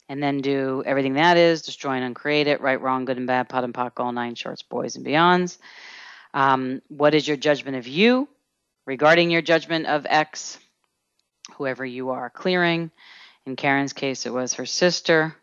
and 0.08 0.22
then 0.22 0.42
do 0.42 0.82
everything 0.84 1.14
that 1.14 1.38
is 1.38 1.62
destroy 1.62 1.92
and 1.92 2.04
uncreate 2.04 2.48
it, 2.48 2.60
right, 2.60 2.80
wrong, 2.80 3.06
good 3.06 3.16
and 3.16 3.26
bad, 3.26 3.48
POD 3.48 3.64
and 3.64 3.74
POC, 3.74 3.92
all 3.96 4.12
nine 4.12 4.34
shorts, 4.34 4.62
boys 4.62 4.96
and 4.96 5.06
beyonds. 5.06 5.56
Um, 6.34 6.82
what 6.88 7.14
is 7.14 7.26
your 7.26 7.38
judgment 7.38 7.78
of 7.78 7.88
you 7.88 8.28
regarding 8.86 9.30
your 9.30 9.42
judgment 9.42 9.86
of 9.86 10.06
X? 10.08 10.58
Whoever 11.54 11.84
you 11.84 12.10
are 12.10 12.28
clearing. 12.28 12.90
In 13.46 13.56
Karen's 13.56 13.92
case, 13.92 14.26
it 14.26 14.32
was 14.32 14.54
her 14.54 14.66
sister. 14.66 15.36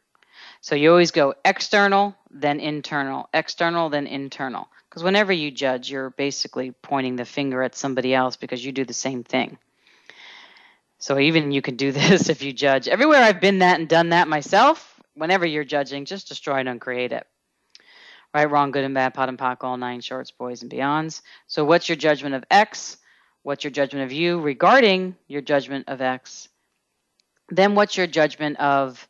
So 0.62 0.76
you 0.76 0.92
always 0.92 1.12
go 1.12 1.34
external, 1.44 2.16
then 2.30 2.60
internal, 2.60 3.30
external, 3.34 3.90
then 3.90 4.06
internal. 4.06 4.70
Because 4.88 5.04
whenever 5.04 5.34
you 5.34 5.50
judge, 5.50 5.90
you're 5.90 6.12
basically 6.12 6.72
pointing 6.72 7.16
the 7.16 7.26
finger 7.26 7.64
at 7.64 7.76
somebody 7.76 8.14
else 8.14 8.36
because 8.36 8.64
you 8.64 8.72
do 8.72 8.86
the 8.86 8.94
same 8.94 9.24
thing. 9.24 9.58
So 11.00 11.18
even 11.18 11.52
you 11.52 11.64
can 11.64 11.78
do 11.78 11.92
this 11.92 12.30
if 12.30 12.44
you 12.44 12.54
judge. 12.54 12.88
Everywhere 12.88 13.24
I've 13.24 13.42
been 13.42 13.60
that 13.60 13.80
and 13.80 13.90
done 13.90 14.10
that 14.10 14.28
myself, 14.28 15.00
whenever 15.16 15.46
you're 15.46 15.64
judging, 15.64 16.06
just 16.06 16.28
destroy 16.28 16.58
and 16.58 16.70
uncreate 16.70 17.12
it. 17.12 17.26
Right, 18.34 18.50
wrong, 18.50 18.72
good 18.72 18.86
and 18.86 18.94
bad, 18.94 19.14
POD 19.14 19.30
and 19.30 19.38
POC, 19.38 19.64
all 19.64 19.78
nine 19.78 20.00
shorts, 20.00 20.32
boys 20.32 20.62
and 20.62 20.72
beyonds. 20.72 21.22
So 21.48 21.66
what's 21.66 21.90
your 21.90 21.98
judgment 21.98 22.36
of 22.36 22.46
X? 22.50 22.98
What's 23.44 23.64
your 23.64 23.72
judgment 23.72 24.06
of 24.06 24.14
you 24.14 24.40
regarding 24.40 25.16
your 25.28 25.42
judgment 25.42 25.90
of 25.90 26.02
X? 26.02 26.48
Then 27.50 27.76
what's 27.76 27.98
your 27.98 28.08
judgment 28.08 28.58
of 28.60 29.06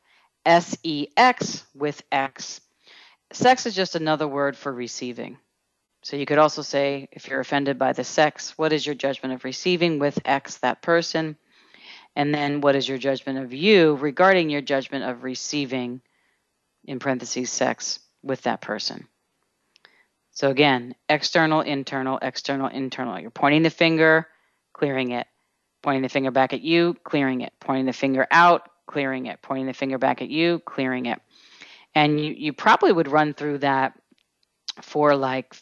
SEX 0.45 1.63
with 1.75 2.03
X. 2.11 2.61
Sex 3.31 3.65
is 3.65 3.75
just 3.75 3.95
another 3.95 4.27
word 4.27 4.57
for 4.57 4.71
receiving. 4.71 5.37
So 6.03 6.17
you 6.17 6.25
could 6.25 6.39
also 6.39 6.63
say, 6.63 7.07
if 7.11 7.27
you're 7.27 7.39
offended 7.39 7.77
by 7.77 7.93
the 7.93 8.03
sex, 8.03 8.57
what 8.57 8.73
is 8.73 8.85
your 8.85 8.95
judgment 8.95 9.35
of 9.35 9.43
receiving 9.43 9.99
with 9.99 10.19
X, 10.25 10.57
that 10.57 10.81
person? 10.81 11.37
And 12.15 12.33
then 12.33 12.59
what 12.61 12.75
is 12.75 12.89
your 12.89 12.97
judgment 12.97 13.39
of 13.39 13.53
you 13.53 13.95
regarding 13.95 14.49
your 14.49 14.61
judgment 14.61 15.05
of 15.05 15.23
receiving, 15.23 16.01
in 16.85 16.97
parentheses, 16.97 17.51
sex 17.51 17.99
with 18.23 18.41
that 18.41 18.61
person? 18.61 19.07
So 20.31 20.49
again, 20.49 20.95
external, 21.07 21.61
internal, 21.61 22.17
external, 22.21 22.67
internal. 22.67 23.19
You're 23.19 23.29
pointing 23.29 23.61
the 23.61 23.69
finger, 23.69 24.27
clearing 24.73 25.11
it. 25.11 25.27
Pointing 25.83 26.01
the 26.01 26.09
finger 26.09 26.31
back 26.31 26.53
at 26.53 26.61
you, 26.61 26.95
clearing 27.03 27.41
it. 27.41 27.53
Pointing 27.59 27.85
the 27.85 27.93
finger 27.93 28.27
out, 28.31 28.70
clearing 28.91 29.25
it, 29.27 29.41
pointing 29.41 29.67
the 29.67 29.73
finger 29.73 29.97
back 29.97 30.21
at 30.21 30.29
you, 30.29 30.59
clearing 30.59 31.05
it. 31.05 31.19
And 31.95 32.19
you, 32.19 32.33
you 32.37 32.53
probably 32.53 32.91
would 32.91 33.07
run 33.07 33.33
through 33.33 33.59
that 33.59 33.93
for 34.81 35.15
like, 35.15 35.55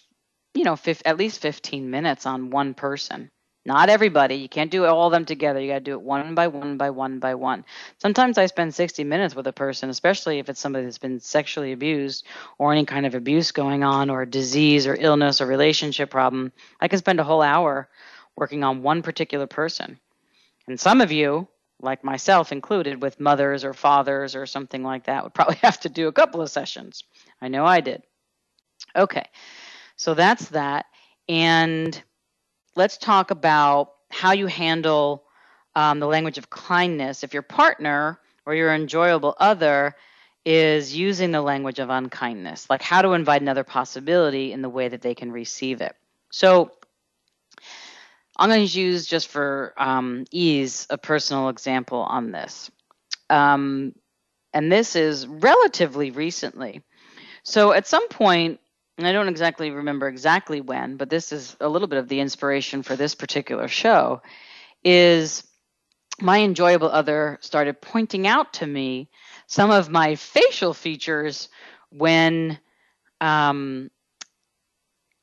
you 0.54 0.64
know, 0.64 0.78
at 1.06 1.18
least 1.18 1.42
15 1.42 1.90
minutes 1.90 2.26
on 2.26 2.50
one 2.50 2.74
person. 2.74 3.32
Not 3.66 3.90
everybody. 3.90 4.36
You 4.36 4.50
can't 4.50 4.72
do 4.72 4.86
all 4.86 5.08
of 5.08 5.12
them 5.12 5.26
together. 5.26 5.60
You 5.60 5.68
got 5.68 5.76
to 5.76 5.80
do 5.82 5.92
it 5.92 6.02
one 6.02 6.34
by 6.34 6.48
one 6.48 6.78
by 6.78 6.90
one 6.90 7.20
by 7.20 7.36
one. 7.36 7.66
Sometimes 7.98 8.38
I 8.38 8.46
spend 8.46 8.74
60 8.74 9.04
minutes 9.04 9.36
with 9.36 9.46
a 9.48 9.54
person, 9.54 9.90
especially 9.90 10.40
if 10.40 10.50
it's 10.50 10.60
somebody 10.60 10.86
that's 10.86 10.98
been 10.98 11.20
sexually 11.20 11.72
abused 11.72 12.26
or 12.58 12.72
any 12.72 12.86
kind 12.86 13.06
of 13.06 13.16
abuse 13.16 13.52
going 13.52 13.84
on 13.84 14.10
or 14.10 14.26
disease 14.26 14.88
or 14.88 14.96
illness 15.00 15.42
or 15.42 15.46
relationship 15.46 16.10
problem. 16.10 16.52
I 16.80 16.88
can 16.88 17.00
spend 17.00 17.20
a 17.20 17.24
whole 17.24 17.42
hour 17.42 17.90
working 18.36 18.64
on 18.64 18.82
one 18.82 19.04
particular 19.04 19.46
person. 19.46 20.00
And 20.68 20.80
some 20.80 21.02
of 21.02 21.12
you, 21.12 21.48
like 21.82 22.04
myself 22.04 22.52
included, 22.52 23.02
with 23.02 23.20
mothers 23.20 23.64
or 23.64 23.74
fathers 23.74 24.36
or 24.36 24.46
something 24.46 24.84
like 24.84 25.06
that, 25.06 25.24
would 25.24 25.34
probably 25.34 25.56
have 25.62 25.80
to 25.82 25.90
do 25.90 26.08
a 26.08 26.14
couple 26.14 26.42
of 26.42 26.50
sessions. 26.50 27.04
I 27.42 27.48
know 27.48 27.66
I 27.66 27.82
did. 27.82 28.04
Okay, 28.96 29.26
so 29.96 30.14
that's 30.14 30.50
that. 30.50 30.86
And 31.28 32.02
let's 32.76 32.98
talk 32.98 33.32
about 33.32 33.94
how 34.10 34.32
you 34.32 34.48
handle 34.48 35.24
um, 35.76 36.00
the 36.00 36.08
language 36.08 36.38
of 36.38 36.50
kindness. 36.50 37.24
If 37.24 37.34
your 37.34 37.44
partner 37.44 38.20
or 38.46 38.56
your 38.56 38.74
enjoyable 38.74 39.36
other 39.40 39.96
is 40.46 40.96
using 40.96 41.32
the 41.32 41.42
language 41.42 41.80
of 41.80 41.90
unkindness, 41.90 42.70
like 42.70 42.82
how 42.82 43.02
to 43.02 43.12
invite 43.12 43.42
another 43.42 43.64
possibility 43.64 44.52
in 44.52 44.62
the 44.62 44.70
way 44.70 44.88
that 44.88 45.02
they 45.02 45.14
can 45.14 45.32
receive 45.32 45.82
it. 45.82 45.96
So, 46.32 46.72
I'm 48.40 48.50
going 48.50 48.66
to 48.66 48.80
use 48.80 49.06
just 49.06 49.28
for 49.28 49.74
um, 49.78 50.24
ease 50.32 50.88
a 50.90 50.98
personal 50.98 51.50
example 51.50 52.00
on 52.00 52.32
this. 52.32 52.72
Um, 53.30 53.94
and 54.54 54.72
this 54.72 54.96
is 54.96 55.28
relatively 55.28 56.12
recently. 56.12 56.82
So, 57.44 57.74
at 57.74 57.86
some 57.86 58.08
point, 58.08 58.62
and 58.98 59.06
I 59.06 59.12
don't 59.12 59.28
exactly 59.28 59.72
remember 59.72 60.08
exactly 60.08 60.62
when, 60.62 60.96
but 60.96 61.10
this 61.10 61.34
is 61.34 61.56
a 61.60 61.68
little 61.68 61.88
bit 61.90 62.00
of 62.00 62.08
the 62.08 62.22
inspiration 62.22 62.82
for 62.82 62.96
this 62.96 63.14
particular 63.14 63.68
show, 63.68 64.22
is 64.84 65.46
my 66.22 66.40
enjoyable 66.40 66.90
other 66.90 67.38
started 67.42 67.82
pointing 67.82 68.26
out 68.26 68.54
to 68.54 68.68
me 68.68 69.10
some 69.48 69.70
of 69.70 69.90
my 69.90 70.16
facial 70.16 70.74
features 70.74 71.50
when 71.90 72.58
um, 73.20 73.90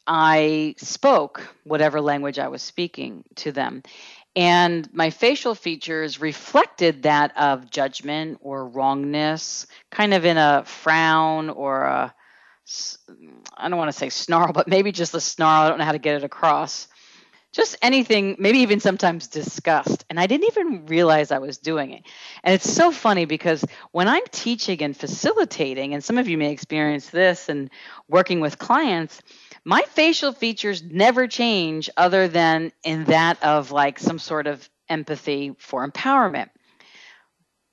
I 0.07 0.75
spoke 0.79 1.55
whatever 1.65 2.01
language 2.01 2.39
I 2.39 2.49
was 2.49 2.63
speaking 2.63 3.25
to 3.37 3.53
them. 3.53 3.83
And 4.35 4.93
my 4.93 5.11
facial 5.11 5.55
features 5.55 6.21
reflected 6.21 7.05
that 7.05 7.37
of 7.39 7.71
judgment 7.71 8.39
or 8.43 8.69
wrongness, 8.69 9.67
kind 9.91 10.13
of 10.13 10.27
in 10.27 10.37
a 10.37 10.63
frown 10.67 11.49
or 11.49 11.85
a 11.85 12.15
I 13.57 13.69
don't 13.69 13.79
want 13.79 13.93
to 13.93 13.97
say 13.97 14.09
snarl, 14.09 14.53
but 14.53 14.67
maybe 14.67 14.91
just 14.93 15.15
a 15.15 15.21
snarl. 15.21 15.63
I 15.63 15.69
don't 15.69 15.79
know 15.79 15.85
how 15.85 15.93
to 15.93 15.99
get 15.99 16.17
it 16.17 16.25
across. 16.25 16.89
Just 17.53 17.77
anything, 17.81 18.37
maybe 18.39 18.59
even 18.59 18.81
sometimes 18.81 19.29
disgust. 19.29 20.05
And 20.11 20.21
I 20.21 20.27
didn't 20.27 20.49
even 20.49 20.87
realize 20.87 21.31
I 21.31 21.39
was 21.39 21.59
doing 21.59 21.93
it. 21.93 22.03
And 22.43 22.55
it's 22.55 22.71
so 22.71 22.91
funny 22.91 23.25
because 23.25 23.65
when 23.93 24.09
I'm 24.09 24.25
teaching 24.31 24.83
and 24.83 24.97
facilitating, 24.97 25.95
and 25.95 26.05
some 26.05 26.19
of 26.19 26.29
you 26.29 26.37
may 26.37 26.53
experience 26.53 27.09
this 27.09 27.49
and 27.49 27.71
working 28.09 28.41
with 28.41 28.59
clients, 28.59 29.23
my 29.67 29.83
facial 29.83 30.33
features 30.33 30.81
never 30.85 31.27
change 31.27 31.91
other 31.97 32.29
than 32.29 32.71
in 32.85 33.03
that 33.07 33.43
of 33.43 33.73
like 33.73 33.99
some 33.99 34.21
sort 34.21 34.47
of 34.47 34.71
empathy 34.89 35.57
for 35.59 35.87
empowerment. 35.87 36.51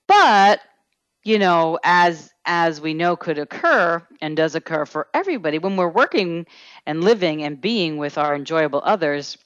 But, 0.08 0.60
you 1.24 1.38
know, 1.38 1.78
as 1.84 2.34
as 2.46 2.82
we 2.82 2.96
know 2.96 3.16
could 3.16 3.38
occur 3.38 4.02
and 4.22 4.36
does 4.36 4.56
occur 4.56 4.88
for 4.88 5.08
everybody 5.14 5.60
when 5.60 5.78
we're 5.78 5.88
working 5.88 6.48
and 6.88 7.04
living 7.04 7.44
and 7.44 7.62
being 7.62 7.98
with 7.98 8.18
our 8.18 8.36
enjoyable 8.36 8.82
others 8.84 9.38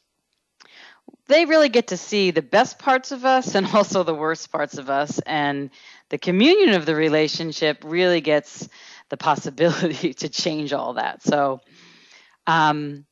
they 1.28 1.45
really 1.45 1.70
get 1.70 1.88
to 1.88 1.98
see 1.98 2.32
the 2.32 2.41
best 2.41 2.80
parts 2.80 3.12
of 3.12 3.26
us 3.26 3.56
and 3.56 3.68
also 3.74 4.04
the 4.04 4.16
worst 4.16 4.52
parts 4.52 4.78
of 4.78 4.89
us 4.89 5.20
and 5.26 5.70
the 6.10 6.18
communion 6.18 6.74
of 6.74 6.86
the 6.86 6.95
relationship 6.95 7.84
really 7.86 8.22
gets 8.22 8.68
the 9.10 9.18
possibility 9.18 10.14
to 10.16 10.30
change 10.30 10.74
all 10.74 10.93
that 10.93 11.22
so 11.22 11.62
um, 12.48 13.06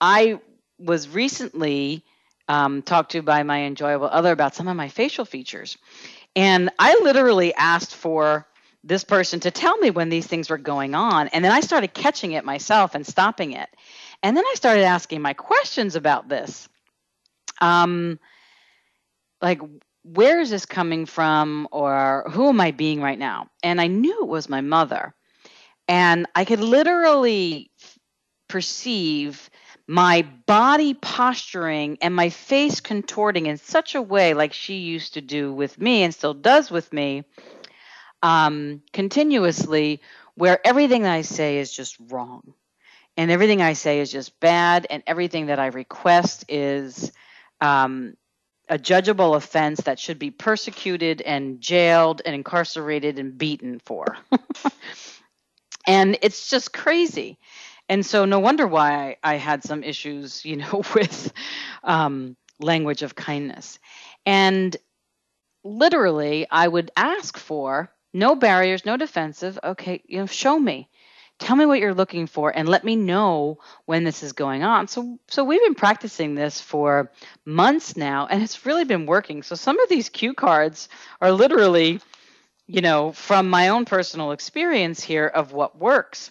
i 0.00 0.40
was 0.78 1.08
recently 1.08 2.04
um, 2.48 2.82
talked 2.82 3.12
to 3.12 3.22
by 3.22 3.42
my 3.42 3.64
enjoyable 3.64 4.06
other 4.06 4.32
about 4.32 4.54
some 4.54 4.68
of 4.68 4.76
my 4.76 4.88
facial 4.88 5.24
features 5.24 5.76
and 6.34 6.70
i 6.78 6.98
literally 7.02 7.54
asked 7.54 7.94
for 7.94 8.46
this 8.84 9.04
person 9.04 9.40
to 9.40 9.50
tell 9.50 9.76
me 9.78 9.90
when 9.90 10.08
these 10.08 10.26
things 10.26 10.50
were 10.50 10.58
going 10.58 10.94
on. 10.94 11.28
And 11.28 11.44
then 11.44 11.52
I 11.52 11.60
started 11.60 11.94
catching 11.94 12.32
it 12.32 12.44
myself 12.44 12.94
and 12.94 13.06
stopping 13.06 13.52
it. 13.52 13.68
And 14.22 14.36
then 14.36 14.44
I 14.44 14.54
started 14.54 14.82
asking 14.82 15.22
my 15.22 15.34
questions 15.34 15.94
about 15.94 16.28
this. 16.28 16.68
Um, 17.60 18.18
like, 19.40 19.60
where 20.04 20.40
is 20.40 20.50
this 20.50 20.66
coming 20.66 21.06
from? 21.06 21.68
Or 21.70 22.24
who 22.30 22.48
am 22.48 22.60
I 22.60 22.72
being 22.72 23.00
right 23.00 23.18
now? 23.18 23.48
And 23.62 23.80
I 23.80 23.86
knew 23.86 24.22
it 24.22 24.28
was 24.28 24.48
my 24.48 24.60
mother. 24.60 25.14
And 25.86 26.26
I 26.34 26.44
could 26.44 26.60
literally 26.60 27.70
perceive 28.52 29.48
my 29.86 30.20
body 30.44 30.92
posturing 30.92 31.96
and 32.02 32.14
my 32.14 32.28
face 32.28 32.80
contorting 32.80 33.46
in 33.46 33.56
such 33.56 33.94
a 33.94 34.02
way 34.02 34.34
like 34.34 34.52
she 34.52 34.74
used 34.74 35.14
to 35.14 35.22
do 35.22 35.50
with 35.50 35.80
me 35.80 36.02
and 36.02 36.14
still 36.14 36.34
does 36.34 36.70
with 36.70 36.92
me 36.92 37.24
um, 38.22 38.82
continuously 38.92 40.02
where 40.34 40.60
everything 40.66 41.06
I 41.06 41.22
say 41.22 41.60
is 41.60 41.72
just 41.72 41.96
wrong. 42.10 42.52
And 43.16 43.30
everything 43.30 43.62
I 43.62 43.72
say 43.72 44.00
is 44.00 44.12
just 44.12 44.38
bad, 44.40 44.86
and 44.88 45.02
everything 45.06 45.46
that 45.46 45.58
I 45.58 45.66
request 45.66 46.46
is 46.48 47.12
um, 47.60 48.16
a 48.68 48.78
judgeable 48.78 49.36
offense 49.36 49.82
that 49.82 49.98
should 49.98 50.18
be 50.18 50.30
persecuted 50.30 51.20
and 51.22 51.60
jailed 51.60 52.22
and 52.24 52.34
incarcerated 52.34 53.18
and 53.18 53.36
beaten 53.36 53.80
for. 53.84 54.16
and 55.86 56.18
it's 56.22 56.48
just 56.48 56.72
crazy. 56.72 57.38
And 57.88 58.04
so, 58.06 58.24
no 58.24 58.38
wonder 58.38 58.66
why 58.66 59.16
I, 59.22 59.36
had 59.36 59.64
some 59.64 59.82
issues, 59.82 60.44
you 60.44 60.56
know, 60.56 60.82
with 60.94 61.32
um, 61.84 62.36
language 62.60 63.02
of 63.02 63.14
kindness. 63.14 63.78
And 64.24 64.76
literally, 65.64 66.46
I 66.50 66.66
would 66.66 66.90
ask 66.96 67.36
for 67.36 67.92
no 68.12 68.34
barriers, 68.34 68.84
no 68.84 68.96
defensive. 68.96 69.58
Okay, 69.62 70.02
you 70.06 70.18
know, 70.18 70.26
show 70.26 70.58
me. 70.58 70.88
Tell 71.38 71.56
me 71.56 71.66
what 71.66 71.80
you're 71.80 71.94
looking 71.94 72.28
for 72.28 72.56
and 72.56 72.68
let 72.68 72.84
me 72.84 72.94
know 72.94 73.58
when 73.86 74.04
this 74.04 74.22
is 74.22 74.32
going 74.32 74.62
on. 74.62 74.86
So 74.86 75.18
so 75.28 75.42
we've 75.42 75.62
been 75.62 75.74
practicing 75.74 76.34
this 76.34 76.60
for 76.60 77.10
months 77.44 77.96
now 77.96 78.28
and 78.30 78.42
it's 78.42 78.64
really 78.64 78.84
been 78.84 79.06
working. 79.06 79.42
So 79.42 79.56
some 79.56 79.80
of 79.80 79.88
these 79.88 80.08
cue 80.08 80.34
cards 80.34 80.88
are 81.20 81.32
literally, 81.32 82.00
you 82.66 82.80
know, 82.80 83.10
from 83.12 83.50
my 83.50 83.68
own 83.70 83.86
personal 83.86 84.30
experience 84.30 85.02
here 85.02 85.26
of 85.26 85.52
what 85.52 85.76
works. 85.78 86.30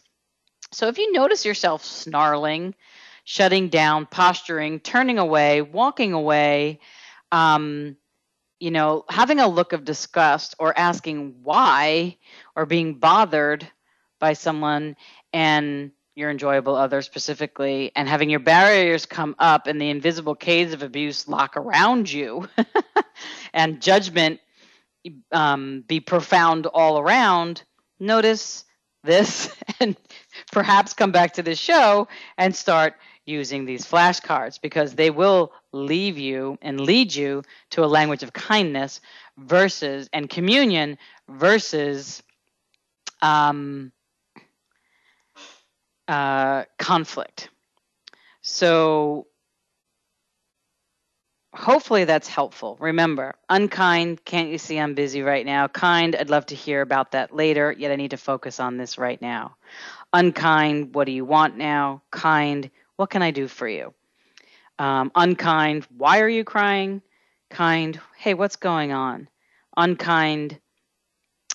So 0.72 0.88
if 0.88 0.98
you 0.98 1.12
notice 1.12 1.46
yourself 1.46 1.84
snarling, 1.84 2.76
shutting 3.24 3.70
down, 3.70 4.06
posturing, 4.06 4.80
turning 4.80 5.20
away, 5.20 5.62
walking 5.62 6.14
away, 6.14 6.80
um, 7.32 7.98
you 8.60 8.72
know, 8.72 9.06
having 9.10 9.40
a 9.40 9.48
look 9.48 9.74
of 9.74 9.84
disgust 9.84 10.56
or 10.60 10.78
asking 10.78 11.36
why 11.44 12.18
or 12.56 12.66
being 12.66 12.96
bothered 12.96 13.68
by 14.20 14.34
someone 14.34 14.96
and 15.34 15.92
your 16.16 16.30
enjoyable 16.30 16.76
other 16.76 17.02
specifically 17.02 17.92
and 17.96 18.08
having 18.08 18.30
your 18.30 18.40
barriers 18.40 19.06
come 19.06 19.36
up 19.40 19.68
and 19.68 19.82
the 19.82 19.90
invisible 19.90 20.36
caves 20.36 20.74
of 20.74 20.84
abuse 20.84 21.28
lock 21.28 21.58
around 21.58 22.12
you 22.12 22.48
and 23.54 23.82
judgment 23.82 24.40
um, 25.32 25.84
be 25.88 26.00
profound 26.00 26.68
all 26.68 27.00
around 27.00 27.64
notice 28.00 28.66
this 29.04 29.54
and 29.80 29.96
perhaps 30.52 30.94
come 30.94 31.12
back 31.12 31.34
to 31.34 31.44
the 31.44 31.56
show 31.56 32.08
and 32.38 32.56
start 32.56 32.96
using 33.26 33.66
these 33.66 33.86
flashcards 33.86 34.60
because 34.60 34.96
they 34.96 35.10
will 35.10 35.52
leave 35.72 36.18
you 36.18 36.58
and 36.62 36.82
lead 36.82 37.14
you 37.14 37.44
to 37.70 37.84
a 37.84 37.88
language 37.88 38.24
of 38.24 38.34
kindness 38.34 39.00
versus 39.38 40.10
and 40.12 40.30
communion 40.30 40.98
versus 41.30 42.24
um, 43.22 43.92
uh, 46.08 46.66
conflict. 46.78 47.50
So 48.42 49.28
hopefully 51.54 52.06
that's 52.06 52.28
helpful. 52.28 52.78
Remember, 52.80 53.36
unkind, 53.50 54.24
can't 54.24 54.50
you 54.50 54.58
see 54.58 54.80
I'm 54.80 54.94
busy 54.94 55.22
right 55.22 55.46
now? 55.46 55.68
Kind, 55.68 56.16
I'd 56.16 56.30
love 56.30 56.46
to 56.48 56.56
hear 56.56 56.82
about 56.82 57.12
that 57.12 57.36
later, 57.36 57.72
yet 57.72 57.92
I 57.92 57.96
need 57.96 58.12
to 58.12 58.18
focus 58.18 58.60
on 58.60 58.78
this 58.78 58.98
right 58.98 59.22
now. 59.22 59.56
Unkind, 60.14 60.96
what 60.96 61.06
do 61.06 61.12
you 61.12 61.26
want 61.26 61.58
now? 61.58 62.02
Kind, 62.12 62.72
what 62.96 63.10
can 63.10 63.22
I 63.22 63.32
do 63.32 63.48
for 63.48 63.68
you? 63.68 63.94
Um, 64.80 65.12
unkind, 65.16 65.86
why 65.98 66.22
are 66.22 66.30
you 66.30 66.44
crying? 66.44 67.02
Kind, 67.50 68.00
hey, 68.18 68.34
what's 68.34 68.56
going 68.56 68.94
on? 68.94 69.28
Unkind, 69.76 70.60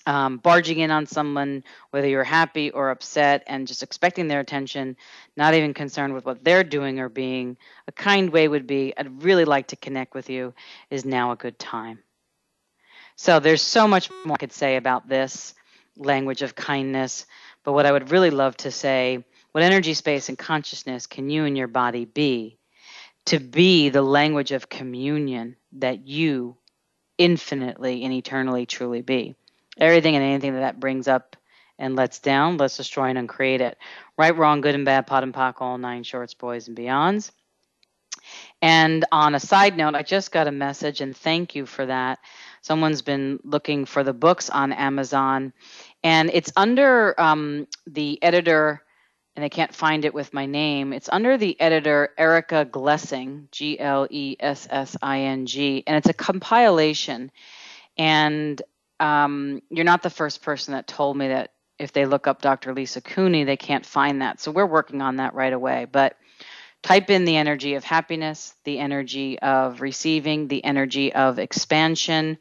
um, 0.07 0.39
barging 0.39 0.79
in 0.79 0.91
on 0.91 1.07
someone, 1.07 1.65
whether 1.91 2.09
you're 2.09 2.25
happy 2.25 2.71
or 2.71 2.91
upset, 2.91 3.43
and 3.47 3.67
just 3.67 3.83
expecting 3.83 4.29
their 4.29 4.41
attention, 4.41 4.97
not 5.37 5.55
even 5.55 5.75
concerned 5.75 6.15
with 6.15 6.25
what 6.25 6.45
they're 6.45 6.65
doing 6.65 7.01
or 7.01 7.09
being. 7.09 7.57
A 7.89 7.93
kind 7.93 8.31
way 8.31 8.47
would 8.47 8.67
be, 8.67 8.95
I'd 8.97 9.23
really 9.23 9.45
like 9.45 9.69
to 9.69 9.77
connect 9.77 10.15
with 10.15 10.31
you. 10.31 10.55
Is 10.91 11.05
now 11.05 11.33
a 11.33 11.37
good 11.37 11.59
time? 11.59 11.99
So 13.17 13.41
there's 13.41 13.63
so 13.63 13.89
much 13.89 14.11
more 14.25 14.35
I 14.35 14.39
could 14.39 14.53
say 14.53 14.77
about 14.77 15.09
this 15.09 15.55
language 15.97 16.43
of 16.43 16.55
kindness, 16.55 17.27
but 17.65 17.73
what 17.73 17.87
I 17.87 17.93
would 17.93 18.11
really 18.11 18.31
love 18.31 18.57
to 18.59 18.71
say, 18.71 19.25
what 19.53 19.65
energy, 19.65 19.95
space, 19.95 20.29
and 20.29 20.39
consciousness 20.39 21.07
can 21.07 21.31
you 21.31 21.47
and 21.47 21.57
your 21.57 21.67
body 21.67 22.05
be 22.05 22.59
to 23.25 23.41
be 23.41 23.89
the 23.89 24.03
language 24.03 24.53
of 24.53 24.69
communion 24.69 25.57
that 25.73 26.07
you 26.07 26.57
infinitely 27.19 28.05
and 28.05 28.13
eternally 28.13 28.67
truly 28.67 29.03
be? 29.03 29.35
Everything 29.79 30.17
and 30.17 30.25
anything 30.25 30.55
that 30.55 30.61
that 30.61 30.81
brings 30.81 31.09
up 31.09 31.37
and 31.79 31.97
lets 31.97 32.19
down, 32.19 32.57
let's 32.57 32.77
destroy 32.77 33.09
and 33.09 33.19
uncreate 33.19 33.61
it. 33.61 33.79
Right, 34.17 34.37
wrong, 34.37 34.61
good 34.61 34.75
and 34.75 34.85
bad, 34.85 35.07
POD 35.07 35.25
and 35.25 35.35
POC, 35.35 35.55
all 35.61 35.79
nine 35.79 36.03
shorts, 36.03 36.35
boys 36.35 36.69
and 36.69 36.77
beyonds. 36.77 37.31
And 38.63 39.05
on 39.13 39.35
a 39.35 39.41
side 39.41 39.77
note, 39.77 39.95
I 39.95 40.03
just 40.03 40.33
got 40.33 40.49
a 40.49 40.53
message, 40.53 41.01
and 41.01 41.17
thank 41.17 41.55
you 41.55 41.67
for 41.67 41.87
that. 41.87 42.19
Someone's 42.63 43.03
been 43.03 43.39
looking 43.45 43.85
for 43.85 44.03
the 44.03 44.15
books 44.15 44.51
on 44.51 44.73
Amazon, 44.73 45.53
and 46.03 46.31
it's 46.33 46.53
under 46.57 47.19
um, 47.21 47.69
the 47.87 48.21
editor, 48.23 48.83
and 49.37 49.45
I 49.45 49.49
can't 49.49 49.75
find 49.75 50.05
it 50.05 50.15
with 50.15 50.33
my 50.33 50.47
name. 50.47 50.93
It's 50.93 51.11
under 51.11 51.37
the 51.37 51.61
editor 51.61 52.11
Erica 52.17 52.67
Glessing, 52.69 53.51
G 53.53 53.79
L 53.79 54.09
E 54.11 54.37
S 54.41 54.67
S 54.71 54.97
I 55.03 55.21
N 55.21 55.47
G, 55.47 55.85
and 55.87 55.97
it's 55.97 56.09
a 56.09 56.15
compilation. 56.15 57.31
And 57.99 58.61
um, 59.01 59.63
you're 59.71 59.85
not 59.85 60.03
the 60.03 60.11
first 60.11 60.43
person 60.43 60.73
that 60.73 60.87
told 60.87 61.17
me 61.17 61.29
that 61.29 61.53
if 61.79 61.93
they 61.93 62.07
look 62.07 62.27
up 62.27 62.41
Dr. 62.41 62.75
Lisa 62.75 63.01
Cooney, 63.01 63.45
they 63.45 63.57
can't 63.57 63.85
find 63.85 64.23
that. 64.23 64.41
So 64.41 64.51
we're 64.51 64.67
working 64.67 65.03
on 65.03 65.17
that 65.17 65.35
right 65.35 65.53
away. 65.53 65.87
But 65.91 66.17
type 66.83 67.11
in 67.11 67.25
the 67.25 67.37
energy 67.37 67.75
of 67.75 67.85
happiness, 67.85 68.55
the 68.65 68.79
energy 68.79 69.39
of 69.39 69.81
receiving, 69.81 70.49
the 70.49 70.65
energy 70.65 71.13
of 71.13 71.39
expansion. 71.39 72.39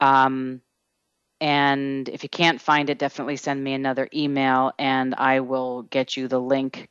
Um, 0.00 0.60
and 1.40 2.08
if 2.08 2.22
you 2.22 2.28
can't 2.28 2.60
find 2.60 2.88
it, 2.88 2.98
definitely 2.98 3.36
send 3.36 3.62
me 3.62 3.72
another 3.72 4.08
email 4.14 4.72
and 4.78 5.14
I 5.16 5.40
will 5.40 5.82
get 5.82 6.16
you 6.16 6.28
the 6.28 6.40
link. 6.40 6.88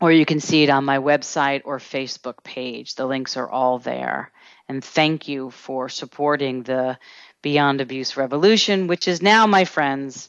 Or 0.00 0.10
you 0.10 0.24
can 0.24 0.40
see 0.40 0.64
it 0.64 0.70
on 0.70 0.84
my 0.84 0.98
website 0.98 1.62
or 1.64 1.78
Facebook 1.78 2.42
page. 2.42 2.94
The 2.94 3.06
links 3.06 3.36
are 3.36 3.48
all 3.48 3.78
there. 3.78 4.32
And 4.66 4.82
thank 4.82 5.28
you 5.28 5.50
for 5.50 5.88
supporting 5.88 6.62
the 6.62 6.98
Beyond 7.42 7.80
Abuse 7.80 8.16
Revolution, 8.16 8.86
which 8.86 9.08
is 9.08 9.22
now, 9.22 9.46
my 9.46 9.64
friends, 9.64 10.28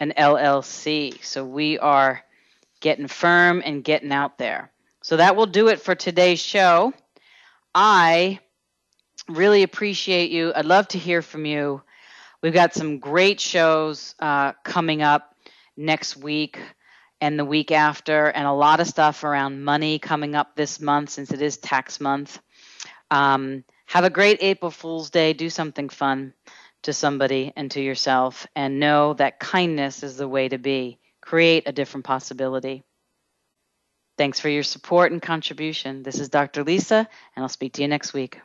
an 0.00 0.12
LLC. 0.16 1.22
So 1.24 1.44
we 1.44 1.78
are 1.78 2.22
getting 2.80 3.06
firm 3.06 3.62
and 3.64 3.84
getting 3.84 4.12
out 4.12 4.38
there. 4.38 4.70
So 5.02 5.16
that 5.16 5.36
will 5.36 5.46
do 5.46 5.68
it 5.68 5.80
for 5.80 5.94
today's 5.94 6.40
show. 6.40 6.92
I 7.74 8.40
really 9.28 9.62
appreciate 9.62 10.30
you. 10.30 10.52
I'd 10.54 10.66
love 10.66 10.88
to 10.88 10.98
hear 10.98 11.22
from 11.22 11.46
you. 11.46 11.82
We've 12.42 12.52
got 12.52 12.74
some 12.74 12.98
great 12.98 13.40
shows 13.40 14.14
uh, 14.18 14.52
coming 14.64 15.02
up 15.02 15.34
next 15.76 16.16
week 16.16 16.58
and 17.20 17.38
the 17.38 17.44
week 17.44 17.70
after, 17.70 18.26
and 18.26 18.46
a 18.46 18.52
lot 18.52 18.80
of 18.80 18.88
stuff 18.88 19.22
around 19.22 19.62
money 19.62 20.00
coming 20.00 20.34
up 20.34 20.56
this 20.56 20.80
month 20.80 21.10
since 21.10 21.32
it 21.32 21.40
is 21.40 21.56
tax 21.56 22.00
month. 22.00 22.40
Um, 23.12 23.64
have 23.86 24.04
a 24.04 24.10
great 24.10 24.38
April 24.42 24.72
Fool's 24.72 25.10
Day. 25.10 25.32
Do 25.32 25.48
something 25.48 25.88
fun 25.88 26.34
to 26.82 26.92
somebody 26.92 27.52
and 27.56 27.70
to 27.72 27.80
yourself, 27.80 28.46
and 28.54 28.80
know 28.80 29.14
that 29.14 29.38
kindness 29.38 30.02
is 30.02 30.16
the 30.16 30.28
way 30.28 30.48
to 30.48 30.58
be. 30.58 30.98
Create 31.20 31.64
a 31.66 31.72
different 31.72 32.04
possibility. 32.04 32.82
Thanks 34.18 34.40
for 34.40 34.48
your 34.48 34.62
support 34.62 35.12
and 35.12 35.22
contribution. 35.22 36.02
This 36.02 36.18
is 36.18 36.28
Dr. 36.28 36.64
Lisa, 36.64 37.08
and 37.36 37.42
I'll 37.42 37.48
speak 37.48 37.74
to 37.74 37.82
you 37.82 37.88
next 37.88 38.12
week. 38.12 38.40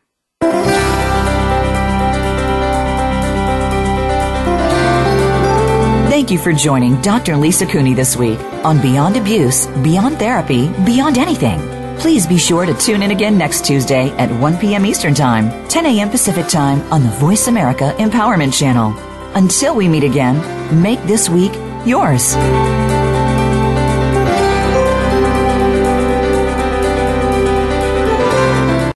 Thank 6.10 6.32
you 6.32 6.40
for 6.40 6.52
joining 6.52 7.00
Dr. 7.02 7.38
Lisa 7.38 7.66
Cooney 7.66 7.94
this 7.94 8.18
week 8.18 8.40
on 8.64 8.82
Beyond 8.82 9.18
Abuse, 9.18 9.68
Beyond 9.68 10.18
Therapy, 10.18 10.68
Beyond 10.84 11.18
Anything. 11.18 11.77
Please 12.00 12.28
be 12.28 12.38
sure 12.38 12.66
to 12.66 12.74
tune 12.76 13.02
in 13.02 13.12
again 13.12 13.38
next 13.38 13.66
Tuesday 13.66 14.10
at 14.18 14.30
1 14.40 14.58
p.m. 14.58 14.86
Eastern 14.86 15.14
Time, 15.14 15.68
10 15.68 15.86
a.m. 15.88 16.10
Pacific 16.10 16.48
Time 16.48 16.82
on 16.94 17.02
the 17.04 17.10
Voice 17.10 17.48
America 17.48 17.94
Empowerment 17.98 18.58
Channel. 18.58 18.94
Until 19.36 19.76
we 19.76 19.88
meet 19.90 20.04
again, 20.04 20.38
make 20.82 21.02
this 21.04 21.28
week 21.28 21.54
yours. 21.86 22.36